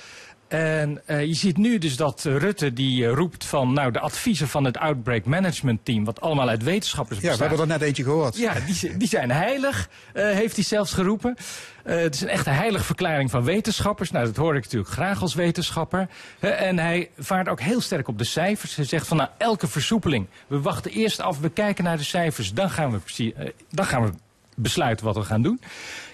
En 0.52 1.02
uh, 1.08 1.26
je 1.26 1.34
ziet 1.34 1.58
nu 1.58 1.78
dus 1.78 1.96
dat 1.96 2.24
Rutte 2.24 2.74
die 2.74 3.04
uh, 3.04 3.14
roept 3.14 3.46
van 3.46 3.74
nou 3.74 3.92
de 3.92 4.00
adviezen 4.00 4.48
van 4.48 4.64
het 4.64 4.78
Outbreak 4.78 5.26
Management 5.26 5.86
Team, 5.86 6.06
wat 6.06 6.22
allemaal 6.22 6.50
uit 6.50 6.64
wetenschappers 6.64 7.20
bestaat. 7.20 7.38
Ja, 7.38 7.44
we 7.44 7.50
hebben 7.50 7.68
er 7.70 7.80
net 7.80 7.88
eentje 7.88 8.04
gehoord. 8.04 8.38
Ja, 8.38 8.54
die, 8.66 8.98
die 8.98 9.08
zijn 9.08 9.32
heilig, 9.32 9.90
uh, 10.14 10.24
heeft 10.24 10.56
hij 10.56 10.64
zelfs 10.64 10.94
geroepen. 10.94 11.36
het 11.84 12.16
is 12.16 12.22
een 12.22 12.28
echte 12.28 12.50
heilige 12.50 12.84
verklaring 12.84 13.32
van 13.32 13.44
wetenschappers. 13.44 14.12
Nou, 14.12 14.26
dat 14.26 14.36
hoor 14.36 14.56
ik 14.56 14.64
natuurlijk 14.64 14.92
graag 14.92 15.22
als 15.22 15.34
wetenschapper. 15.34 16.08
en 16.40 16.80
hij 16.80 17.10
vaart 17.18 17.48
ook 17.48 17.62
heel 17.62 17.82
sterk 17.82 18.08
op 18.08 18.18
de 18.18 18.24
cijfers. 18.24 18.76
Hij 18.76 18.86
zegt 18.86 19.08
van 19.08 19.18
nou 19.18 19.30
elke 19.38 19.68
versoepeling, 19.68 20.28
we 20.48 20.62
wachten 20.62 20.92
eerst 20.92 21.20
af, 21.20 21.40
we 21.40 21.50
kijken 21.50 21.84
naar 21.84 21.98
de 21.98 22.04
cijfers, 22.04 22.54
dan 22.54 22.70
gaan 22.70 22.92
we, 22.92 22.98
precies, 22.98 23.34
dan 23.70 23.86
gaan 23.86 24.04
we 24.04 24.12
besluiten 24.56 25.06
wat 25.06 25.16
we 25.16 25.24
gaan 25.24 25.42
doen. 25.42 25.62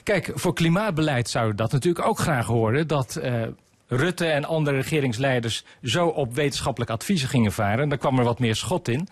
Kijk, 0.08 0.32
voor 0.34 0.54
klimaatbeleid 0.54 1.32
we 1.32 1.56
dat 1.56 1.72
natuurlijk 1.72 2.06
ook 2.06 2.20
graag 2.20 2.46
horen. 2.46 2.88
Dat 2.88 3.20
uh, 3.24 3.42
Rutte 3.88 4.26
en 4.26 4.46
andere 4.46 4.76
regeringsleiders 4.76 5.64
zo 5.82 6.08
op 6.08 6.34
wetenschappelijk 6.34 6.92
adviezen 6.92 7.30
gingen 7.30 7.52
varen. 7.52 7.90
Daar 7.90 7.98
kwam 7.98 8.18
er 8.18 8.24
wat 8.24 8.40
meer 8.40 8.56
schot 8.56 8.88
in. 8.88 9.08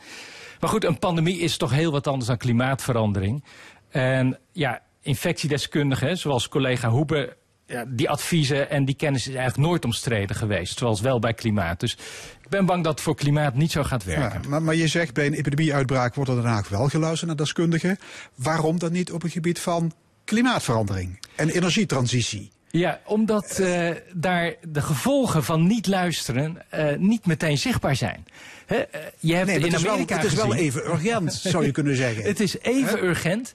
Maar 0.60 0.70
goed, 0.70 0.84
een 0.84 1.00
pandemie 1.00 1.40
is 1.40 1.58
toch 1.58 1.72
heel 1.72 1.92
wat 1.92 2.08
anders 2.08 2.28
dan 2.28 2.38
klimaatverandering. 2.38 3.44
En 3.90 4.40
ja, 4.52 4.82
infectiedeskundigen, 5.02 6.18
zoals 6.18 6.48
collega 6.48 6.90
Hoebe 6.90 7.38
ja, 7.66 7.86
die 7.88 8.10
adviezen 8.10 8.70
en 8.70 8.86
die 8.86 8.96
kennis 8.96 9.28
is 9.28 9.36
eigenlijk 9.36 9.68
nooit 9.68 9.86
omstreden 9.86 10.36
geweest. 10.36 10.78
Zoals 10.78 11.02
wel 11.02 11.20
bij 11.20 11.34
klimaat. 11.34 11.80
Dus 11.80 11.94
ik 12.42 12.50
ben 12.50 12.66
bang 12.66 12.84
dat 12.84 13.02
voor 13.02 13.16
klimaat 13.16 13.56
niet 13.56 13.72
zo 13.72 13.84
gaat 13.84 14.04
werken. 14.04 14.42
Ja, 14.42 14.50
maar, 14.50 14.62
maar 14.62 14.76
je 14.76 14.88
zegt 14.88 15.14
bij 15.14 15.26
een 15.26 15.34
epidemieuitbraak 15.34 16.16
wordt 16.16 16.30
er 16.30 16.36
daarna 16.36 16.64
wel 16.70 16.88
geluisterd 16.88 17.28
naar 17.28 17.38
deskundigen. 17.38 17.98
Waarom 18.36 18.80
dan 18.80 18.92
niet 18.92 19.12
op 19.12 19.22
het 19.22 19.32
gebied 19.32 19.60
van 19.60 19.92
klimaatverandering 20.26 21.20
en 21.36 21.50
energietransitie? 21.50 22.52
Ja, 22.78 23.00
omdat 23.06 23.58
uh, 23.62 23.90
daar 24.14 24.54
de 24.70 24.82
gevolgen 24.82 25.44
van 25.44 25.68
niet 25.68 25.88
luisteren 25.88 26.58
uh, 26.74 26.96
niet 26.98 27.26
meteen 27.26 27.58
zichtbaar 27.58 27.96
zijn. 27.96 28.26
He, 28.66 28.76
uh, 28.76 28.84
je 29.20 29.34
hebt 29.34 29.48
nee, 29.48 29.60
in 29.60 29.74
het 29.74 29.88
Amerika 29.88 30.22
is, 30.22 30.34
wel, 30.34 30.50
het 30.50 30.50
is 30.50 30.56
wel 30.56 30.56
even 30.56 30.86
urgent, 30.86 31.34
zou 31.54 31.66
je 31.66 31.72
kunnen 31.72 31.96
zeggen. 31.96 32.24
Het 32.24 32.40
is 32.40 32.60
even 32.60 33.04
urgent, 33.04 33.54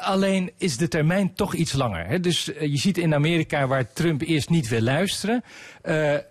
alleen 0.00 0.52
is 0.56 0.76
de 0.76 0.88
termijn 0.88 1.34
toch 1.34 1.54
iets 1.54 1.72
langer. 1.72 2.22
Dus 2.22 2.44
je 2.60 2.76
ziet 2.76 2.98
in 2.98 3.14
Amerika 3.14 3.66
waar 3.66 3.92
Trump 3.92 4.20
eerst 4.20 4.48
niet 4.48 4.68
wil 4.68 4.82
luisteren, 4.82 5.44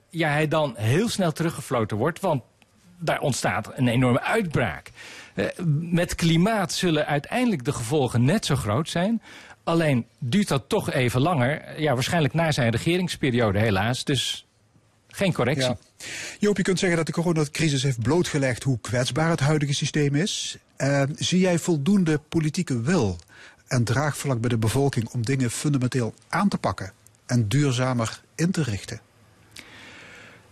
ja, 0.09 0.29
hij 0.29 0.47
dan 0.47 0.73
heel 0.77 1.09
snel 1.09 1.31
teruggefloten 1.31 1.97
wordt, 1.97 2.19
want 2.19 2.41
daar 2.99 3.19
ontstaat 3.19 3.71
een 3.75 3.87
enorme 3.87 4.21
uitbraak. 4.21 4.91
Met 5.79 6.15
klimaat 6.15 6.73
zullen 6.73 7.05
uiteindelijk 7.05 7.65
de 7.65 7.73
gevolgen 7.73 8.25
net 8.25 8.45
zo 8.45 8.55
groot 8.55 8.89
zijn. 8.89 9.21
Alleen 9.69 10.05
duurt 10.19 10.47
dat 10.47 10.63
toch 10.67 10.91
even 10.91 11.21
langer. 11.21 11.81
Ja, 11.81 11.93
waarschijnlijk 11.93 12.33
na 12.33 12.51
zijn 12.51 12.71
regeringsperiode 12.71 13.59
helaas. 13.59 14.03
Dus 14.03 14.45
geen 15.07 15.33
correctie. 15.33 15.67
Ja. 15.67 15.77
Joop, 16.39 16.57
je 16.57 16.63
kunt 16.63 16.79
zeggen 16.79 16.97
dat 16.97 17.05
de 17.05 17.11
coronacrisis 17.11 17.83
heeft 17.83 18.01
blootgelegd 18.01 18.63
hoe 18.63 18.79
kwetsbaar 18.81 19.29
het 19.29 19.39
huidige 19.39 19.73
systeem 19.73 20.15
is. 20.15 20.57
Uh, 20.77 21.03
zie 21.15 21.39
jij 21.39 21.59
voldoende 21.59 22.19
politieke 22.29 22.81
wil 22.81 23.17
en 23.67 23.83
draagvlak 23.83 24.39
bij 24.39 24.49
de 24.49 24.57
bevolking 24.57 25.09
om 25.09 25.25
dingen 25.25 25.51
fundamenteel 25.51 26.13
aan 26.29 26.49
te 26.49 26.57
pakken 26.57 26.91
en 27.25 27.47
duurzamer 27.47 28.21
in 28.35 28.51
te 28.51 28.63
richten? 28.63 28.99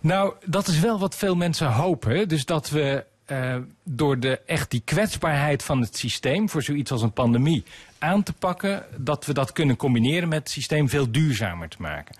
Nou, 0.00 0.34
dat 0.44 0.68
is 0.68 0.80
wel 0.80 0.98
wat 0.98 1.14
veel 1.14 1.34
mensen 1.34 1.72
hopen. 1.72 2.28
Dus 2.28 2.44
dat 2.44 2.70
we 2.70 3.04
uh, 3.32 3.56
door 3.84 4.18
de, 4.18 4.40
echt 4.46 4.70
die 4.70 4.82
kwetsbaarheid 4.84 5.62
van 5.62 5.80
het 5.80 5.96
systeem 5.96 6.48
voor 6.48 6.62
zoiets 6.62 6.90
als 6.90 7.02
een 7.02 7.12
pandemie 7.12 7.64
aan 7.98 8.22
te 8.22 8.32
pakken, 8.32 8.84
dat 8.96 9.26
we 9.26 9.32
dat 9.32 9.52
kunnen 9.52 9.76
combineren 9.76 10.28
met 10.28 10.38
het 10.38 10.50
systeem 10.50 10.88
veel 10.88 11.10
duurzamer 11.10 11.68
te 11.68 11.76
maken. 11.78 12.16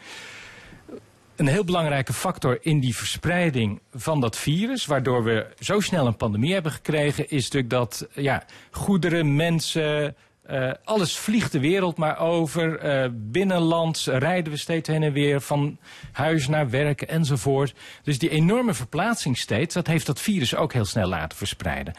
Een 1.36 1.46
heel 1.46 1.64
belangrijke 1.64 2.12
factor 2.12 2.58
in 2.60 2.80
die 2.80 2.96
verspreiding 2.96 3.80
van 3.94 4.20
dat 4.20 4.36
virus, 4.36 4.86
waardoor 4.86 5.24
we 5.24 5.46
zo 5.58 5.80
snel 5.80 6.06
een 6.06 6.16
pandemie 6.16 6.52
hebben 6.52 6.72
gekregen, 6.72 7.30
is 7.30 7.42
natuurlijk 7.42 7.70
dat 7.70 8.08
ja, 8.14 8.44
goederen, 8.70 9.36
mensen, 9.36 10.16
uh, 10.50 10.70
alles 10.84 11.16
vliegt 11.16 11.52
de 11.52 11.60
wereld 11.60 11.96
maar 11.96 12.18
over. 12.18 12.84
Uh, 12.84 13.10
binnenlands 13.12 14.06
rijden 14.06 14.52
we 14.52 14.58
steeds 14.58 14.88
heen 14.88 15.02
en 15.02 15.12
weer 15.12 15.40
van 15.40 15.78
huis 16.12 16.48
naar 16.48 16.70
werk 16.70 17.02
enzovoort. 17.02 17.74
Dus 18.02 18.18
die 18.18 18.30
enorme 18.30 18.74
verplaatsing 18.74 19.38
steeds, 19.38 19.74
dat 19.74 19.86
heeft 19.86 20.06
dat 20.06 20.20
virus 20.20 20.54
ook 20.54 20.72
heel 20.72 20.84
snel 20.84 21.08
laten 21.08 21.38
verspreiden. 21.38 21.94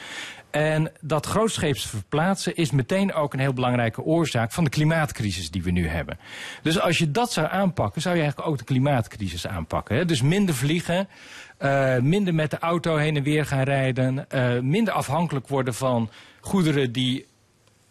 En 0.51 0.91
dat 1.01 1.25
grootscheeps 1.25 1.85
verplaatsen 1.85 2.55
is 2.55 2.71
meteen 2.71 3.13
ook 3.13 3.33
een 3.33 3.39
heel 3.39 3.53
belangrijke 3.53 4.01
oorzaak 4.01 4.51
van 4.51 4.63
de 4.63 4.69
klimaatcrisis 4.69 5.51
die 5.51 5.63
we 5.63 5.71
nu 5.71 5.87
hebben. 5.87 6.19
Dus 6.61 6.79
als 6.79 6.97
je 6.97 7.11
dat 7.11 7.31
zou 7.31 7.47
aanpakken, 7.49 8.01
zou 8.01 8.15
je 8.15 8.21
eigenlijk 8.21 8.51
ook 8.51 8.57
de 8.57 8.63
klimaatcrisis 8.63 9.47
aanpakken. 9.47 9.95
Hè? 9.95 10.05
Dus 10.05 10.21
minder 10.21 10.55
vliegen, 10.55 11.07
uh, 11.59 11.97
minder 11.97 12.33
met 12.33 12.51
de 12.51 12.59
auto 12.59 12.95
heen 12.95 13.15
en 13.15 13.23
weer 13.23 13.45
gaan 13.45 13.63
rijden, 13.63 14.27
minder 14.61 14.93
afhankelijk 14.93 15.47
worden 15.47 15.73
van 15.73 16.09
goederen 16.41 16.91
die 16.91 17.25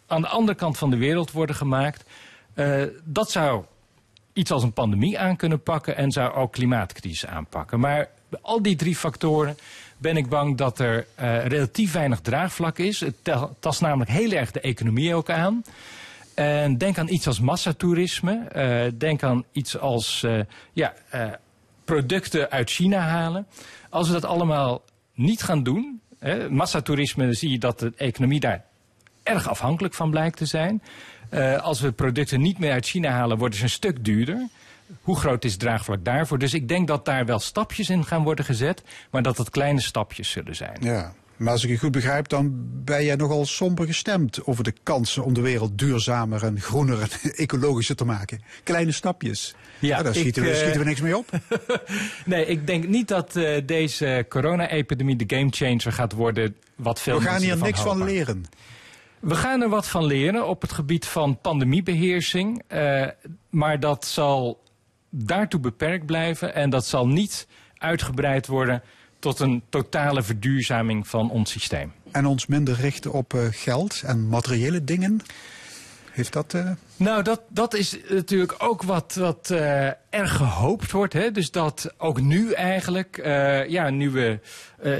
aan 0.09 0.21
de 0.21 0.27
andere 0.27 0.57
kant 0.57 0.77
van 0.77 0.89
de 0.89 0.97
wereld 0.97 1.31
worden 1.31 1.55
gemaakt. 1.55 2.09
Uh, 2.55 2.83
dat 3.03 3.31
zou 3.31 3.63
iets 4.33 4.51
als 4.51 4.63
een 4.63 4.73
pandemie 4.73 5.19
aan 5.19 5.35
kunnen 5.35 5.63
pakken 5.63 5.95
en 5.95 6.11
zou 6.11 6.33
ook 6.33 6.51
klimaatcrisis 6.51 7.25
aanpakken. 7.25 7.79
Maar 7.79 8.09
al 8.41 8.61
die 8.61 8.75
drie 8.75 8.95
factoren 8.95 9.57
ben 9.97 10.17
ik 10.17 10.29
bang 10.29 10.57
dat 10.57 10.79
er 10.79 11.07
uh, 11.19 11.45
relatief 11.45 11.91
weinig 11.91 12.19
draagvlak 12.19 12.77
is. 12.77 12.99
Het 12.99 13.15
tast 13.59 13.81
namelijk 13.81 14.09
heel 14.09 14.31
erg 14.31 14.51
de 14.51 14.61
economie 14.61 15.15
ook 15.15 15.29
aan. 15.29 15.63
En 16.33 16.77
denk 16.77 16.97
aan 16.97 17.09
iets 17.09 17.27
als 17.27 17.39
massatoerisme. 17.39 18.47
Uh, 18.55 18.99
denk 18.99 19.23
aan 19.23 19.43
iets 19.51 19.77
als 19.77 20.25
ja, 20.73 20.93
producten 21.85 22.49
uit 22.49 22.69
China 22.69 22.99
halen. 22.99 23.47
Als 23.89 24.07
we 24.07 24.13
dat 24.13 24.25
allemaal 24.25 24.81
niet 25.13 25.43
gaan 25.43 25.63
doen, 25.63 26.01
hè, 26.19 26.49
massatoerisme, 26.49 27.33
zie 27.33 27.51
je 27.51 27.59
dat 27.59 27.79
de 27.79 27.93
economie 27.95 28.39
daar 28.39 28.65
erg 29.29 29.49
afhankelijk 29.49 29.93
van 29.93 30.09
blijkt 30.09 30.37
te 30.37 30.45
zijn. 30.45 30.81
als 31.61 31.81
we 31.81 31.91
producten 31.91 32.41
niet 32.41 32.59
meer 32.59 32.71
uit 32.71 32.85
China 32.85 33.09
halen, 33.09 33.37
worden 33.37 33.57
ze 33.57 33.63
een 33.63 33.69
stuk 33.69 34.05
duurder. 34.05 34.47
Hoe 35.01 35.19
groot 35.19 35.45
is 35.45 35.51
het 35.51 35.59
draagvlak 35.59 36.05
daarvoor? 36.05 36.39
Dus 36.39 36.53
ik 36.53 36.67
denk 36.67 36.87
dat 36.87 37.05
daar 37.05 37.25
wel 37.25 37.39
stapjes 37.39 37.89
in 37.89 38.05
gaan 38.05 38.23
worden 38.23 38.45
gezet, 38.45 38.83
maar 39.11 39.21
dat 39.21 39.37
het 39.37 39.49
kleine 39.49 39.81
stapjes 39.81 40.29
zullen 40.29 40.55
zijn. 40.55 40.77
Ja, 40.79 41.13
maar 41.39 41.51
als 41.51 41.63
ik 41.63 41.69
je 41.69 41.77
goed 41.77 41.91
begrijp, 41.91 42.27
dan 42.27 42.51
ben 42.83 43.05
jij 43.05 43.15
nogal 43.15 43.45
somber 43.45 43.85
gestemd 43.85 44.45
over 44.45 44.63
de 44.63 44.73
kansen 44.83 45.23
om 45.23 45.33
de 45.33 45.41
wereld 45.41 45.77
duurzamer 45.77 46.43
en 46.43 46.61
groener 46.61 47.01
en 47.01 47.09
ecologischer 47.35 47.95
te 47.95 48.05
maken. 48.05 48.41
Kleine 48.63 48.91
stapjes. 48.91 49.55
Ja, 49.79 49.89
nou, 49.89 50.03
daar 50.03 50.15
schieten, 50.15 50.43
we, 50.43 50.55
schieten 50.55 50.79
we 50.79 50.85
niks 50.85 51.01
mee 51.01 51.17
op. 51.17 51.29
nee, 52.25 52.45
ik 52.45 52.67
denk 52.67 52.87
niet 52.87 53.07
dat 53.07 53.35
uh, 53.35 53.61
deze 53.65 54.25
corona-epidemie 54.29 55.15
de 55.15 55.35
gamechanger 55.35 55.91
gaat 55.91 56.13
worden. 56.13 56.55
Wat 56.75 57.01
veel 57.01 57.19
we 57.19 57.25
gaan 57.25 57.41
hier 57.41 57.57
niks 57.57 57.81
van 57.81 58.03
leren. 58.03 58.45
We 59.19 59.35
gaan 59.35 59.61
er 59.61 59.69
wat 59.69 59.87
van 59.87 60.05
leren 60.05 60.47
op 60.47 60.61
het 60.61 60.71
gebied 60.71 61.05
van 61.05 61.37
pandemiebeheersing. 61.41 62.63
Uh, 62.73 63.07
maar 63.49 63.79
dat 63.79 64.05
zal 64.05 64.63
daartoe 65.09 65.59
beperkt 65.59 66.05
blijven 66.05 66.55
en 66.55 66.69
dat 66.69 66.85
zal 66.85 67.07
niet 67.07 67.47
uitgebreid 67.77 68.47
worden 68.47 68.83
tot 69.19 69.39
een 69.39 69.63
totale 69.69 70.23
verduurzaming 70.23 71.07
van 71.07 71.31
ons 71.31 71.51
systeem. 71.51 71.91
En 72.11 72.25
ons 72.25 72.45
minder 72.45 72.75
richten 72.75 73.11
op 73.11 73.33
uh, 73.33 73.41
geld 73.51 74.01
en 74.05 74.27
materiële 74.27 74.83
dingen? 74.83 75.21
Dat... 76.29 76.53
Uh... 76.53 76.71
Nou, 76.95 77.23
dat, 77.23 77.41
dat 77.47 77.73
is 77.73 77.97
natuurlijk 78.09 78.55
ook 78.57 78.83
wat, 78.83 79.15
wat 79.15 79.49
uh, 79.51 79.85
erg 80.09 80.35
gehoopt 80.35 80.91
wordt. 80.91 81.13
Hè? 81.13 81.31
Dus 81.31 81.51
dat 81.51 81.93
ook 81.97 82.21
nu 82.21 82.51
eigenlijk, 82.51 83.17
uh, 83.17 83.67
ja, 83.67 83.89
nu 83.89 84.09
we 84.09 84.39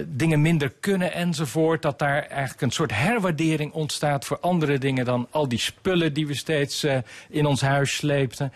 dingen 0.07 0.41
minder 0.41 0.73
kunnen 0.79 1.13
enzovoort, 1.13 1.81
dat 1.81 1.99
daar 1.99 2.21
eigenlijk 2.23 2.61
een 2.61 2.71
soort 2.71 2.91
herwaardering 2.91 3.73
ontstaat 3.73 4.25
voor 4.25 4.39
andere 4.39 4.77
dingen 4.77 5.05
dan 5.05 5.27
al 5.31 5.47
die 5.47 5.59
spullen 5.59 6.13
die 6.13 6.27
we 6.27 6.33
steeds 6.33 6.85
in 7.29 7.45
ons 7.45 7.61
huis 7.61 7.95
sleepten. 7.95 8.53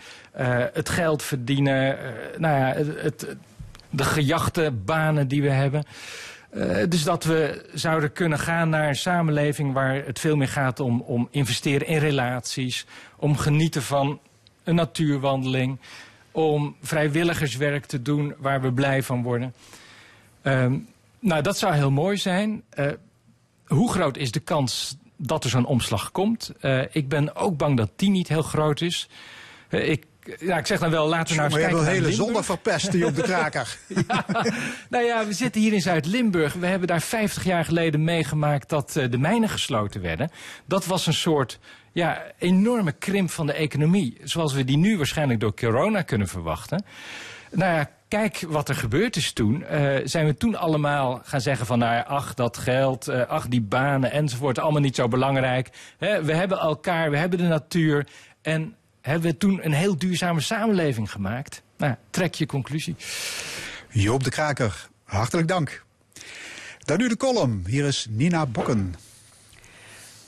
het 0.72 0.88
geld 0.88 1.22
verdienen, 1.22 1.98
nou 2.38 2.58
ja, 2.58 2.74
het, 3.02 3.36
de 3.90 4.04
gejachte 4.04 4.70
banen 4.84 5.28
die 5.28 5.42
we 5.42 5.50
hebben. 5.50 5.84
Uh, 6.56 6.76
dus 6.88 7.02
dat 7.02 7.24
we 7.24 7.70
zouden 7.72 8.12
kunnen 8.12 8.38
gaan 8.38 8.68
naar 8.68 8.88
een 8.88 8.94
samenleving 8.94 9.72
waar 9.72 10.04
het 10.04 10.18
veel 10.18 10.36
meer 10.36 10.48
gaat 10.48 10.80
om, 10.80 11.00
om 11.00 11.28
investeren 11.30 11.86
in 11.86 11.98
relaties, 11.98 12.86
om 13.16 13.36
genieten 13.36 13.82
van 13.82 14.20
een 14.64 14.74
natuurwandeling, 14.74 15.78
om 16.30 16.76
vrijwilligerswerk 16.82 17.84
te 17.84 18.02
doen 18.02 18.34
waar 18.38 18.60
we 18.60 18.72
blij 18.72 19.02
van 19.02 19.22
worden. 19.22 19.54
Um, 20.42 20.88
nou, 21.18 21.42
dat 21.42 21.58
zou 21.58 21.74
heel 21.74 21.90
mooi 21.90 22.16
zijn. 22.16 22.62
Uh, 22.78 22.86
hoe 23.66 23.92
groot 23.92 24.16
is 24.16 24.30
de 24.30 24.40
kans 24.40 24.96
dat 25.16 25.44
er 25.44 25.50
zo'n 25.50 25.66
omslag 25.66 26.10
komt? 26.10 26.52
Uh, 26.60 26.82
ik 26.90 27.08
ben 27.08 27.36
ook 27.36 27.56
bang 27.56 27.76
dat 27.76 27.90
die 27.96 28.10
niet 28.10 28.28
heel 28.28 28.42
groot 28.42 28.80
is. 28.80 29.08
ik 29.68 30.04
ja, 30.38 30.58
ik 30.58 30.66
zeg 30.66 30.78
dan 30.78 30.90
wel, 30.90 31.08
laten 31.08 31.28
we 31.28 31.40
nou 31.40 31.46
eens 31.46 31.58
kijken 31.58 31.76
naar 31.76 31.84
naar 31.84 31.92
hele 31.92 32.06
Limburg. 32.06 32.26
zondag 32.26 32.44
verpesten 32.44 32.98
je 32.98 33.06
op 33.06 33.16
de 33.16 33.22
kraker. 33.22 33.76
ja, 34.08 34.24
nou 34.88 35.04
ja, 35.04 35.26
we 35.26 35.32
zitten 35.32 35.60
hier 35.60 35.72
in 35.72 35.80
Zuid-Limburg. 35.80 36.52
We 36.52 36.66
hebben 36.66 36.88
daar 36.88 37.00
50 37.00 37.44
jaar 37.44 37.64
geleden 37.64 38.04
meegemaakt 38.04 38.68
dat 38.68 38.94
uh, 38.96 39.10
de 39.10 39.18
mijnen 39.18 39.48
gesloten 39.48 40.00
werden. 40.00 40.30
Dat 40.64 40.86
was 40.86 41.06
een 41.06 41.14
soort 41.14 41.58
ja, 41.92 42.22
enorme 42.38 42.92
krimp 42.92 43.30
van 43.30 43.46
de 43.46 43.52
economie. 43.52 44.16
Zoals 44.22 44.52
we 44.52 44.64
die 44.64 44.76
nu 44.76 44.96
waarschijnlijk 44.96 45.40
door 45.40 45.54
corona 45.54 46.02
kunnen 46.02 46.28
verwachten. 46.28 46.84
Nou 47.50 47.74
ja, 47.74 47.90
kijk 48.08 48.44
wat 48.48 48.68
er 48.68 48.74
gebeurd 48.74 49.16
is 49.16 49.32
toen. 49.32 49.64
Uh, 49.72 49.94
zijn 50.04 50.26
we 50.26 50.36
toen 50.36 50.56
allemaal 50.56 51.20
gaan 51.24 51.40
zeggen 51.40 51.66
van, 51.66 51.78
nou 51.78 51.94
ja, 51.94 52.00
ach, 52.00 52.34
dat 52.34 52.56
geld, 52.56 53.08
uh, 53.08 53.26
ach, 53.26 53.48
die 53.48 53.62
banen 53.62 54.12
enzovoort, 54.12 54.58
allemaal 54.58 54.80
niet 54.80 54.94
zo 54.94 55.08
belangrijk. 55.08 55.70
He, 55.98 56.22
we 56.22 56.34
hebben 56.34 56.58
elkaar, 56.58 57.10
we 57.10 57.16
hebben 57.16 57.38
de 57.38 57.44
natuur 57.44 58.06
en 58.42 58.74
hebben 59.04 59.30
we 59.30 59.36
toen 59.36 59.64
een 59.64 59.72
heel 59.72 59.98
duurzame 59.98 60.40
samenleving 60.40 61.10
gemaakt. 61.10 61.62
Nou, 61.76 61.94
trek 62.10 62.34
je 62.34 62.46
conclusie. 62.46 62.96
Joop 63.88 64.24
de 64.24 64.30
Kraker, 64.30 64.88
hartelijk 65.04 65.48
dank. 65.48 65.84
Dan 66.78 66.98
nu 66.98 67.08
de 67.08 67.16
column. 67.16 67.64
Hier 67.66 67.84
is 67.84 68.06
Nina 68.10 68.46
Bokken. 68.46 68.94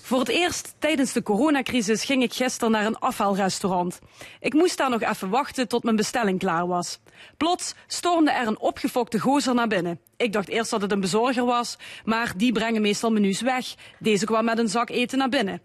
Voor 0.03 0.19
het 0.19 0.29
eerst 0.29 0.75
tijdens 0.79 1.13
de 1.13 1.23
coronacrisis 1.23 2.05
ging 2.05 2.23
ik 2.23 2.33
gisteren 2.33 2.71
naar 2.71 2.87
een 2.87 2.99
afhaalrestaurant. 2.99 3.99
Ik 4.41 4.53
moest 4.53 4.77
daar 4.77 4.91
nog 4.91 5.03
even 5.03 5.29
wachten 5.29 5.69
tot 5.69 5.83
mijn 5.83 5.97
bestelling 5.97 6.39
klaar 6.39 6.67
was. 6.67 6.99
Plots 7.37 7.75
stormde 7.87 8.31
er 8.31 8.47
een 8.47 8.59
opgefokte 8.59 9.19
gozer 9.19 9.55
naar 9.55 9.69
binnen. 9.69 10.01
Ik 10.17 10.33
dacht 10.33 10.49
eerst 10.49 10.71
dat 10.71 10.83
het 10.83 10.93
een 10.93 11.01
bezorger 11.01 11.45
was, 11.45 11.79
maar 12.05 12.33
die 12.37 12.53
brengen 12.53 12.83
meestal 12.83 13.11
menus 13.11 13.41
weg. 13.41 13.75
Deze 13.99 14.25
kwam 14.25 14.45
met 14.45 14.59
een 14.59 14.69
zak 14.69 14.91
eten 14.91 15.19
naar 15.19 15.29
binnen. 15.29 15.61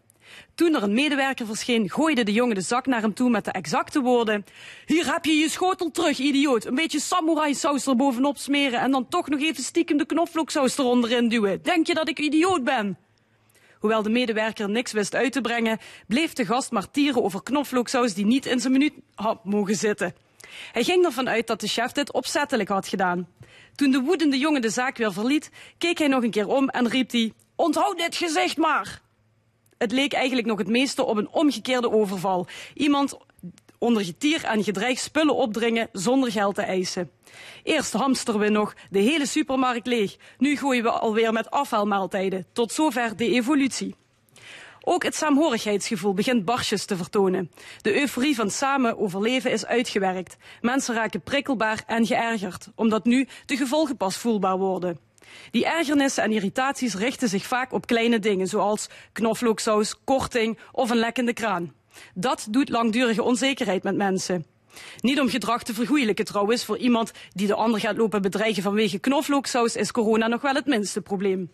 Toen 0.55 0.75
er 0.75 0.83
een 0.83 0.93
medewerker 0.93 1.45
verscheen, 1.45 1.89
gooide 1.89 2.23
de 2.23 2.33
jongen 2.33 2.55
de 2.55 2.61
zak 2.61 2.85
naar 2.85 3.01
hem 3.01 3.13
toe 3.13 3.29
met 3.29 3.45
de 3.45 3.51
exacte 3.51 4.01
woorden: 4.01 4.45
Hier 4.85 5.13
heb 5.13 5.25
je 5.25 5.31
je 5.31 5.49
schotel 5.49 5.91
terug, 5.91 6.17
idioot. 6.17 6.65
Een 6.65 6.75
beetje 6.75 6.99
samurai 6.99 7.53
saus 7.55 7.85
er 7.85 7.95
bovenop 7.95 8.37
smeren 8.37 8.79
en 8.79 8.91
dan 8.91 9.07
toch 9.07 9.27
nog 9.27 9.41
even 9.41 9.63
stiekem 9.63 9.97
de 9.97 10.05
knoflooksaus 10.05 10.77
eronder 10.77 11.11
in 11.11 11.29
duwen. 11.29 11.63
Denk 11.63 11.87
je 11.87 11.93
dat 11.93 12.09
ik 12.09 12.19
idioot 12.19 12.63
ben? 12.63 12.97
Hoewel 13.79 14.01
de 14.01 14.09
medewerker 14.09 14.69
niks 14.69 14.91
wist 14.91 15.15
uit 15.15 15.31
te 15.31 15.41
brengen, 15.41 15.79
bleef 16.07 16.33
de 16.33 16.45
gast 16.45 16.71
maar 16.71 16.91
tieren 16.91 17.23
over 17.23 17.43
knoflooksaus 17.43 18.13
die 18.13 18.25
niet 18.25 18.45
in 18.45 18.59
zijn 18.59 18.73
minuut 18.73 18.93
had 19.15 19.45
mogen 19.45 19.75
zitten. 19.75 20.13
Hij 20.71 20.83
ging 20.83 21.05
ervan 21.05 21.29
uit 21.29 21.47
dat 21.47 21.59
de 21.59 21.67
chef 21.67 21.91
dit 21.91 22.13
opzettelijk 22.13 22.69
had 22.69 22.87
gedaan. 22.87 23.27
Toen 23.75 23.91
de 23.91 23.99
woedende 23.99 24.37
jongen 24.37 24.61
de 24.61 24.69
zaak 24.69 24.97
weer 24.97 25.13
verliet, 25.13 25.49
keek 25.77 25.97
hij 25.97 26.07
nog 26.07 26.23
een 26.23 26.31
keer 26.31 26.47
om 26.47 26.69
en 26.69 26.87
riep 26.87 27.11
hij: 27.11 27.33
Onthoud 27.55 27.97
dit 27.97 28.15
gezicht 28.15 28.57
maar! 28.57 29.01
Het 29.81 29.91
leek 29.91 30.13
eigenlijk 30.13 30.47
nog 30.47 30.57
het 30.57 30.67
meeste 30.67 31.05
op 31.05 31.17
een 31.17 31.29
omgekeerde 31.29 31.91
overval. 31.91 32.47
Iemand 32.73 33.17
onder 33.77 34.05
getier 34.05 34.43
en 34.43 34.63
gedreig 34.63 34.99
spullen 34.99 35.35
opdringen 35.35 35.89
zonder 35.91 36.31
geld 36.31 36.55
te 36.55 36.61
eisen. 36.61 37.11
Eerst 37.63 37.93
hamsteren 37.93 38.39
we 38.39 38.49
nog 38.49 38.73
de 38.89 38.99
hele 38.99 39.25
supermarkt 39.25 39.87
leeg. 39.87 40.17
Nu 40.37 40.57
gooien 40.57 40.83
we 40.83 40.89
alweer 40.89 41.33
met 41.33 41.51
afhaalmaaltijden. 41.51 42.45
Tot 42.53 42.71
zover 42.71 43.15
de 43.15 43.29
evolutie. 43.29 43.95
Ook 44.81 45.03
het 45.03 45.15
saamhorigheidsgevoel 45.15 46.13
begint 46.13 46.45
barstjes 46.45 46.85
te 46.85 46.97
vertonen. 46.97 47.51
De 47.81 47.99
euforie 47.99 48.35
van 48.35 48.49
samen 48.49 48.97
overleven 48.97 49.51
is 49.51 49.65
uitgewerkt. 49.65 50.37
Mensen 50.61 50.95
raken 50.95 51.21
prikkelbaar 51.21 51.83
en 51.87 52.05
geërgerd, 52.05 52.67
omdat 52.75 53.05
nu 53.05 53.27
de 53.45 53.57
gevolgen 53.57 53.97
pas 53.97 54.17
voelbaar 54.17 54.57
worden. 54.57 54.99
Die 55.51 55.65
ergernissen 55.65 56.23
en 56.23 56.31
irritaties 56.31 56.95
richten 56.95 57.29
zich 57.29 57.45
vaak 57.45 57.73
op 57.73 57.87
kleine 57.87 58.19
dingen, 58.19 58.47
zoals 58.47 58.89
knoflooksaus, 59.11 59.95
korting 60.03 60.57
of 60.71 60.89
een 60.89 60.97
lekkende 60.97 61.33
kraan. 61.33 61.73
Dat 62.13 62.47
doet 62.49 62.69
langdurige 62.69 63.23
onzekerheid 63.23 63.83
met 63.83 63.95
mensen. 63.95 64.45
Niet 64.99 65.19
om 65.19 65.29
gedrag 65.29 65.63
te 65.63 65.73
vergoeilijken 65.73 66.25
trouwens, 66.25 66.65
voor 66.65 66.77
iemand 66.77 67.11
die 67.33 67.47
de 67.47 67.53
ander 67.53 67.79
gaat 67.79 67.97
lopen 67.97 68.21
bedreigen 68.21 68.63
vanwege 68.63 68.99
knoflooksaus 68.99 69.75
is 69.75 69.91
corona 69.91 70.27
nog 70.27 70.41
wel 70.41 70.53
het 70.53 70.65
minste 70.65 71.01
probleem. 71.01 71.51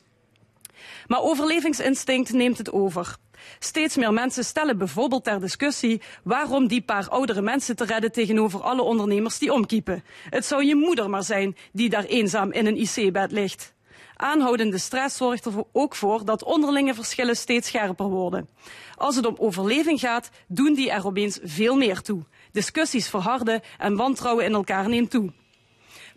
Maar 1.07 1.21
overlevingsinstinct 1.21 2.31
neemt 2.31 2.57
het 2.57 2.71
over. 2.71 3.15
Steeds 3.59 3.95
meer 3.95 4.13
mensen 4.13 4.45
stellen 4.45 4.77
bijvoorbeeld 4.77 5.23
ter 5.23 5.39
discussie 5.39 6.01
waarom 6.23 6.67
die 6.67 6.81
paar 6.81 7.09
oudere 7.09 7.41
mensen 7.41 7.75
te 7.75 7.85
redden 7.85 8.11
tegenover 8.11 8.61
alle 8.61 8.81
ondernemers 8.81 9.37
die 9.37 9.53
omkiepen. 9.53 10.03
Het 10.29 10.45
zou 10.45 10.65
je 10.65 10.75
moeder 10.75 11.09
maar 11.09 11.23
zijn 11.23 11.55
die 11.71 11.89
daar 11.89 12.03
eenzaam 12.03 12.51
in 12.51 12.65
een 12.65 12.77
IC-bed 12.77 13.31
ligt. 13.31 13.75
Aanhoudende 14.15 14.77
stress 14.77 15.17
zorgt 15.17 15.45
er 15.45 15.53
ook 15.71 15.95
voor 15.95 16.25
dat 16.25 16.43
onderlinge 16.43 16.93
verschillen 16.93 17.37
steeds 17.37 17.67
scherper 17.67 18.05
worden. 18.05 18.49
Als 18.95 19.15
het 19.15 19.25
om 19.25 19.35
overleving 19.37 19.99
gaat, 19.99 20.29
doen 20.47 20.73
die 20.73 20.91
er 20.91 21.05
opeens 21.05 21.39
veel 21.43 21.75
meer 21.75 22.01
toe. 22.01 22.21
Discussies 22.51 23.09
verharden 23.09 23.61
en 23.77 23.95
wantrouwen 23.95 24.45
in 24.45 24.53
elkaar 24.53 24.89
neemt 24.89 25.11
toe. 25.11 25.31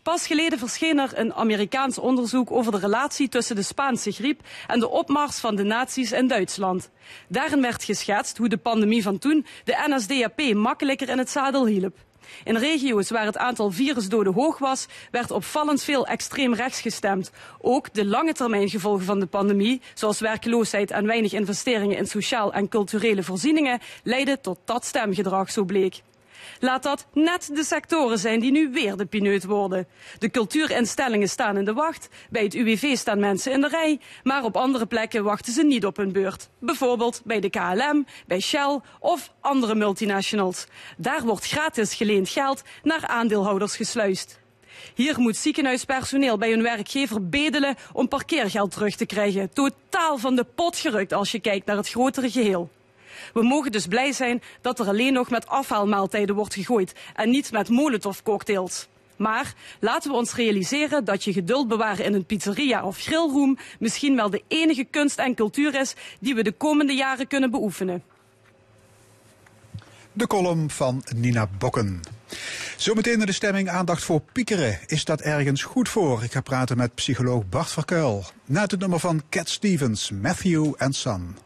Pas 0.02 0.26
geleden 0.26 0.58
verscheen 0.58 0.98
er 0.98 1.10
een 1.14 1.34
Amerikaans 1.34 1.98
onderzoek 1.98 2.50
over 2.50 2.72
de 2.72 2.78
relatie 2.78 3.28
tussen 3.28 3.56
de 3.56 3.62
Spaanse 3.62 4.12
griep 4.12 4.40
en 4.66 4.80
de 4.80 4.88
opmars 4.88 5.38
van 5.38 5.56
de 5.56 5.62
nazi's 5.62 6.12
in 6.12 6.26
Duitsland. 6.26 6.90
Daarin 7.28 7.62
werd 7.62 7.84
geschetst 7.84 8.36
hoe 8.36 8.48
de 8.48 8.56
pandemie 8.56 9.02
van 9.02 9.18
toen 9.18 9.46
de 9.64 9.84
NSDAP 9.88 10.54
makkelijker 10.54 11.08
in 11.08 11.18
het 11.18 11.30
zadel 11.30 11.66
hielp. 11.66 11.96
In 12.44 12.56
regio's 12.56 13.10
waar 13.10 13.24
het 13.24 13.38
aantal 13.38 13.70
virusdoden 13.70 14.32
hoog 14.32 14.58
was, 14.58 14.86
werd 15.10 15.30
opvallend 15.30 15.82
veel 15.82 16.06
extreem 16.06 16.54
rechts 16.54 16.80
gestemd. 16.80 17.30
Ook 17.60 17.94
de 17.94 18.04
lange 18.04 18.32
termijn 18.32 18.68
gevolgen 18.68 19.04
van 19.04 19.20
de 19.20 19.26
pandemie, 19.26 19.80
zoals 19.94 20.20
werkloosheid 20.20 20.90
en 20.90 21.06
weinig 21.06 21.32
investeringen 21.32 21.96
in 21.96 22.06
sociaal 22.06 22.52
en 22.52 22.68
culturele 22.68 23.22
voorzieningen, 23.22 23.80
leidden 24.02 24.40
tot 24.40 24.58
dat 24.64 24.84
stemgedrag, 24.84 25.50
zo 25.50 25.64
bleek. 25.64 26.02
Laat 26.62 26.82
dat 26.82 27.06
net 27.12 27.50
de 27.54 27.64
sectoren 27.64 28.18
zijn 28.18 28.40
die 28.40 28.50
nu 28.50 28.70
weer 28.70 28.96
de 28.96 29.06
pineut 29.06 29.44
worden. 29.44 29.86
De 30.18 30.30
cultuurinstellingen 30.30 31.28
staan 31.28 31.56
in 31.56 31.64
de 31.64 31.72
wacht, 31.72 32.08
bij 32.30 32.42
het 32.42 32.54
UWV 32.54 32.96
staan 32.96 33.18
mensen 33.18 33.52
in 33.52 33.60
de 33.60 33.68
rij, 33.68 34.00
maar 34.22 34.44
op 34.44 34.56
andere 34.56 34.86
plekken 34.86 35.24
wachten 35.24 35.52
ze 35.52 35.62
niet 35.62 35.86
op 35.86 35.96
hun 35.96 36.12
beurt. 36.12 36.48
Bijvoorbeeld 36.58 37.22
bij 37.24 37.40
de 37.40 37.50
KLM, 37.50 38.06
bij 38.26 38.40
Shell 38.40 38.80
of 38.98 39.32
andere 39.40 39.74
multinationals. 39.74 40.66
Daar 40.96 41.22
wordt 41.22 41.46
gratis 41.46 41.94
geleend 41.94 42.28
geld 42.28 42.62
naar 42.82 43.06
aandeelhouders 43.06 43.76
gesluist. 43.76 44.40
Hier 44.94 45.20
moet 45.20 45.36
ziekenhuispersoneel 45.36 46.38
bij 46.38 46.50
hun 46.50 46.62
werkgever 46.62 47.28
bedelen 47.28 47.76
om 47.92 48.08
parkeergeld 48.08 48.70
terug 48.70 48.96
te 48.96 49.06
krijgen. 49.06 49.52
Totaal 49.52 50.18
van 50.18 50.36
de 50.36 50.44
pot 50.44 50.76
gerukt 50.76 51.12
als 51.12 51.30
je 51.30 51.40
kijkt 51.40 51.66
naar 51.66 51.76
het 51.76 51.88
grotere 51.88 52.30
geheel. 52.30 52.70
We 53.32 53.42
mogen 53.42 53.72
dus 53.72 53.86
blij 53.86 54.12
zijn 54.12 54.42
dat 54.60 54.80
er 54.80 54.86
alleen 54.86 55.12
nog 55.12 55.30
met 55.30 55.46
afhaalmaaltijden 55.46 56.34
wordt 56.34 56.54
gegooid 56.54 56.92
en 57.14 57.30
niet 57.30 57.52
met 57.52 57.68
molotovcocktails. 57.68 58.88
Maar 59.16 59.54
laten 59.80 60.10
we 60.10 60.16
ons 60.16 60.34
realiseren 60.34 61.04
dat 61.04 61.24
je 61.24 61.32
geduld 61.32 61.68
bewaren 61.68 62.04
in 62.04 62.14
een 62.14 62.24
pizzeria 62.24 62.84
of 62.84 62.98
grillroom 62.98 63.58
misschien 63.78 64.16
wel 64.16 64.30
de 64.30 64.42
enige 64.48 64.84
kunst 64.84 65.18
en 65.18 65.34
cultuur 65.34 65.80
is 65.80 65.94
die 66.20 66.34
we 66.34 66.42
de 66.42 66.52
komende 66.52 66.92
jaren 66.92 67.26
kunnen 67.26 67.50
beoefenen. 67.50 68.02
De 70.12 70.26
column 70.26 70.70
van 70.70 71.02
Nina 71.16 71.48
Bokken. 71.58 72.00
Zometeen 72.76 73.16
naar 73.18 73.26
de 73.26 73.32
stemming 73.32 73.68
aandacht 73.68 74.04
voor 74.04 74.20
piekeren. 74.32 74.78
Is 74.86 75.04
dat 75.04 75.20
ergens 75.20 75.62
goed 75.62 75.88
voor? 75.88 76.22
Ik 76.22 76.32
ga 76.32 76.40
praten 76.40 76.76
met 76.76 76.94
psycholoog 76.94 77.48
Bart 77.48 77.70
Verkuil. 77.70 78.24
Na 78.44 78.60
het 78.60 78.78
nummer 78.78 78.98
van 78.98 79.22
Cat 79.30 79.48
Stevens, 79.48 80.10
Matthew 80.10 80.74
and 80.76 80.94
Son. 80.94 81.36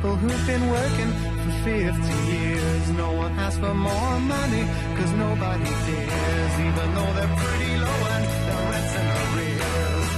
People 0.00 0.16
who've 0.16 0.46
been 0.46 0.70
working 0.70 1.12
for 1.42 1.52
50 1.62 2.32
years. 2.32 2.90
No 2.90 3.12
one 3.12 3.32
asks 3.38 3.58
for 3.58 3.74
more 3.74 4.20
money, 4.20 4.64
cause 4.96 5.12
nobody 5.12 5.64
dares, 5.64 6.54
even 6.68 6.94
though 6.94 7.12
they're 7.16 7.36
pretty 7.36 7.76
low 7.84 8.00
and 8.14 8.24
their 8.48 8.62
rent's 8.70 8.94
in 9.00 9.06
arrears. 9.20 10.08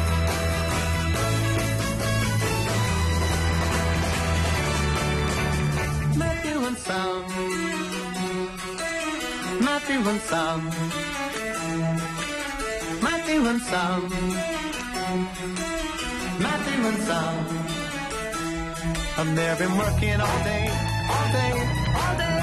Matthew 6.23 6.59
and 6.69 6.79
Son. 6.87 7.23
Matthew 9.67 10.09
and 10.11 10.21
Son. 10.31 10.59
Matthew 13.03 13.47
and 13.51 13.63
Son. 13.63 14.01
Matthew 16.39 16.87
and 16.87 16.99
Son. 17.03 17.72
And 19.19 19.37
they've 19.37 19.59
been 19.59 19.77
working 19.77 20.21
all 20.21 20.45
day, 20.45 20.69
all 21.11 21.33
day, 21.33 21.53
all 21.95 22.19
day. 22.19 22.42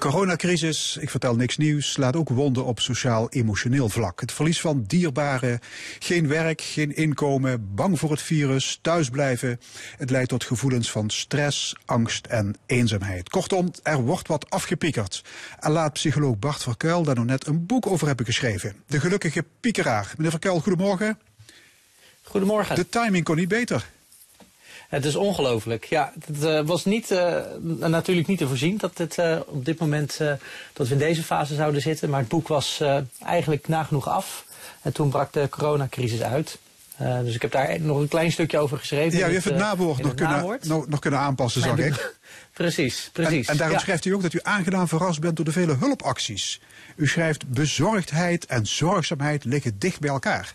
Coronacrisis, 0.00 0.96
ik 1.00 1.10
vertel 1.10 1.36
niks 1.36 1.56
nieuws, 1.56 1.96
laat 1.96 2.16
ook 2.16 2.28
wonden 2.28 2.64
op 2.64 2.80
sociaal-emotioneel 2.80 3.88
vlak. 3.88 4.20
Het 4.20 4.32
verlies 4.32 4.60
van 4.60 4.84
dierbaren, 4.86 5.60
geen 5.98 6.28
werk, 6.28 6.60
geen 6.60 6.96
inkomen, 6.96 7.74
bang 7.74 7.98
voor 7.98 8.10
het 8.10 8.22
virus, 8.22 8.78
thuisblijven. 8.82 9.60
Het 9.96 10.10
leidt 10.10 10.28
tot 10.28 10.44
gevoelens 10.44 10.90
van 10.90 11.10
stress, 11.10 11.76
angst 11.84 12.26
en 12.26 12.56
eenzaamheid. 12.66 13.28
Kortom, 13.28 13.70
er 13.82 14.02
wordt 14.02 14.28
wat 14.28 14.50
afgepiekerd. 14.50 15.24
En 15.58 15.70
laat 15.70 15.92
psycholoog 15.92 16.38
Bart 16.38 16.62
Verkuil 16.62 17.02
daar 17.02 17.14
nog 17.14 17.24
net 17.24 17.46
een 17.46 17.66
boek 17.66 17.86
over 17.86 18.06
hebben 18.06 18.26
geschreven. 18.26 18.74
De 18.86 19.00
gelukkige 19.00 19.44
piekeraar. 19.60 20.12
Meneer 20.16 20.30
Verkuil, 20.30 20.60
goedemorgen. 20.60 21.18
Goedemorgen. 22.22 22.76
De 22.76 22.88
timing 22.88 23.24
kon 23.24 23.36
niet 23.36 23.48
beter. 23.48 23.86
Het 24.90 25.04
is 25.04 25.16
ongelooflijk. 25.16 25.84
Ja, 25.84 26.12
het 26.26 26.44
eh, 26.44 26.60
was 26.66 26.84
niet, 26.84 27.10
eh, 27.10 27.36
natuurlijk 27.80 28.26
niet 28.26 28.38
te 28.38 28.48
voorzien 28.48 28.76
dat 28.76 28.98
het 28.98 29.18
eh, 29.18 29.38
op 29.46 29.64
dit 29.64 29.78
moment 29.78 30.18
dat 30.72 30.88
we 30.88 30.92
in 30.92 30.98
deze 30.98 31.22
fase 31.22 31.54
zouden 31.54 31.80
zitten. 31.80 32.10
Maar 32.10 32.20
het 32.20 32.28
boek 32.28 32.48
was 32.48 32.82
eigenlijk 33.24 33.68
nagenoeg 33.68 34.08
af. 34.08 34.44
En 34.82 34.92
toen 34.92 35.10
brak 35.10 35.32
de 35.32 35.48
coronacrisis 35.50 36.22
uit. 36.22 36.58
Dus 37.22 37.34
ik 37.34 37.42
heb 37.42 37.52
daar 37.52 37.80
nog 37.80 37.98
een 37.98 38.08
klein 38.08 38.32
stukje 38.32 38.58
over 38.58 38.78
geschreven. 38.78 39.18
Ja, 39.18 39.28
u 39.28 39.32
heeft 39.32 39.44
het 39.44 39.56
nawoord 39.56 40.02
nog 40.02 40.14
kunnen, 40.14 40.36
nawoord. 40.36 40.64
nog, 40.64 40.88
nog 40.88 41.00
kunnen 41.00 41.20
aanpassen, 41.20 41.62
zag 41.62 41.78
ik. 41.78 42.16
precies, 42.52 43.04
En, 43.04 43.10
precies. 43.12 43.48
en 43.48 43.56
daarom 43.56 43.76
ja. 43.76 43.82
schrijft 43.82 44.04
u 44.04 44.14
ook 44.14 44.22
dat 44.22 44.32
u 44.32 44.38
aangedaan 44.42 44.88
verrast 44.88 45.20
bent 45.20 45.36
door 45.36 45.44
de 45.44 45.52
vele 45.52 45.74
hulpacties. 45.74 46.60
U 46.96 47.06
schrijft 47.06 47.48
bezorgdheid 47.48 48.46
en 48.46 48.66
zorgzaamheid 48.66 49.44
liggen 49.44 49.78
dicht 49.78 50.00
bij 50.00 50.10
elkaar. 50.10 50.52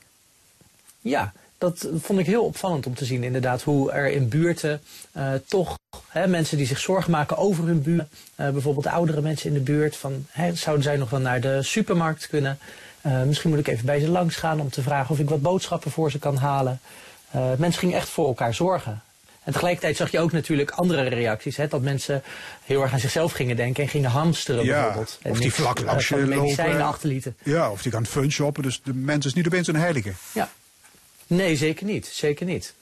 Ja, 1.02 1.34
dat 1.58 1.88
vond 2.01 2.20
ik 2.20 2.26
heel 2.26 2.43
opvallend 2.45 2.86
om 2.86 2.95
te 2.95 3.06
zien 3.06 3.24
inderdaad. 3.24 3.62
Hoe 3.62 3.91
er 3.91 4.12
in 4.12 4.28
buurten 4.30 4.82
eh, 5.12 5.32
toch 5.47 5.78
hè, 6.08 6.28
mensen 6.28 6.58
die 6.58 6.66
zich 6.68 6.80
zorgen 6.80 7.12
maken 7.12 7.38
over 7.38 7.66
hun 7.66 7.82
buurt. 7.82 8.08
eh, 8.36 8.49
bijvoorbeeld 8.49 8.88
oudere 8.88 9.22
mensen 9.22 9.47
in 9.47 9.53
de 9.53 9.60
buurt. 9.72 9.95
Van, 9.95 10.26
hè, 10.30 10.56
zouden 10.56 10.84
zij 10.84 10.97
nog 10.97 11.10
wel 11.10 11.20
naar 11.20 11.41
de 11.41 11.64
supermarkt 11.64 12.28
kunnen? 12.28 12.60
Eh, 13.01 13.24
misschien 13.24 13.49
moet 13.49 13.60
ik 13.60 13.68
even 13.68 13.86
bij 13.86 13.99
ze 13.99 14.10
langs 14.10 14.36
gaan 14.36 14.60
om 14.60 14.70
te 14.70 14.82
vragen 14.82 15.12
of 15.12 15.20
ik 15.20 15.30
wat 15.30 15.41
boodschappen 15.41 15.91
voor 15.91 16.12
ze 16.12 16.20
kan 16.20 16.38
halen. 16.38 16.80
Mensen 17.58 17.80
gingen 17.80 17.97
echt 17.97 18.10
voor 18.10 18.28
elkaar 18.28 18.53
zorgen. 18.53 19.01
En 19.43 19.51
tegelijkertijd 19.51 19.97
zag 19.97 20.12
je 20.12 20.20
ook 20.20 20.32
natuurlijk 20.32 20.72
andere 20.72 21.03
reacties. 21.03 21.58
Hè, 21.58 21.68
dat 21.68 21.82
mensen 21.82 22.24
heel 22.64 22.82
erg 22.82 22.93
aan 22.93 22.99
zichzelf 22.99 23.32
gingen 23.32 23.56
denken 23.56 23.84
en 23.84 23.89
gingen 23.89 24.10
hamsteren 24.10 24.66
Ja, 24.66 24.74
bijvoorbeeld. 24.84 25.20
En 25.22 25.32
of 25.32 25.39
die 25.39 25.53
vlak 25.53 25.80
langs 25.80 26.08
je 26.08 26.16
medicijnen 26.16 26.74
lopen. 26.74 26.88
achterlieten. 26.88 27.36
Ja, 27.43 27.72
of 27.72 27.82
die 27.82 27.91
gaan 27.91 28.06
fun 28.06 28.32
shoppen. 28.32 28.64
Dus 28.64 28.82
de 28.84 28.93
mens 28.93 29.26
is 29.26 29.34
niet 29.34 29.45
opeens 29.45 29.68
een 29.68 29.76
heilige. 29.76 30.12
Ja. 30.32 30.49
Nee, 31.28 31.55
zeker 31.55 31.86
niet. 31.86 32.05
Zeker 32.05 32.45
niet. 32.45 32.73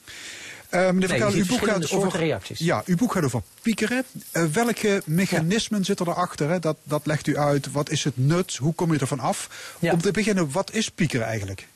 Eh, 0.68 0.90
meneer 0.90 1.08
Verkuil, 1.08 1.30
ziet 1.30 1.40
uw 1.40 1.46
boek 1.46 1.68
gaat 1.68 1.90
over 1.90 2.18
reacties. 2.18 2.58
Ja, 2.58 2.82
uw 2.86 2.96
boek 2.96 3.12
gaat 3.12 3.24
over 3.24 3.42
piekeren. 3.62 4.04
Eh, 4.30 4.44
welke 4.44 5.02
mechanismen 5.04 5.84
zitten 5.84 6.08
erachter? 6.08 6.48
Hè? 6.48 6.58
Dat, 6.58 6.76
dat 6.82 7.06
legt 7.06 7.26
u 7.26 7.38
uit. 7.38 7.72
Wat 7.72 7.90
is 7.90 8.04
het 8.04 8.16
nut? 8.16 8.56
Hoe 8.56 8.74
kom 8.74 8.92
je 8.92 8.98
ervan 8.98 9.20
af? 9.20 9.74
Ja. 9.78 9.92
Om 9.92 10.00
te 10.00 10.10
beginnen, 10.10 10.50
wat 10.50 10.72
is 10.72 10.88
piekeren 10.88 11.26
eigenlijk? 11.26 11.66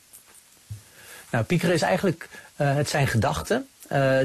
Nou, 1.29 1.43
piekeren 1.43 1.75
is 1.75 1.81
eigenlijk, 1.81 2.29
eh, 2.55 2.75
het 2.75 2.89
zijn 2.89 3.07
gedachten 3.07 3.67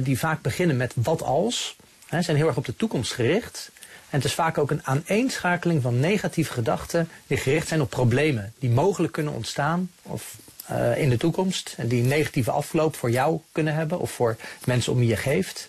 die 0.02 0.18
vaak 0.18 0.42
beginnen 0.42 0.76
met 0.76 0.92
wat 0.96 1.22
als. 1.22 1.76
Hè, 2.06 2.22
zijn 2.22 2.36
heel 2.36 2.46
erg 2.46 2.56
op 2.56 2.64
de 2.64 2.76
toekomst 2.76 3.12
gericht. 3.12 3.70
En 4.10 4.20
het 4.20 4.24
is 4.24 4.34
vaak 4.34 4.58
ook 4.58 4.70
een 4.70 4.86
aaneenschakeling 4.86 5.82
van 5.82 6.00
negatieve 6.00 6.52
gedachten 6.52 7.08
die 7.26 7.36
gericht 7.36 7.68
zijn 7.68 7.80
op 7.80 7.90
problemen 7.90 8.52
die 8.58 8.70
mogelijk 8.70 9.12
kunnen 9.12 9.32
ontstaan 9.32 9.90
of 10.02 10.36
eh, 10.66 10.98
in 10.98 11.08
de 11.08 11.16
toekomst. 11.16 11.74
En 11.76 11.88
die 11.88 12.02
een 12.02 12.08
negatieve 12.08 12.50
afloop 12.50 12.96
voor 12.96 13.10
jou 13.10 13.40
kunnen 13.52 13.74
hebben 13.74 13.98
of 13.98 14.10
voor 14.10 14.36
mensen 14.64 14.92
om 14.92 14.98
wie 14.98 15.08
je 15.08 15.16
geeft. 15.16 15.68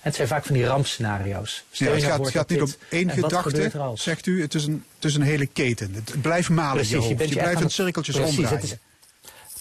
Het 0.00 0.14
zijn 0.14 0.28
vaak 0.28 0.44
van 0.44 0.54
die 0.54 0.66
rampscenario's. 0.66 1.64
Stel 1.70 1.86
Ja, 1.86 1.94
je 1.94 2.00
het 2.00 2.10
nou 2.10 2.24
gaat, 2.24 2.32
gaat 2.32 2.48
niet 2.48 2.62
om 2.62 2.72
één 2.90 3.10
gedachte, 3.10 3.92
zegt 3.94 4.26
u. 4.26 4.42
Het 4.42 4.54
is, 4.54 4.64
een, 4.64 4.84
het 4.94 5.04
is 5.04 5.14
een 5.14 5.22
hele 5.22 5.46
keten. 5.46 5.94
Het 5.94 6.22
blijft 6.22 6.48
malen 6.48 6.82
in 6.82 6.88
je. 6.88 7.08
Je, 7.08 7.14
bent 7.14 7.30
echt 7.30 7.38
blijft 7.38 7.60
in 7.60 7.70
cirkeltjes 7.70 8.16
precies, 8.16 8.36
ronddraaien. 8.36 8.80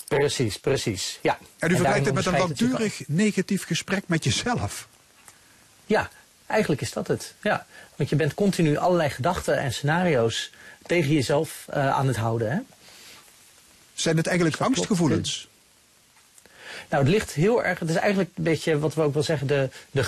Precies, 0.07 0.59
precies. 0.59 1.19
Ja. 1.21 1.37
En 1.57 1.71
u 1.71 1.75
vergelijkt 1.75 2.05
het 2.05 2.15
met 2.15 2.25
een 2.25 2.37
langdurig 2.37 3.01
negatief 3.07 3.65
gesprek 3.65 4.03
met 4.07 4.23
jezelf. 4.23 4.87
Ja, 5.85 6.09
eigenlijk 6.45 6.81
is 6.81 6.91
dat 6.91 7.07
het. 7.07 7.33
Ja. 7.41 7.65
Want 7.95 8.09
je 8.09 8.15
bent 8.15 8.33
continu 8.33 8.77
allerlei 8.77 9.09
gedachten 9.09 9.57
en 9.57 9.73
scenario's 9.73 10.51
tegen 10.85 11.13
jezelf 11.13 11.65
eh, 11.69 11.89
aan 11.89 12.07
het 12.07 12.17
houden. 12.17 12.51
Hè? 12.51 12.59
Zijn 13.97 14.17
het 14.17 14.27
eigenlijk 14.27 14.57
klopt. 14.57 14.71
angstgevoelens? 14.71 15.47
Nou, 16.89 17.03
het 17.03 17.11
ligt 17.11 17.31
heel 17.33 17.63
erg. 17.63 17.79
Het 17.79 17.89
is 17.89 17.95
eigenlijk 17.95 18.29
een 18.35 18.43
beetje 18.43 18.79
wat 18.79 18.93
we 18.93 19.01
ook 19.01 19.13
wel 19.13 19.23
zeggen. 19.23 19.47
De, 19.47 19.69
de, 19.91 20.01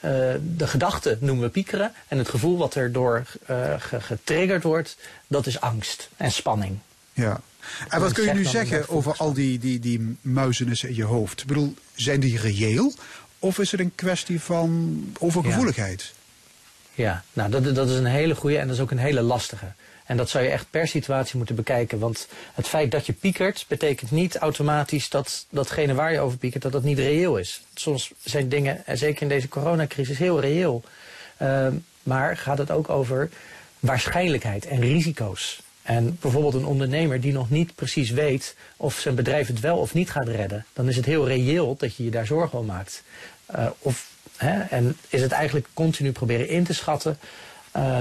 eh, 0.00 0.10
de 0.56 0.66
gedachte 0.66 1.16
noemen 1.20 1.44
we 1.44 1.50
piekeren. 1.50 1.92
En 2.08 2.18
het 2.18 2.28
gevoel 2.28 2.56
wat 2.58 2.74
er 2.74 2.92
door 2.92 3.22
eh, 3.46 3.74
ge- 3.78 4.00
getriggerd 4.00 4.62
wordt, 4.62 4.96
dat 5.26 5.46
is 5.46 5.60
angst 5.60 6.08
en 6.16 6.32
spanning. 6.32 6.78
Ja. 7.12 7.40
En 7.88 8.00
wat 8.00 8.12
kun 8.12 8.24
je 8.24 8.32
nu 8.32 8.44
zeggen 8.44 8.88
over 8.88 9.14
al 9.16 9.32
die, 9.32 9.58
die, 9.58 9.78
die 9.80 10.16
muizenissen 10.20 10.88
in 10.88 10.94
je 10.94 11.04
hoofd? 11.04 11.40
Ik 11.40 11.46
bedoel, 11.46 11.74
zijn 11.94 12.20
die 12.20 12.38
reëel? 12.38 12.92
Of 13.38 13.58
is 13.58 13.70
het 13.70 13.80
een 13.80 13.94
kwestie 13.94 14.40
van 14.40 15.00
overgevoeligheid? 15.18 16.12
Ja, 16.94 17.24
nou 17.32 17.50
dat, 17.50 17.74
dat 17.74 17.88
is 17.90 17.96
een 17.96 18.04
hele 18.04 18.34
goede 18.34 18.58
en 18.58 18.66
dat 18.66 18.76
is 18.76 18.82
ook 18.82 18.90
een 18.90 18.98
hele 18.98 19.22
lastige. 19.22 19.72
En 20.04 20.16
dat 20.16 20.30
zou 20.30 20.44
je 20.44 20.50
echt 20.50 20.66
per 20.70 20.88
situatie 20.88 21.36
moeten 21.36 21.54
bekijken. 21.54 21.98
Want 21.98 22.28
het 22.54 22.68
feit 22.68 22.90
dat 22.90 23.06
je 23.06 23.12
piekert, 23.12 23.64
betekent 23.68 24.10
niet 24.10 24.36
automatisch 24.36 25.08
dat 25.08 25.46
datgene 25.50 25.94
waar 25.94 26.12
je 26.12 26.20
over 26.20 26.38
piekert, 26.38 26.62
dat 26.62 26.72
dat 26.72 26.82
niet 26.82 26.98
reëel 26.98 27.36
is. 27.36 27.62
Soms 27.74 28.12
zijn 28.24 28.48
dingen, 28.48 28.86
en 28.86 28.98
zeker 28.98 29.22
in 29.22 29.28
deze 29.28 29.48
coronacrisis, 29.48 30.18
heel 30.18 30.40
reëel. 30.40 30.82
Ehm, 31.36 31.74
maar 32.02 32.36
gaat 32.36 32.58
het 32.58 32.70
ook 32.70 32.88
over 32.88 33.30
waarschijnlijkheid 33.80 34.66
en 34.66 34.80
risico's. 34.80 35.62
En 35.82 36.18
bijvoorbeeld 36.20 36.54
een 36.54 36.64
ondernemer 36.66 37.20
die 37.20 37.32
nog 37.32 37.50
niet 37.50 37.74
precies 37.74 38.10
weet 38.10 38.56
of 38.76 38.98
zijn 38.98 39.14
bedrijf 39.14 39.46
het 39.46 39.60
wel 39.60 39.78
of 39.78 39.94
niet 39.94 40.10
gaat 40.10 40.28
redden. 40.28 40.66
Dan 40.72 40.88
is 40.88 40.96
het 40.96 41.04
heel 41.04 41.26
reëel 41.26 41.76
dat 41.78 41.96
je 41.96 42.04
je 42.04 42.10
daar 42.10 42.26
zorgen 42.26 42.58
om 42.58 42.66
maakt. 42.66 43.02
Eh, 43.46 43.66
of, 43.78 44.10
hè, 44.36 44.60
en 44.60 44.96
is 45.08 45.20
het 45.20 45.32
eigenlijk 45.32 45.66
continu 45.74 46.12
proberen 46.12 46.48
in 46.48 46.64
te 46.64 46.74
schatten. 46.74 47.18
eh, 47.70 47.98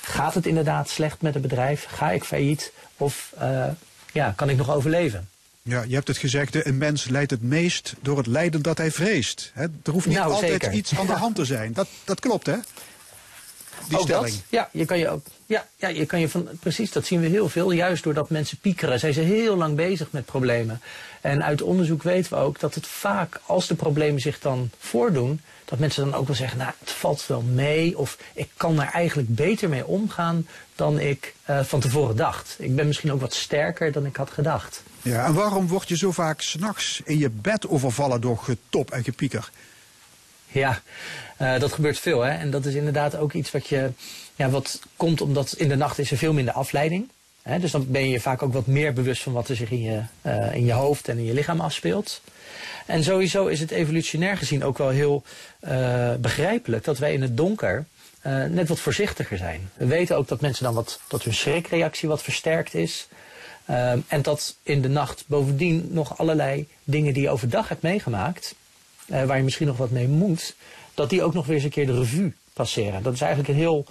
gaat 0.00 0.34
het 0.34 0.46
inderdaad 0.46 0.88
slecht 0.88 1.20
met 1.22 1.32
het 1.34 1.42
bedrijf? 1.42 1.84
Ga 1.88 2.10
ik 2.10 2.24
failliet? 2.24 2.72
Of 2.96 3.32
eh, 3.38 3.66
ja, 4.12 4.32
kan 4.36 4.48
ik 4.48 4.56
nog 4.56 4.70
overleven? 4.70 5.28
Ja, 5.62 5.82
je 5.82 5.94
hebt 5.94 6.08
het 6.08 6.16
gezegd, 6.18 6.66
een 6.66 6.78
mens 6.78 7.08
lijdt 7.08 7.30
het 7.30 7.42
meest 7.42 7.94
door 8.02 8.16
het 8.16 8.26
lijden 8.26 8.62
dat 8.62 8.78
hij 8.78 8.90
vreest. 8.90 9.50
Hè, 9.54 9.62
er 9.62 9.92
hoeft 9.92 10.06
niet 10.06 10.16
Nou, 10.16 10.32
altijd 10.32 10.50
zeker. 10.50 10.72
iets 10.72 10.98
aan 10.98 11.06
de 11.06 11.12
hand 11.24 11.34
te 11.34 11.44
zijn. 11.44 11.72
Dat, 11.72 11.88
dat 12.04 12.20
klopt, 12.20 12.46
hè? 12.46 12.56
Die 13.88 13.98
Ook 13.98 14.04
stelling. 14.04 14.34
dat? 14.34 14.42
Ja, 14.48 14.68
je 14.72 14.84
kan 14.84 14.98
je 14.98 15.08
ook. 15.08 15.26
Ja, 15.46 15.66
ja, 15.76 15.88
je 15.88 16.06
kan 16.06 16.20
je 16.20 16.28
van. 16.28 16.48
Precies, 16.60 16.92
dat 16.92 17.06
zien 17.06 17.20
we 17.20 17.26
heel 17.26 17.48
veel. 17.48 17.70
Juist 17.72 18.02
doordat 18.02 18.30
mensen 18.30 18.58
piekeren, 18.58 18.98
zijn 18.98 19.12
ze 19.12 19.20
heel 19.20 19.56
lang 19.56 19.76
bezig 19.76 20.08
met 20.10 20.24
problemen. 20.24 20.80
En 21.20 21.44
uit 21.44 21.62
onderzoek 21.62 22.02
weten 22.02 22.32
we 22.32 22.38
ook 22.38 22.60
dat 22.60 22.74
het 22.74 22.86
vaak, 22.86 23.40
als 23.46 23.66
de 23.66 23.74
problemen 23.74 24.20
zich 24.20 24.38
dan 24.38 24.70
voordoen, 24.78 25.40
dat 25.70 25.78
mensen 25.78 26.04
dan 26.04 26.14
ook 26.20 26.26
wel 26.26 26.36
zeggen: 26.36 26.58
Nou, 26.58 26.72
het 26.78 26.90
valt 26.90 27.26
wel 27.26 27.42
mee. 27.42 27.98
Of 27.98 28.18
ik 28.32 28.48
kan 28.56 28.80
er 28.80 28.88
eigenlijk 28.88 29.34
beter 29.34 29.68
mee 29.68 29.86
omgaan 29.86 30.46
dan 30.74 30.98
ik 30.98 31.34
eh, 31.44 31.60
van 31.62 31.80
tevoren 31.80 32.16
dacht. 32.16 32.56
Ik 32.58 32.76
ben 32.76 32.86
misschien 32.86 33.12
ook 33.12 33.20
wat 33.20 33.34
sterker 33.34 33.92
dan 33.92 34.06
ik 34.06 34.16
had 34.16 34.30
gedacht. 34.30 34.82
Ja, 35.02 35.26
en 35.26 35.34
waarom 35.34 35.68
word 35.68 35.88
je 35.88 35.96
zo 35.96 36.12
vaak 36.12 36.40
s'nachts 36.40 37.00
in 37.04 37.18
je 37.18 37.30
bed 37.30 37.68
overvallen 37.68 38.20
door 38.20 38.38
getop 38.38 38.90
en 38.90 39.04
gepieker? 39.04 39.50
Ja, 40.46 40.82
eh, 41.36 41.58
dat 41.58 41.72
gebeurt 41.72 41.98
veel. 41.98 42.20
Hè? 42.20 42.30
En 42.30 42.50
dat 42.50 42.64
is 42.64 42.74
inderdaad 42.74 43.16
ook 43.16 43.32
iets 43.32 43.50
wat, 43.50 43.68
je, 43.68 43.90
ja, 44.34 44.50
wat 44.50 44.80
komt 44.96 45.20
omdat 45.20 45.54
in 45.56 45.68
de 45.68 45.76
nacht 45.76 45.98
is 45.98 46.10
er 46.10 46.16
veel 46.16 46.32
minder 46.32 46.54
afleiding. 46.54 47.08
Dus 47.42 47.70
dan 47.70 47.86
ben 47.88 48.02
je 48.02 48.08
je 48.08 48.20
vaak 48.20 48.42
ook 48.42 48.52
wat 48.52 48.66
meer 48.66 48.92
bewust 48.92 49.22
van 49.22 49.32
wat 49.32 49.48
er 49.48 49.56
zich 49.56 49.70
in 49.70 49.82
je, 49.82 50.02
eh, 50.22 50.54
in 50.54 50.64
je 50.64 50.72
hoofd 50.72 51.08
en 51.08 51.18
in 51.18 51.24
je 51.24 51.34
lichaam 51.34 51.60
afspeelt. 51.60 52.20
En 52.86 53.04
sowieso 53.04 53.46
is 53.46 53.60
het 53.60 53.70
evolutionair 53.70 54.36
gezien 54.36 54.64
ook 54.64 54.78
wel 54.78 54.88
heel 54.88 55.22
eh, 55.60 56.14
begrijpelijk 56.14 56.84
dat 56.84 56.98
wij 56.98 57.12
in 57.12 57.22
het 57.22 57.36
donker 57.36 57.84
eh, 58.20 58.44
net 58.44 58.68
wat 58.68 58.80
voorzichtiger 58.80 59.36
zijn. 59.36 59.70
We 59.74 59.86
weten 59.86 60.16
ook 60.16 60.28
dat 60.28 60.40
mensen 60.40 60.64
dan 60.64 60.74
wat, 60.74 61.00
dat 61.08 61.22
hun 61.22 61.34
schrikreactie 61.34 62.08
wat 62.08 62.22
versterkt 62.22 62.74
is. 62.74 63.08
En 64.06 64.22
dat 64.22 64.56
in 64.62 64.82
de 64.82 64.88
nacht 64.88 65.24
bovendien 65.26 65.88
nog 65.90 66.18
allerlei 66.18 66.68
dingen 66.84 67.14
die 67.14 67.22
je 67.22 67.30
overdag 67.30 67.68
hebt 67.68 67.82
meegemaakt, 67.82 68.54
waar 69.06 69.36
je 69.36 69.42
misschien 69.42 69.66
nog 69.66 69.76
wat 69.76 69.90
mee 69.90 70.08
moet, 70.08 70.54
dat 70.94 71.10
die 71.10 71.22
ook 71.22 71.34
nog 71.34 71.46
weer 71.46 71.54
eens 71.54 71.64
een 71.64 71.70
keer 71.70 71.86
de 71.86 71.98
revue 71.98 72.32
passeren. 72.52 73.02
Dat 73.02 73.14
is 73.14 73.20
eigenlijk 73.20 73.52
een 73.52 73.60
heel 73.60 73.86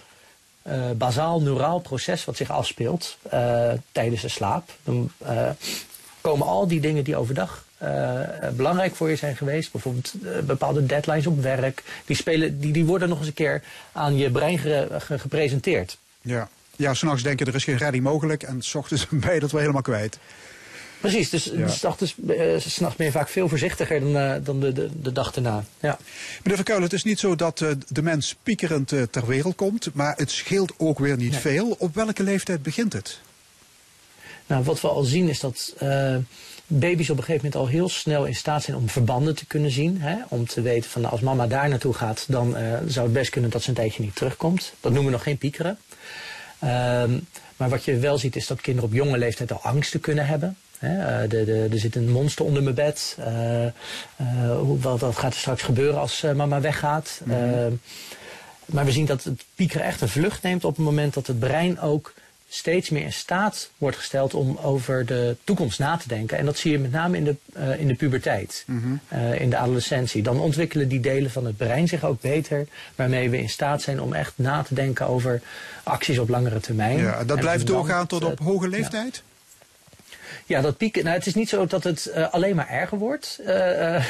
eh, 0.62 0.92
bazaal 0.96 1.42
neuraal 1.42 1.80
proces 1.80 2.26
wat 2.26 2.38
zich 2.38 2.50
afspeelt 2.50 3.18
eh, 3.30 3.72
tijdens 3.92 4.22
de 4.22 4.28
slaap. 4.28 4.70
Dan 4.84 5.12
eh, 5.18 5.50
komen 6.22 6.48
al 6.48 6.68
die 6.68 6.80
dingen 6.80 7.04
die 7.04 7.16
overdag 7.16 7.68
belangrijk 8.54 8.96
voor 8.96 9.10
je 9.10 9.16
zijn 9.16 9.36
geweest, 9.36 9.72
bijvoorbeeld 9.72 10.14
bepaalde 10.46 10.86
deadlines 10.86 11.28
op 11.28 11.42
werk, 11.42 11.84
die, 12.06 12.16
spelen, 12.16 12.60
die, 12.60 12.72
die 12.74 12.86
worden 12.86 13.10
nog 13.10 13.18
eens 13.18 13.28
een 13.28 13.34
keer 13.34 13.64
aan 13.92 14.16
je 14.18 14.32
brein 14.32 14.58
ge- 14.60 14.88
ge- 15.00 15.20
gepresenteerd. 15.20 15.98
Ja, 16.22 16.50
ja 16.76 16.94
s'nachts 16.94 17.24
denken 17.24 17.46
er 17.48 17.56
is 17.56 17.64
geen 17.64 17.78
redding 17.78 18.04
mogelijk 18.04 18.44
en 18.44 18.62
s 18.62 18.76
ochtends 18.76 19.08
ben 19.24 19.34
je 19.34 19.40
dat 19.40 19.52
wel 19.52 19.60
helemaal 19.62 19.82
kwijt. 19.82 20.18
Precies, 21.00 21.30
dus, 21.30 21.44
Ja. 21.44 21.52
dus, 21.52 21.80
's 21.80 21.84
ochtends, 21.84 22.16
eh, 22.28 22.58
's 22.58 22.74
s'nachts 22.74 22.96
ben 22.96 23.06
je 23.06 23.12
vaak 23.12 23.30
veel 23.30 23.50
voorzichtiger 23.50 24.00
dan, 24.00 24.18
eh, 24.18 24.36
dan 24.44 24.60
de, 24.60 24.74
de, 24.74 24.90
de 25.02 25.12
dag 25.12 25.36
erna. 25.36 25.64
Ja. 25.80 25.98
Meneer 26.38 26.56
Verkuilen, 26.56 26.86
het 26.86 26.94
is 26.94 27.04
niet 27.04 27.20
zo 27.20 27.36
dat 27.36 27.62
eh, 27.62 27.70
de 27.88 28.02
mens 28.02 28.36
piekerend 28.44 28.88
ter 28.88 29.28
wereld 29.28 29.56
komt, 29.56 29.90
maar 29.94 30.14
het 30.18 30.32
scheelt 30.32 30.74
ook 30.78 31.00
weer 31.00 31.18
niet 31.18 31.32
Nee. 31.32 31.40
veel. 31.40 31.76
Op 31.80 31.96
welke 31.96 32.24
leeftijd 32.24 32.64
begint 32.64 32.94
het? 32.94 33.20
Nou, 34.48 34.64
wat 34.64 34.82
we 34.82 34.88
al 34.88 35.04
zien 35.04 35.30
is 35.30 35.40
dat 35.40 35.74
baby's 36.68 37.10
op 37.10 37.18
een 37.18 37.24
gegeven 37.24 37.46
moment 37.46 37.56
al 37.56 37.68
heel 37.68 37.90
snel 37.90 38.26
in 38.26 38.36
staat 38.36 38.64
zijn 38.64 38.78
om 38.78 38.90
verbanden 38.90 39.36
te 39.36 39.46
kunnen 39.46 39.72
zien. 39.72 40.02
Hè? 40.02 40.16
Om 40.28 40.48
te 40.48 40.62
weten 40.62 40.90
van 40.90 41.02
nou, 41.02 41.14
als 41.14 41.22
mama 41.22 41.48
daar 41.48 41.70
naartoe 41.70 41.94
gaat, 41.94 42.26
dan 42.28 42.56
zou 42.88 43.06
het 43.06 43.14
best 43.14 43.30
kunnen 43.30 43.50
dat 43.50 43.62
ze 43.64 43.70
een 43.70 43.76
tijdje 43.76 44.04
niet 44.04 44.16
terugkomt. 44.16 44.74
Dat 44.80 44.92
noemen 44.92 45.12
we 45.12 45.18
nog 45.18 45.24
geen 45.24 45.38
piekeren. 45.38 45.78
Ehm, 46.60 47.20
maar 47.58 47.70
wat 47.70 47.84
je 47.84 47.98
wel 47.98 48.18
ziet 48.18 48.36
is 48.36 48.48
dat 48.48 48.62
kinderen 48.62 48.90
op 48.90 48.96
jonge 48.96 49.18
leeftijd 49.18 49.52
al 49.52 49.62
angsten 49.64 50.00
kunnen 50.00 50.26
hebben. 50.26 50.58
Hè? 50.80 51.22
Eh, 51.22 51.30
de, 51.30 51.46
de, 51.46 51.68
er 51.72 51.80
zit 51.80 51.96
een 51.96 52.10
monster 52.10 52.46
onder 52.46 52.64
mijn 52.64 52.76
bed. 52.76 53.18
Eh, 53.20 53.66
eh, 53.66 53.72
wat, 54.82 55.00
wat 55.00 55.18
gaat 55.18 55.34
er 55.34 55.40
straks 55.40 55.62
gebeuren 55.62 56.00
als 56.00 56.26
mama 56.36 56.62
weggaat? 56.62 57.22
Ehm, 57.30 57.74
maar 58.66 58.86
we 58.86 58.92
zien 58.92 59.06
dat 59.06 59.24
het 59.24 59.44
piekeren 59.56 59.86
echt 59.86 60.02
een 60.02 60.10
vlucht 60.10 60.44
neemt 60.44 60.66
op 60.66 60.76
het 60.76 60.86
moment 60.86 61.14
dat 61.14 61.28
het 61.28 61.40
brein 61.40 61.80
ook 61.80 62.14
steeds 62.50 62.90
meer 62.90 63.04
in 63.04 63.14
staat 63.14 63.70
wordt 63.78 63.98
gesteld 63.98 64.34
om 64.34 64.58
over 64.62 65.06
de 65.06 65.36
toekomst 65.44 65.80
na 65.80 65.98
te 65.98 66.08
denken. 66.08 66.38
En 66.38 66.46
dat 66.46 66.58
zie 66.58 66.72
je 66.72 66.80
met 66.80 66.92
name 66.92 67.18
in 67.18 67.24
de, 67.24 67.36
eh, 67.54 67.80
in 67.80 67.88
de 67.88 67.94
puberteit, 67.94 68.66
eh, 69.08 69.42
in 69.42 69.50
de 69.50 69.58
adolescentie. 69.58 70.24
Dan 70.24 70.40
ontwikkelen 70.40 70.88
die 70.88 71.00
delen 71.00 71.32
van 71.32 71.46
het 71.46 71.58
brein 71.58 71.88
zich 71.88 72.04
ook 72.04 72.22
beter, 72.22 72.68
waarmee 72.96 73.30
we 73.30 73.38
in 73.38 73.50
staat 73.50 73.82
zijn 73.82 74.02
om 74.02 74.14
echt 74.14 74.34
na 74.36 74.64
te 74.64 74.74
denken 74.74 75.08
over 75.08 75.42
acties 75.84 76.20
op 76.20 76.30
langere 76.30 76.60
termijn. 76.60 76.98
Ja, 76.98 77.24
dat 77.24 77.38
En 77.38 77.44
blijft 77.44 77.68
doorgaan 77.68 78.08
tot 78.08 78.24
op 78.24 78.40
hoge 78.40 78.68
leeftijd? 78.68 79.16
Ja, 79.16 79.29
dat 80.50 80.78
pieken. 80.78 81.04
Nou, 81.04 81.16
het 81.16 81.26
is 81.26 81.34
niet 81.34 81.50
zo 81.50 81.66
dat 81.66 81.84
het 81.84 82.06
eh, 82.06 82.30
alleen 82.34 82.56
maar 82.56 82.70
erger 82.70 82.98
wordt. 82.98 83.40
eh, 83.46 83.96
eh, 83.96 84.04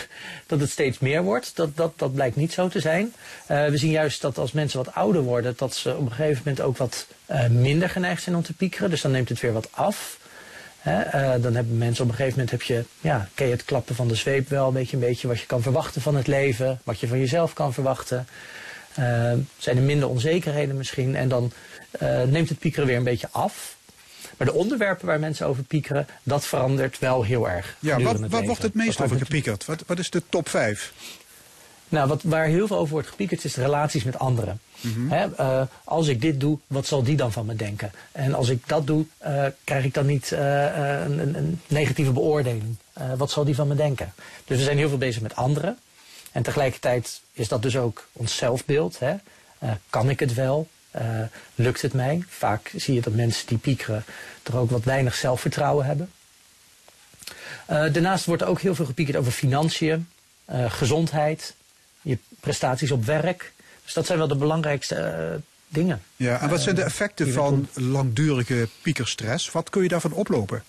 dat 0.47 0.59
het 0.59 0.69
steeds 0.69 0.99
meer 0.99 1.23
wordt. 1.23 1.55
Dat, 1.55 1.77
dat, 1.77 1.93
dat 1.95 2.13
blijkt 2.13 2.35
niet 2.35 2.53
zo 2.53 2.67
te 2.67 2.79
zijn. 2.79 3.13
We 3.47 3.77
zien 3.77 3.91
juist 3.91 4.21
dat 4.21 4.37
als 4.37 4.51
mensen 4.51 4.83
wat 4.83 4.93
ouder 4.93 5.21
worden, 5.21 5.53
dat 5.57 5.75
ze 5.75 5.95
op 5.95 6.05
een 6.05 6.11
gegeven 6.11 6.41
moment 6.45 6.61
ook 6.61 6.77
wat 6.77 7.07
minder 7.49 7.89
geneigd 7.89 8.23
zijn 8.23 8.35
om 8.35 8.43
te 8.43 8.53
piekeren. 8.53 8.89
Dus 8.89 9.01
dan 9.01 9.11
neemt 9.11 9.29
het 9.29 9.39
weer 9.39 9.53
wat 9.53 9.67
af. 9.71 10.17
Hè, 10.79 11.01
eh, 11.01 11.41
dan 11.41 11.55
hebben 11.55 11.77
mensen 11.77 12.03
op 12.03 12.09
een 12.09 12.15
gegeven 12.15 12.39
moment 12.39 12.51
heb 12.51 12.61
je, 12.61 12.83
ja, 13.01 13.27
ken 13.33 13.45
je 13.45 13.51
het 13.53 13.65
klappen 13.65 13.95
van 13.95 14.07
de 14.07 14.15
zweep 14.15 14.49
wel, 14.49 14.73
weet 14.73 14.89
je 14.89 14.95
een 14.95 15.03
beetje 15.03 15.27
wat 15.27 15.39
je 15.39 15.45
kan 15.45 15.61
verwachten 15.61 16.01
van 16.01 16.15
het 16.15 16.27
leven, 16.27 16.79
wat 16.83 16.99
je 16.99 17.07
van 17.07 17.19
jezelf 17.19 17.53
kan 17.53 17.73
verwachten. 17.73 18.27
Zijn 19.57 19.77
er 19.77 19.83
minder 19.83 20.09
onzekerheden 20.09 20.77
misschien 20.77 21.15
en 21.15 21.29
dan 21.29 21.51
neemt 22.27 22.49
het 22.49 22.59
piekeren 22.59 22.87
weer 22.87 22.97
een 22.97 23.03
beetje 23.03 23.27
af. 23.31 23.77
Maar 24.39 24.47
de 24.47 24.53
onderwerpen 24.53 25.05
waar 25.05 25.19
mensen 25.19 25.47
over 25.47 25.63
piekeren, 25.63 26.07
dat 26.23 26.45
verandert 26.45 26.99
wel 26.99 27.23
heel 27.23 27.49
erg. 27.49 27.75
Ja, 27.79 28.01
wat, 28.01 28.19
leven. 28.19 28.45
wordt 28.45 28.61
het 28.61 28.73
meest 28.73 29.01
over 29.01 29.17
gepiekerd? 29.17 29.65
Wat, 29.65 29.83
wat 29.87 29.99
is 29.99 30.09
de 30.09 30.23
top 30.29 30.49
5? 30.49 30.93
nou, 31.89 32.07
wat, 32.07 32.23
waar 32.23 32.45
heel 32.45 32.67
veel 32.67 32.77
over 32.77 32.93
wordt 32.93 33.07
gepiekerd 33.07 33.43
is 33.43 33.53
de 33.53 33.61
relaties 33.61 34.03
met 34.03 34.19
anderen. 34.19 34.59
Mhm. 34.81 35.11
Eh, 35.11 35.61
als 35.83 36.07
ik 36.07 36.21
dit 36.21 36.39
doe, 36.39 36.57
wat 36.67 36.85
zal 36.85 37.03
die 37.03 37.15
dan 37.15 37.31
van 37.31 37.45
me 37.45 37.55
denken? 37.55 37.91
En 38.11 38.33
als 38.33 38.49
ik 38.49 38.67
dat 38.67 38.87
doe, 38.87 39.05
eh, 39.17 39.45
krijg 39.63 39.85
ik 39.85 39.93
dan 39.93 40.05
niet 40.05 40.31
eh, 40.31 40.63
een, 41.03 41.19
een, 41.19 41.35
een 41.35 41.61
negatieve 41.67 42.11
beoordeling? 42.11 42.75
Wat 43.17 43.31
zal 43.31 43.45
die 43.45 43.55
van 43.55 43.67
me 43.67 43.75
denken? 43.75 44.13
Dus 44.45 44.57
we 44.57 44.63
zijn 44.63 44.77
heel 44.77 44.89
veel 44.89 44.97
bezig 44.97 45.21
met 45.21 45.35
anderen. 45.35 45.77
En 46.31 46.43
tegelijkertijd 46.43 47.21
is 47.33 47.47
dat 47.47 47.61
dus 47.61 47.77
ook 47.77 48.07
ons 48.11 48.35
zelfbeeld. 48.35 48.99
Hè? 48.99 49.15
Kan 49.89 50.09
ik 50.09 50.19
het 50.19 50.33
wel? 50.33 50.67
Eh, 50.91 51.21
lukt 51.55 51.81
het 51.81 51.93
mij? 51.93 52.23
Vaak 52.27 52.71
zie 52.75 52.93
je 52.93 53.01
dat 53.01 53.13
mensen 53.13 53.47
die 53.47 53.57
piekeren 53.57 54.03
er 54.43 54.57
ook 54.57 54.69
wat 54.69 54.83
weinig 54.83 55.15
zelfvertrouwen 55.15 55.85
hebben. 55.85 56.11
Eh, 57.65 57.93
daarnaast 57.93 58.25
wordt 58.25 58.41
er 58.41 58.47
ook 58.47 58.61
heel 58.61 58.75
veel 58.75 58.85
gepiekerd 58.85 59.17
over 59.17 59.31
financiën, 59.31 60.07
eh, 60.45 60.71
gezondheid, 60.71 61.55
je 62.01 62.17
prestaties 62.39 62.91
op 62.91 63.05
werk. 63.05 63.53
Dus 63.83 63.93
dat 63.93 64.05
zijn 64.05 64.17
wel 64.17 64.27
de 64.27 64.35
belangrijkste 64.35 65.41
dingen. 65.67 66.01
Ja, 66.15 66.41
en 66.41 66.49
wat 66.49 66.61
zijn 66.61 66.75
de 66.75 66.83
effecten 66.83 67.33
van 67.33 67.67
langdurige 67.73 68.67
piekerstress? 68.81 69.51
Wat 69.51 69.69
kun 69.69 69.83
je 69.83 69.87
daarvan 69.87 70.13
oplopen? 70.13 70.63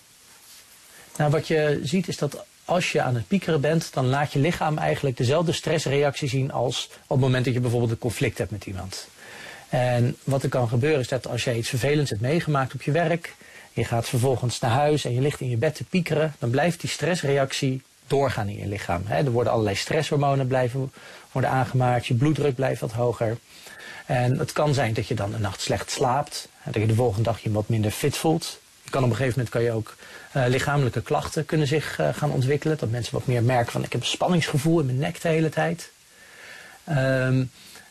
Nou, 1.17 1.31
wat 1.31 1.47
je 1.47 1.79
ziet 1.83 2.07
is 2.07 2.17
dat 2.17 2.45
als 2.65 2.91
je 2.91 3.01
aan 3.01 3.15
het 3.15 3.27
piekeren 3.27 3.61
bent, 3.61 3.93
dan 3.93 4.05
laat 4.05 4.33
je 4.33 4.39
lichaam 4.39 4.77
eigenlijk 4.77 5.17
dezelfde 5.17 5.51
stressreactie 5.51 6.29
zien 6.29 6.51
als 6.51 6.89
op 6.91 7.09
het 7.09 7.19
moment 7.19 7.45
dat 7.45 7.53
je 7.53 7.59
bijvoorbeeld 7.59 7.91
een 7.91 7.97
conflict 7.97 8.37
hebt 8.37 8.51
met 8.51 8.65
iemand. 8.65 9.07
En 9.71 10.17
wat 10.23 10.43
er 10.43 10.49
kan 10.49 10.67
gebeuren 10.67 10.99
is 10.99 11.07
dat 11.07 11.27
als 11.27 11.43
jij 11.43 11.55
iets 11.55 11.69
vervelends 11.69 12.09
hebt 12.09 12.21
meegemaakt 12.21 12.73
op 12.73 12.81
je 12.81 12.91
werk, 12.91 13.35
je 13.73 13.83
gaat 13.83 14.09
vervolgens 14.09 14.59
naar 14.59 14.71
huis 14.71 15.05
en 15.05 15.13
je 15.13 15.21
ligt 15.21 15.39
in 15.39 15.49
je 15.49 15.57
bed 15.57 15.75
te 15.75 15.83
piekeren, 15.83 16.33
dan 16.39 16.49
blijft 16.49 16.81
die 16.81 16.89
stressreactie 16.89 17.81
doorgaan 18.07 18.47
in 18.47 18.57
je 18.57 18.67
lichaam. 18.67 19.03
Er 19.07 19.31
worden 19.31 19.51
allerlei 19.51 19.75
stresshormonen 19.75 20.47
blijven 20.47 20.91
worden 21.31 21.49
aangemaakt, 21.49 22.05
je 22.05 22.13
bloeddruk 22.13 22.55
blijft 22.55 22.81
wat 22.81 22.91
hoger. 22.91 23.37
En 24.05 24.39
het 24.39 24.51
kan 24.51 24.73
zijn 24.73 24.93
dat 24.93 25.07
je 25.07 25.15
dan 25.15 25.33
een 25.33 25.41
nacht 25.41 25.61
slecht 25.61 25.91
slaapt, 25.91 26.47
dat 26.63 26.75
je 26.81 26.85
de 26.85 26.95
volgende 26.95 27.23
dag 27.23 27.39
je 27.39 27.51
wat 27.51 27.69
minder 27.69 27.91
fit 27.91 28.17
voelt. 28.17 28.59
Je 28.83 28.89
kan 28.89 29.03
op 29.03 29.09
een 29.09 29.15
gegeven 29.15 29.37
moment 29.37 29.55
kan 29.55 29.63
je 29.63 29.71
ook 29.71 29.95
eh, 30.31 30.43
lichamelijke 30.47 31.01
klachten 31.01 31.45
kunnen 31.45 31.67
zich 31.67 31.99
eh, 31.99 32.09
gaan 32.13 32.31
ontwikkelen. 32.31 32.77
Dat 32.77 32.89
mensen 32.89 33.13
wat 33.13 33.27
meer 33.27 33.43
merken 33.43 33.71
van 33.71 33.83
ik 33.83 33.91
heb 33.91 34.01
een 34.01 34.07
spanningsgevoel 34.07 34.79
in 34.79 34.85
mijn 34.85 34.97
nek 34.97 35.21
de 35.21 35.27
hele 35.27 35.49
tijd. 35.49 35.91
Ehm, 36.83 37.43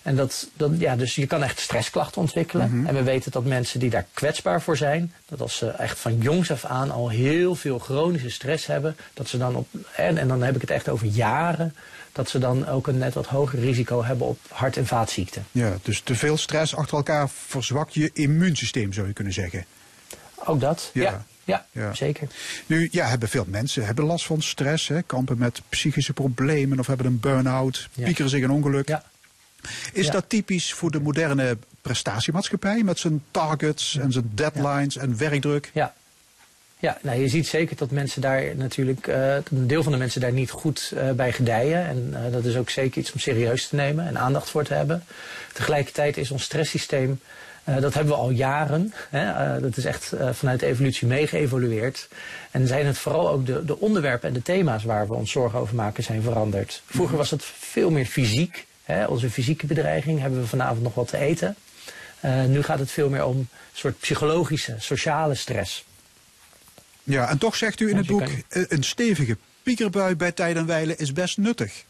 en 0.02 0.16
dat, 0.16 0.48
dat, 0.56 0.70
ja, 0.78 0.96
dus 0.96 1.14
je 1.14 1.26
kan 1.26 1.42
echt 1.42 1.60
stressklachten 1.60 2.20
ontwikkelen. 2.20 2.84
En 2.86 2.94
we 2.94 3.02
weten 3.02 3.32
dat 3.32 3.44
mensen 3.44 3.80
die 3.80 3.90
daar 3.90 4.06
kwetsbaar 4.14 4.62
voor 4.62 4.76
zijn, 4.76 5.12
dat 5.28 5.40
als 5.40 5.56
ze 5.56 5.68
echt 5.68 5.98
van 5.98 6.18
jongs 6.18 6.50
af 6.50 6.64
aan 6.64 6.90
al 6.90 7.08
heel 7.08 7.54
veel 7.54 7.78
chronische 7.78 8.30
stress 8.30 8.66
hebben, 8.66 8.96
dat 9.14 9.28
ze 9.28 9.38
dan 9.38 9.54
op, 9.56 9.68
en, 9.96 10.18
en 10.18 10.28
dan 10.28 10.42
heb 10.42 10.54
ik 10.54 10.60
het 10.60 10.70
echt 10.70 10.88
over 10.88 11.06
jaren, 11.06 11.74
dat 12.12 12.28
ze 12.28 12.38
dan 12.38 12.68
ook 12.68 12.86
een 12.86 12.98
net 12.98 13.14
wat 13.14 13.26
hoger 13.26 13.58
risico 13.60 14.04
hebben 14.04 14.26
op 14.26 14.38
hart- 14.48 14.76
en 14.76 14.86
vaatziekten. 14.86 15.46
Ja, 15.52 15.76
dus 15.82 16.00
te 16.00 16.14
veel 16.14 16.36
stress 16.36 16.76
achter 16.76 16.96
elkaar 16.96 17.28
verzwakt 17.46 17.94
je 17.94 18.10
immuunsysteem, 18.12 18.92
zou 18.92 19.06
je 19.06 19.12
kunnen 19.12 19.32
zeggen. 19.32 19.64
Ook 20.44 20.60
dat? 20.60 20.90
Ja. 20.92 21.02
Ja, 21.02 21.24
ja, 21.44 21.66
Ja. 21.82 21.94
zeker. 21.94 22.28
Nu, 22.66 22.88
ja, 22.92 23.06
hebben 23.06 23.28
veel 23.28 23.44
mensen 23.48 23.84
hebben 23.86 24.04
last 24.04 24.26
van 24.26 24.42
stress, 24.42 24.88
hè, 24.88 25.02
kampen 25.02 25.38
met 25.38 25.62
psychische 25.68 26.12
problemen 26.12 26.78
of 26.78 26.86
hebben 26.86 27.06
een 27.06 27.20
burn-out, 27.20 27.88
Ja. 27.92 28.04
piekeren 28.04 28.30
zich 28.30 28.42
een 28.42 28.50
ongeluk. 28.50 28.88
Ja. 28.88 29.02
Is 29.92 30.06
Ja. 30.06 30.12
dat 30.12 30.24
typisch 30.28 30.72
voor 30.72 30.90
de 30.90 31.00
moderne 31.00 31.56
prestatiemaatschappij 31.80 32.82
met 32.82 32.98
zijn 32.98 33.22
targets 33.30 33.96
en 33.96 34.12
zijn 34.12 34.30
deadlines 34.34 34.96
en 34.96 35.16
werkdruk? 35.18 35.70
Ja. 35.74 35.94
Ja, 36.80 36.98
nou, 37.02 37.20
je 37.20 37.28
ziet 37.28 37.46
zeker 37.46 37.76
dat 37.76 37.90
mensen 37.90 38.20
daar 38.20 38.56
natuurlijk, 38.56 39.06
eh, 39.06 39.34
een 39.34 39.66
deel 39.66 39.82
van 39.82 39.92
de 39.92 39.98
mensen 39.98 40.20
daar 40.20 40.32
niet 40.32 40.50
goed 40.50 40.92
eh, 40.96 41.10
bij 41.10 41.32
gedijen. 41.32 41.86
En 41.86 42.10
eh, 42.14 42.32
dat 42.32 42.44
is 42.44 42.56
ook 42.56 42.70
zeker 42.70 43.00
iets 43.00 43.12
om 43.12 43.18
serieus 43.18 43.68
te 43.68 43.74
nemen 43.74 44.06
en 44.06 44.18
aandacht 44.18 44.50
voor 44.50 44.64
te 44.64 44.74
hebben. 44.74 45.04
Tegelijkertijd 45.52 46.16
is 46.16 46.30
ons 46.30 46.42
stresssysteem, 46.42 47.20
dat 47.64 47.94
hebben 47.94 48.14
we 48.14 48.20
al 48.20 48.30
jaren. 48.30 48.92
Hè, 49.10 49.60
dat 49.60 49.76
is 49.76 49.84
echt 49.84 50.12
vanuit 50.32 50.60
de 50.60 50.66
evolutie 50.66 51.06
meegeëvolueerd. 51.06 52.08
En 52.50 52.66
zijn 52.66 52.86
het 52.86 52.98
vooral 52.98 53.28
ook 53.28 53.46
de, 53.46 53.64
de 53.64 53.80
onderwerpen 53.80 54.28
en 54.28 54.34
de 54.34 54.42
thema's 54.42 54.84
waar 54.84 55.08
we 55.08 55.14
ons 55.14 55.30
zorgen 55.30 55.58
over 55.58 55.74
maken 55.74 56.02
zijn 56.02 56.22
veranderd. 56.22 56.82
Vroeger 56.86 57.16
was 57.16 57.30
het 57.30 57.44
veel 57.44 57.90
meer 57.90 58.06
fysiek. 58.06 58.66
Hè, 58.90 59.06
onze 59.06 59.30
fysieke 59.30 59.66
bedreiging, 59.66 60.20
hebben 60.20 60.40
we 60.40 60.46
vanavond 60.46 60.82
nog 60.82 60.94
wat 60.94 61.08
te 61.08 61.16
eten. 61.16 61.56
Eh, 62.20 62.44
nu 62.44 62.62
gaat 62.62 62.78
het 62.78 62.90
veel 62.90 63.08
meer 63.08 63.24
om 63.24 63.36
een 63.36 63.48
soort 63.72 63.98
psychologische, 63.98 64.74
sociale 64.78 65.34
stress. 65.34 65.84
Ja, 67.02 67.28
en 67.28 67.38
toch 67.38 67.56
zegt 67.56 67.80
u 67.80 67.88
in 67.88 67.96
het 67.96 68.06
je 68.06 68.12
boek, 68.12 68.28
eh, 68.48 68.62
een 68.68 68.82
stevige 68.82 69.36
piekerbui 69.62 70.14
bij 70.14 70.32
tijd 70.32 70.56
en 70.56 70.66
wijle 70.66 70.96
is 70.96 71.12
best 71.12 71.38
nuttig. 71.38 71.84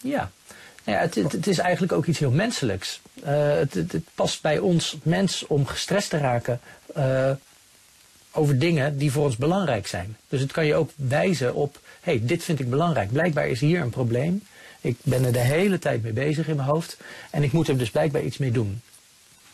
Ja, 0.00 0.30
nou 0.84 0.98
ja 0.98 1.04
het, 1.04 1.14
het, 1.14 1.32
het 1.32 1.46
is 1.46 1.58
eigenlijk 1.58 1.92
ook 1.92 2.06
iets 2.06 2.18
heel 2.18 2.30
menselijks. 2.30 3.00
Eh, 3.24 3.54
het, 3.54 3.98
past 4.14 4.42
bij 4.42 4.58
ons 4.58 4.96
mens 5.02 5.46
om 5.46 5.66
gestrest 5.66 6.10
te 6.10 6.18
raken 6.18 6.60
over 8.30 8.58
dingen 8.58 8.98
die 8.98 9.12
voor 9.12 9.24
ons 9.24 9.36
belangrijk 9.36 9.86
zijn. 9.86 10.16
Dus 10.28 10.40
het 10.40 10.52
kan 10.52 10.66
je 10.66 10.74
ook 10.74 10.90
wijzen 10.94 11.54
op, 11.54 11.80
hey, 12.00 12.20
dit 12.22 12.44
vind 12.44 12.60
ik 12.60 12.70
belangrijk. 12.70 13.12
Blijkbaar 13.12 13.48
is 13.48 13.60
hier 13.60 13.80
een 13.80 13.90
probleem. 13.90 14.42
Ik 14.80 14.96
ben 15.02 15.24
er 15.24 15.32
de 15.32 15.38
hele 15.38 15.78
tijd 15.78 16.02
mee 16.02 16.12
bezig 16.12 16.48
in 16.48 16.56
mijn 16.56 16.68
hoofd. 16.68 16.96
En 17.30 17.42
ik 17.42 17.52
moet 17.52 17.68
er 17.68 17.78
dus 17.78 17.90
blijkbaar 17.90 18.22
iets 18.22 18.38
mee 18.38 18.50
doen. 18.50 18.80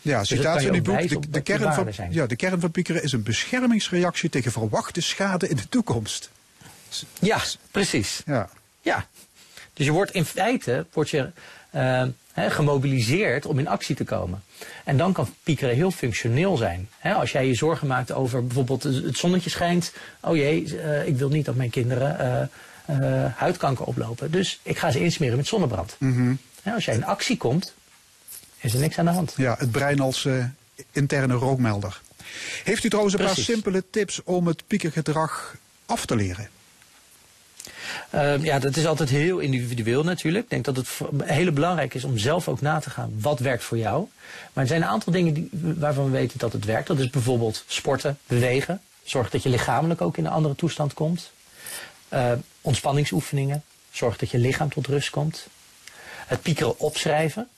Ja, 0.02 0.18
dat 0.18 0.26
citaat 0.26 0.62
uw 0.62 0.74
ook 0.74 0.82
boek. 0.82 1.32
De, 1.32 1.40
kern 1.40 1.74
van, 1.74 1.92
zijn. 1.92 2.12
ja, 2.12 2.26
de 2.26 2.36
kern 2.36 2.60
van 2.60 2.70
piekeren 2.70 3.02
is 3.02 3.12
een 3.12 3.22
beschermingsreactie 3.22 4.30
tegen 4.30 4.52
verwachte 4.52 5.00
schade 5.00 5.48
in 5.48 5.56
de 5.56 5.68
toekomst. 5.68 6.30
Ja, 7.18 7.40
precies. 7.70 8.22
Ja. 8.26 8.48
Ja. 8.80 9.06
Dus 9.72 9.86
je 9.86 9.92
wordt 9.92 10.12
in 10.12 10.24
feite 10.24 10.86
word 10.92 11.10
je, 11.10 11.30
eh, 11.70 12.04
gemobiliseerd 12.34 13.46
om 13.46 13.58
in 13.58 13.68
actie 13.68 13.96
te 13.96 14.04
komen. 14.04 14.42
En 14.84 14.96
dan 14.96 15.12
kan 15.12 15.34
piekeren 15.42 15.74
heel 15.74 15.90
functioneel 15.90 16.56
zijn. 16.56 16.88
Als 17.02 17.32
jij 17.32 17.46
je 17.46 17.54
zorgen 17.54 17.86
maakt 17.86 18.12
over 18.12 18.46
bijvoorbeeld 18.46 18.82
het 18.82 19.16
zonnetje 19.16 19.50
schijnt. 19.50 19.92
Oh 20.20 20.36
jee, 20.36 20.78
eh, 20.78 21.06
ik 21.06 21.16
wil 21.16 21.28
niet 21.28 21.44
dat 21.44 21.54
mijn 21.54 21.70
kinderen 21.70 22.18
eh, 22.18 22.46
huidkanker 23.36 23.84
oplopen. 23.84 24.30
Dus 24.30 24.60
ik 24.62 24.78
ga 24.78 24.90
ze 24.90 25.00
insmeren 25.00 25.36
met 25.36 25.46
zonnebrand. 25.46 25.96
Hè, 26.62 26.72
als 26.72 26.84
jij 26.84 26.94
in 26.94 27.04
actie 27.04 27.36
komt, 27.36 27.74
is 28.60 28.74
er 28.74 28.80
niks 28.80 28.98
aan 28.98 29.04
de 29.04 29.10
hand. 29.10 29.34
Ja, 29.36 29.56
het 29.58 29.70
brein 29.70 30.00
als 30.00 30.24
eh, 30.24 30.44
interne 30.92 31.34
rookmelder. 31.34 32.00
Heeft 32.64 32.84
u 32.84 32.88
trouwens 32.88 33.18
een 33.18 33.24
paar 33.24 33.36
simpele 33.36 33.84
tips 33.90 34.22
om 34.22 34.46
het 34.46 34.66
piekergedrag 34.66 35.56
af 35.86 36.06
te 36.06 36.16
leren? 36.16 36.48
Uh, 38.14 38.44
ja, 38.44 38.58
dat 38.58 38.76
is 38.76 38.86
altijd 38.86 39.08
heel 39.08 39.38
individueel 39.38 40.04
natuurlijk. 40.04 40.44
Ik 40.44 40.50
denk 40.50 40.64
dat 40.64 40.76
het 40.76 40.88
heel 41.24 41.52
belangrijk 41.52 41.94
is 41.94 42.04
om 42.04 42.18
zelf 42.18 42.48
ook 42.48 42.60
na 42.60 42.78
te 42.78 42.90
gaan 42.90 43.12
wat 43.20 43.38
werkt 43.38 43.64
voor 43.64 43.78
jou. 43.78 44.08
Maar 44.52 44.62
er 44.64 44.68
zijn 44.68 44.82
een 44.82 44.88
aantal 44.88 45.12
dingen 45.12 45.34
die, 45.34 45.48
waarvan 45.52 46.04
we 46.04 46.10
weten 46.10 46.38
dat 46.38 46.52
het 46.52 46.64
werkt. 46.64 46.86
Dat 46.86 46.98
is 46.98 47.10
bijvoorbeeld 47.10 47.64
sporten, 47.66 48.18
bewegen. 48.26 48.80
Zorg 49.04 49.30
dat 49.30 49.42
je 49.42 49.48
lichamelijk 49.48 50.00
ook 50.00 50.16
in 50.16 50.24
een 50.24 50.32
andere 50.32 50.54
toestand 50.54 50.94
komt. 50.94 51.30
Uh, 52.12 52.32
ontspanningsoefeningen. 52.62 53.62
Zorg 53.90 54.16
dat 54.16 54.30
je 54.30 54.38
lichaam 54.38 54.68
tot 54.68 54.86
rust 54.86 55.10
komt. 55.10 55.46
Het 56.26 56.42
piekeren 56.42 56.78
opschrijven. 56.78 57.48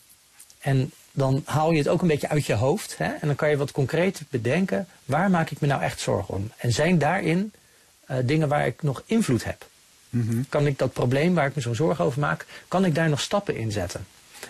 En 0.61 0.93
dan 1.13 1.43
haal 1.45 1.71
je 1.71 1.79
het 1.79 1.89
ook 1.89 2.03
een 2.03 2.09
beetje 2.09 2.29
uit 2.29 2.47
je 2.47 2.55
hoofd. 2.55 2.99
Hè? 2.99 3.13
En 3.13 3.27
dan 3.27 3.37
kan 3.37 3.51
je 3.51 3.57
wat 3.57 3.73
concreet 3.73 4.23
bedenken. 4.31 4.89
Waar 5.05 5.31
maak 5.31 5.51
ik 5.51 5.61
me 5.61 5.67
nou 5.67 5.83
echt 5.83 6.01
zorgen 6.01 6.35
om? 6.35 6.51
En 6.57 6.73
zijn 6.73 6.99
daarin 6.99 7.53
eh, 8.07 8.17
dingen 8.25 8.49
waar 8.49 8.67
ik 8.67 8.83
nog 8.83 9.03
invloed 9.07 9.45
heb? 9.45 9.67
Kan 10.49 10.67
ik 10.67 10.79
dat 10.79 10.93
probleem 10.93 11.35
waar 11.35 11.47
ik 11.47 11.55
me 11.55 11.61
zo 11.61 11.75
zorgen 11.75 12.05
over 12.05 12.21
maak, 12.21 12.47
kan 12.69 12.85
ik 12.85 12.95
daar 12.95 13.09
nog 13.09 13.21
stappen 13.21 13.57
in 13.57 13.73
zetten? 13.73 14.07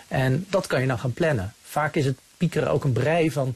En 0.07 0.45
dat 0.49 0.67
kan 0.67 0.81
je 0.81 0.87
dan 0.87 0.99
gaan 0.99 1.13
plannen. 1.13 1.53
Vaak 1.63 1.95
is 1.95 2.05
het 2.05 2.17
piekeren 2.37 2.71
ook 2.71 2.83
een 2.83 2.93
brei 2.93 3.31
van 3.31 3.55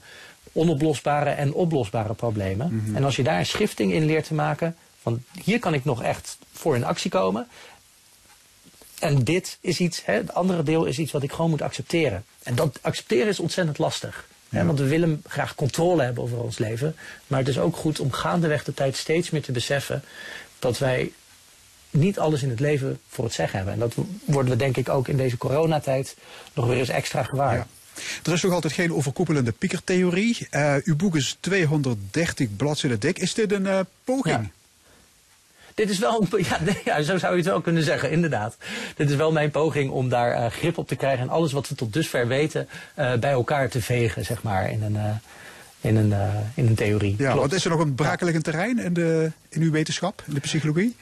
onoplosbare 0.52 1.30
en 1.30 1.54
oplosbare 1.54 2.14
problemen. 2.14 2.92
En 2.96 3.04
als 3.04 3.16
je 3.16 3.24
daar 3.24 3.40
een 3.40 3.46
schifting 3.46 3.94
in 3.94 4.06
leert 4.06 4.28
te 4.28 4.34
maken, 4.34 4.76
hier 5.44 5.60
kan 5.60 5.74
ik 5.74 5.86
nog 5.86 6.04
echt 6.04 6.38
voor 6.54 6.76
in 6.76 6.84
actie 6.84 7.12
komen. 7.12 7.48
En 9.00 9.24
dit 9.24 9.58
is 9.62 9.80
iets, 9.80 10.06
hè, 10.06 10.14
het 10.14 10.34
andere 10.34 10.64
deel 10.64 10.86
is 10.86 11.00
iets 11.00 11.12
wat 11.12 11.24
ik 11.24 11.32
gewoon 11.32 11.50
moet 11.50 11.62
accepteren. 11.62 12.26
En 12.44 12.56
dat 12.56 12.80
accepteren 12.82 13.28
is 13.28 13.40
ontzettend 13.40 13.78
lastig. 13.78 14.28
Hè, 14.50 14.66
want 14.66 14.80
we 14.80 14.88
willen 14.88 15.24
graag 15.28 15.56
controle 15.56 16.04
hebben 16.04 16.24
over 16.24 16.42
ons 16.42 16.58
leven. 16.58 16.96
Maar 17.28 17.40
het 17.40 17.48
is 17.48 17.60
ook 17.60 17.76
goed 17.76 18.00
om 18.00 18.12
gaandeweg 18.12 18.64
de 18.64 18.74
tijd 18.74 18.96
steeds 18.96 19.30
meer 19.30 19.42
te 19.42 19.52
beseffen 19.52 20.04
dat 20.60 20.78
wij 20.78 21.12
niet 21.90 22.20
alles 22.20 22.44
in 22.44 22.50
het 22.50 22.60
leven 22.60 23.00
voor 23.08 23.24
het 23.24 23.34
zeggen 23.34 23.58
hebben. 23.58 23.74
En 23.74 23.80
dat 23.80 23.94
worden 24.26 24.52
we 24.52 24.58
denk 24.58 24.78
ik 24.78 24.90
ook 24.90 25.08
in 25.08 25.18
deze 25.18 25.38
coronatijd 25.38 26.16
nog 26.54 26.68
weer 26.68 26.78
eens 26.78 26.90
extra 26.90 27.24
gewaar. 27.24 27.56
Ja. 27.56 27.68
Er 28.24 28.34
is 28.34 28.42
nog 28.42 28.54
altijd 28.54 28.74
geen 28.74 28.94
overkoepelende 28.94 29.52
piekertheorie. 29.52 30.48
Eh, 30.50 30.76
uw 30.84 30.96
boek 30.96 31.16
is 31.16 31.38
230 31.40 32.56
bladzijden 32.56 33.00
dik. 33.00 33.20
Is 33.20 33.34
dit 33.34 33.52
een 33.52 33.68
eh, 33.68 33.80
poging? 34.04 34.40
Ja. 34.42 34.50
Dit 35.80 35.90
is 35.90 36.00
wel, 36.00 36.28
een- 36.32 36.44
ja, 36.52 36.58
nee, 36.62 36.78
ja, 36.86 37.02
zo 37.02 37.18
zou 37.18 37.32
je 37.32 37.38
het 37.40 37.48
wel 37.48 37.62
kunnen 37.62 37.84
zeggen, 37.84 38.12
inderdaad. 38.12 38.58
Dit 38.96 39.10
is 39.10 39.16
wel 39.16 39.32
mijn 39.32 39.52
poging 39.52 39.92
om 39.92 40.10
daar 40.10 40.32
eh, 40.32 40.52
grip 40.52 40.78
op 40.78 40.88
te 40.88 40.96
krijgen 40.96 41.20
en 41.24 41.30
alles 41.30 41.52
wat 41.52 41.70
we 41.70 41.76
tot 41.76 41.94
dusver 41.94 42.28
weten 42.28 42.68
eh, 42.96 43.14
bij 43.16 43.32
elkaar 43.32 43.70
te 43.70 43.82
vegen, 43.82 44.26
zeg 44.26 44.44
maar, 44.44 44.72
in 44.72 44.84
een, 44.84 44.96
eh, 44.96 45.04
in 45.82 45.96
een, 45.96 46.14
in 46.56 46.68
een 46.68 46.76
theorie. 46.76 47.12
Ja, 47.18 47.24
Klopt. 47.26 47.40
want 47.40 47.54
is 47.54 47.64
er 47.66 47.70
nog 47.72 47.80
een 47.80 47.96
brakelijkend 47.96 48.44
terrein 48.44 48.80
in, 48.80 48.94
de, 48.94 49.32
in 49.50 49.62
uw 49.62 49.72
wetenschap, 49.72 50.24
in 50.28 50.34
de 50.34 50.40
psychologie? 50.40 50.96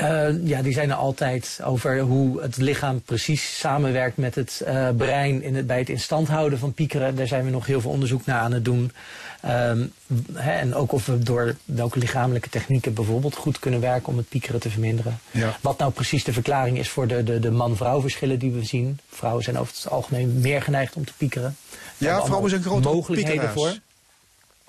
Eh, 0.00 0.46
ja, 0.46 0.62
die 0.62 0.72
zijn 0.72 0.90
er 0.90 0.96
altijd 0.96 1.60
over 1.64 2.00
hoe 2.00 2.42
het 2.42 2.56
lichaam 2.56 3.00
precies 3.00 3.58
samenwerkt 3.58 4.16
met 4.16 4.34
het 4.34 4.62
eh, 4.66 4.88
brein 4.96 5.42
in 5.42 5.54
het, 5.54 5.66
bij 5.66 5.78
het 5.78 5.88
in 5.88 6.00
stand 6.00 6.28
houden 6.28 6.58
van 6.58 6.72
piekeren. 6.72 7.16
Daar 7.16 7.26
zijn 7.26 7.44
we 7.44 7.50
nog 7.50 7.66
heel 7.66 7.80
veel 7.80 7.90
onderzoek 7.90 8.26
naar 8.26 8.40
aan 8.40 8.52
het 8.52 8.64
doen. 8.64 8.92
Ehm, 9.40 9.86
hè, 10.32 10.50
en 10.52 10.74
ook 10.74 10.92
of 10.92 11.06
we 11.06 11.18
door 11.18 11.56
welke 11.64 11.98
lichamelijke 11.98 12.48
technieken 12.48 12.94
bijvoorbeeld 12.94 13.34
goed 13.34 13.58
kunnen 13.58 13.80
werken 13.80 14.08
om 14.08 14.16
het 14.16 14.28
piekeren 14.28 14.60
te 14.60 14.70
verminderen. 14.70 15.18
Ja. 15.30 15.56
Wat 15.60 15.78
nou 15.78 15.92
precies 15.92 16.24
de 16.24 16.32
verklaring 16.32 16.78
is 16.78 16.88
voor 16.88 17.06
de, 17.06 17.22
de, 17.22 17.38
de 17.38 17.50
man-vrouw 17.50 18.00
verschillen 18.00 18.38
die 18.38 18.50
we 18.50 18.64
zien. 18.64 18.98
Vrouwen 19.08 19.44
zijn 19.44 19.58
over 19.58 19.74
het 19.74 19.90
algemeen 19.90 20.40
meer 20.40 20.62
geneigd 20.62 20.94
om 20.94 21.04
te 21.04 21.12
piekeren. 21.16 21.56
Ja, 21.98 22.24
vrouwen 22.24 22.50
zijn 22.50 22.62
grote 22.62 22.88
mogelijkheden 22.88 23.40
piekeraars. 23.40 23.72
voor. 23.72 23.89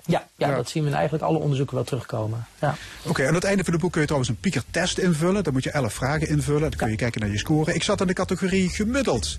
Ja, 0.06 0.26
ja, 0.36 0.48
Ja. 0.48 0.54
dat 0.56 0.68
zien 0.68 0.82
we 0.82 0.88
in 0.88 0.94
eigenlijk 0.94 1.24
alle 1.24 1.38
onderzoeken 1.38 1.74
wel 1.74 1.84
terugkomen. 1.84 2.46
Ja. 2.60 2.74
Oké, 3.06 3.28
aan 3.28 3.34
het 3.34 3.44
einde 3.44 3.64
van 3.64 3.72
het 3.72 3.82
boek 3.82 3.90
kun 3.92 4.00
je 4.00 4.06
trouwens 4.06 4.32
een 4.32 4.40
piekertest 4.40 4.98
invullen. 4.98 5.44
Dan 5.44 5.52
moet 5.52 5.64
je 5.64 5.70
11 5.70 5.92
vragen 5.94 6.28
invullen. 6.28 6.60
Dan 6.60 6.70
kun 6.78 6.90
je 6.90 6.96
kijken 6.96 7.20
naar 7.20 7.30
je 7.30 7.38
score. 7.38 7.74
Ik 7.74 7.82
zat 7.82 8.00
in 8.00 8.06
de 8.06 8.12
categorie 8.12 8.68
gemiddeld. 8.68 9.38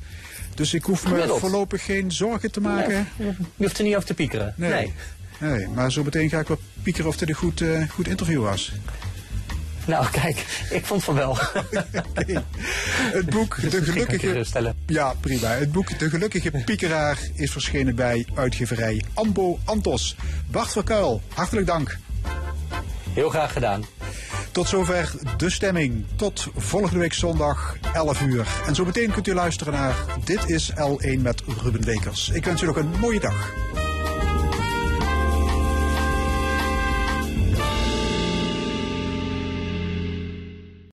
Dus 0.56 0.74
ik 0.74 0.84
hoef 0.84 1.08
me 1.08 1.36
voorlopig 1.40 1.84
geen 1.86 2.12
zorgen 2.12 2.52
te 2.52 2.62
maken. 2.62 3.08
Je 3.16 3.34
hoeft 3.58 3.78
er 3.78 3.84
niet 3.84 3.96
over 3.96 4.08
te 4.08 4.14
piekeren. 4.14 4.54
nee. 4.58 4.94
Nee, 5.40 5.68
maar 5.68 5.92
zo 5.92 6.04
meteen 6.04 6.30
ga 6.30 6.40
ik 6.40 6.48
wel 6.48 6.60
piekeren 6.84 7.10
of 7.10 7.18
dit 7.18 7.30
een 7.30 7.36
goed, 7.36 7.62
eh, 7.62 7.90
goed 7.90 8.08
interview 8.08 8.42
was. 8.42 8.72
Nou, 9.86 10.08
kijk, 10.12 10.66
ik 10.70 10.86
vond 10.86 11.04
van 11.04 11.16
wel. 11.16 11.38
Het 13.18 13.30
boek 13.30 13.62
Dus 13.62 13.72
De 13.72 13.84
Gelukkige... 13.84 14.74
Ja, 14.86 15.14
prima. 15.20 15.48
Het 15.48 15.72
boek 15.72 16.00
De 16.00 16.10
Gelukkige 16.10 16.52
Piekeraar 16.66 17.18
is 17.34 17.52
verschenen 17.52 17.96
bij 17.96 18.26
uitgeverij 18.36 19.04
Ambo 19.14 19.60
Antos. 19.66 20.16
Bart 20.52 20.72
Verkuil, 20.72 21.22
hartelijk 21.34 21.68
dank. 21.68 21.98
Heel 23.14 23.30
graag 23.30 23.54
gedaan. 23.54 23.86
Tot 24.52 24.68
zover 24.68 25.12
de 25.38 25.50
stemming. 25.50 26.06
Tot 26.16 26.48
volgende 26.56 27.00
week 27.00 27.14
zondag 27.14 27.78
11 27.94 28.22
uur. 28.22 28.48
En 28.68 28.76
zo 28.76 28.86
meteen 28.86 29.12
kunt 29.12 29.28
u 29.28 29.34
luisteren 29.34 29.74
naar 29.74 29.96
Dit 30.24 30.50
is 30.50 30.72
L1 30.72 31.22
met 31.22 31.44
Ruben 31.62 31.86
Wekers. 31.86 32.30
Ik 32.30 32.46
wens 32.46 32.62
u 32.62 32.66
nog 32.66 32.76
een 32.76 33.00
mooie 33.00 33.20
dag. 33.20 33.52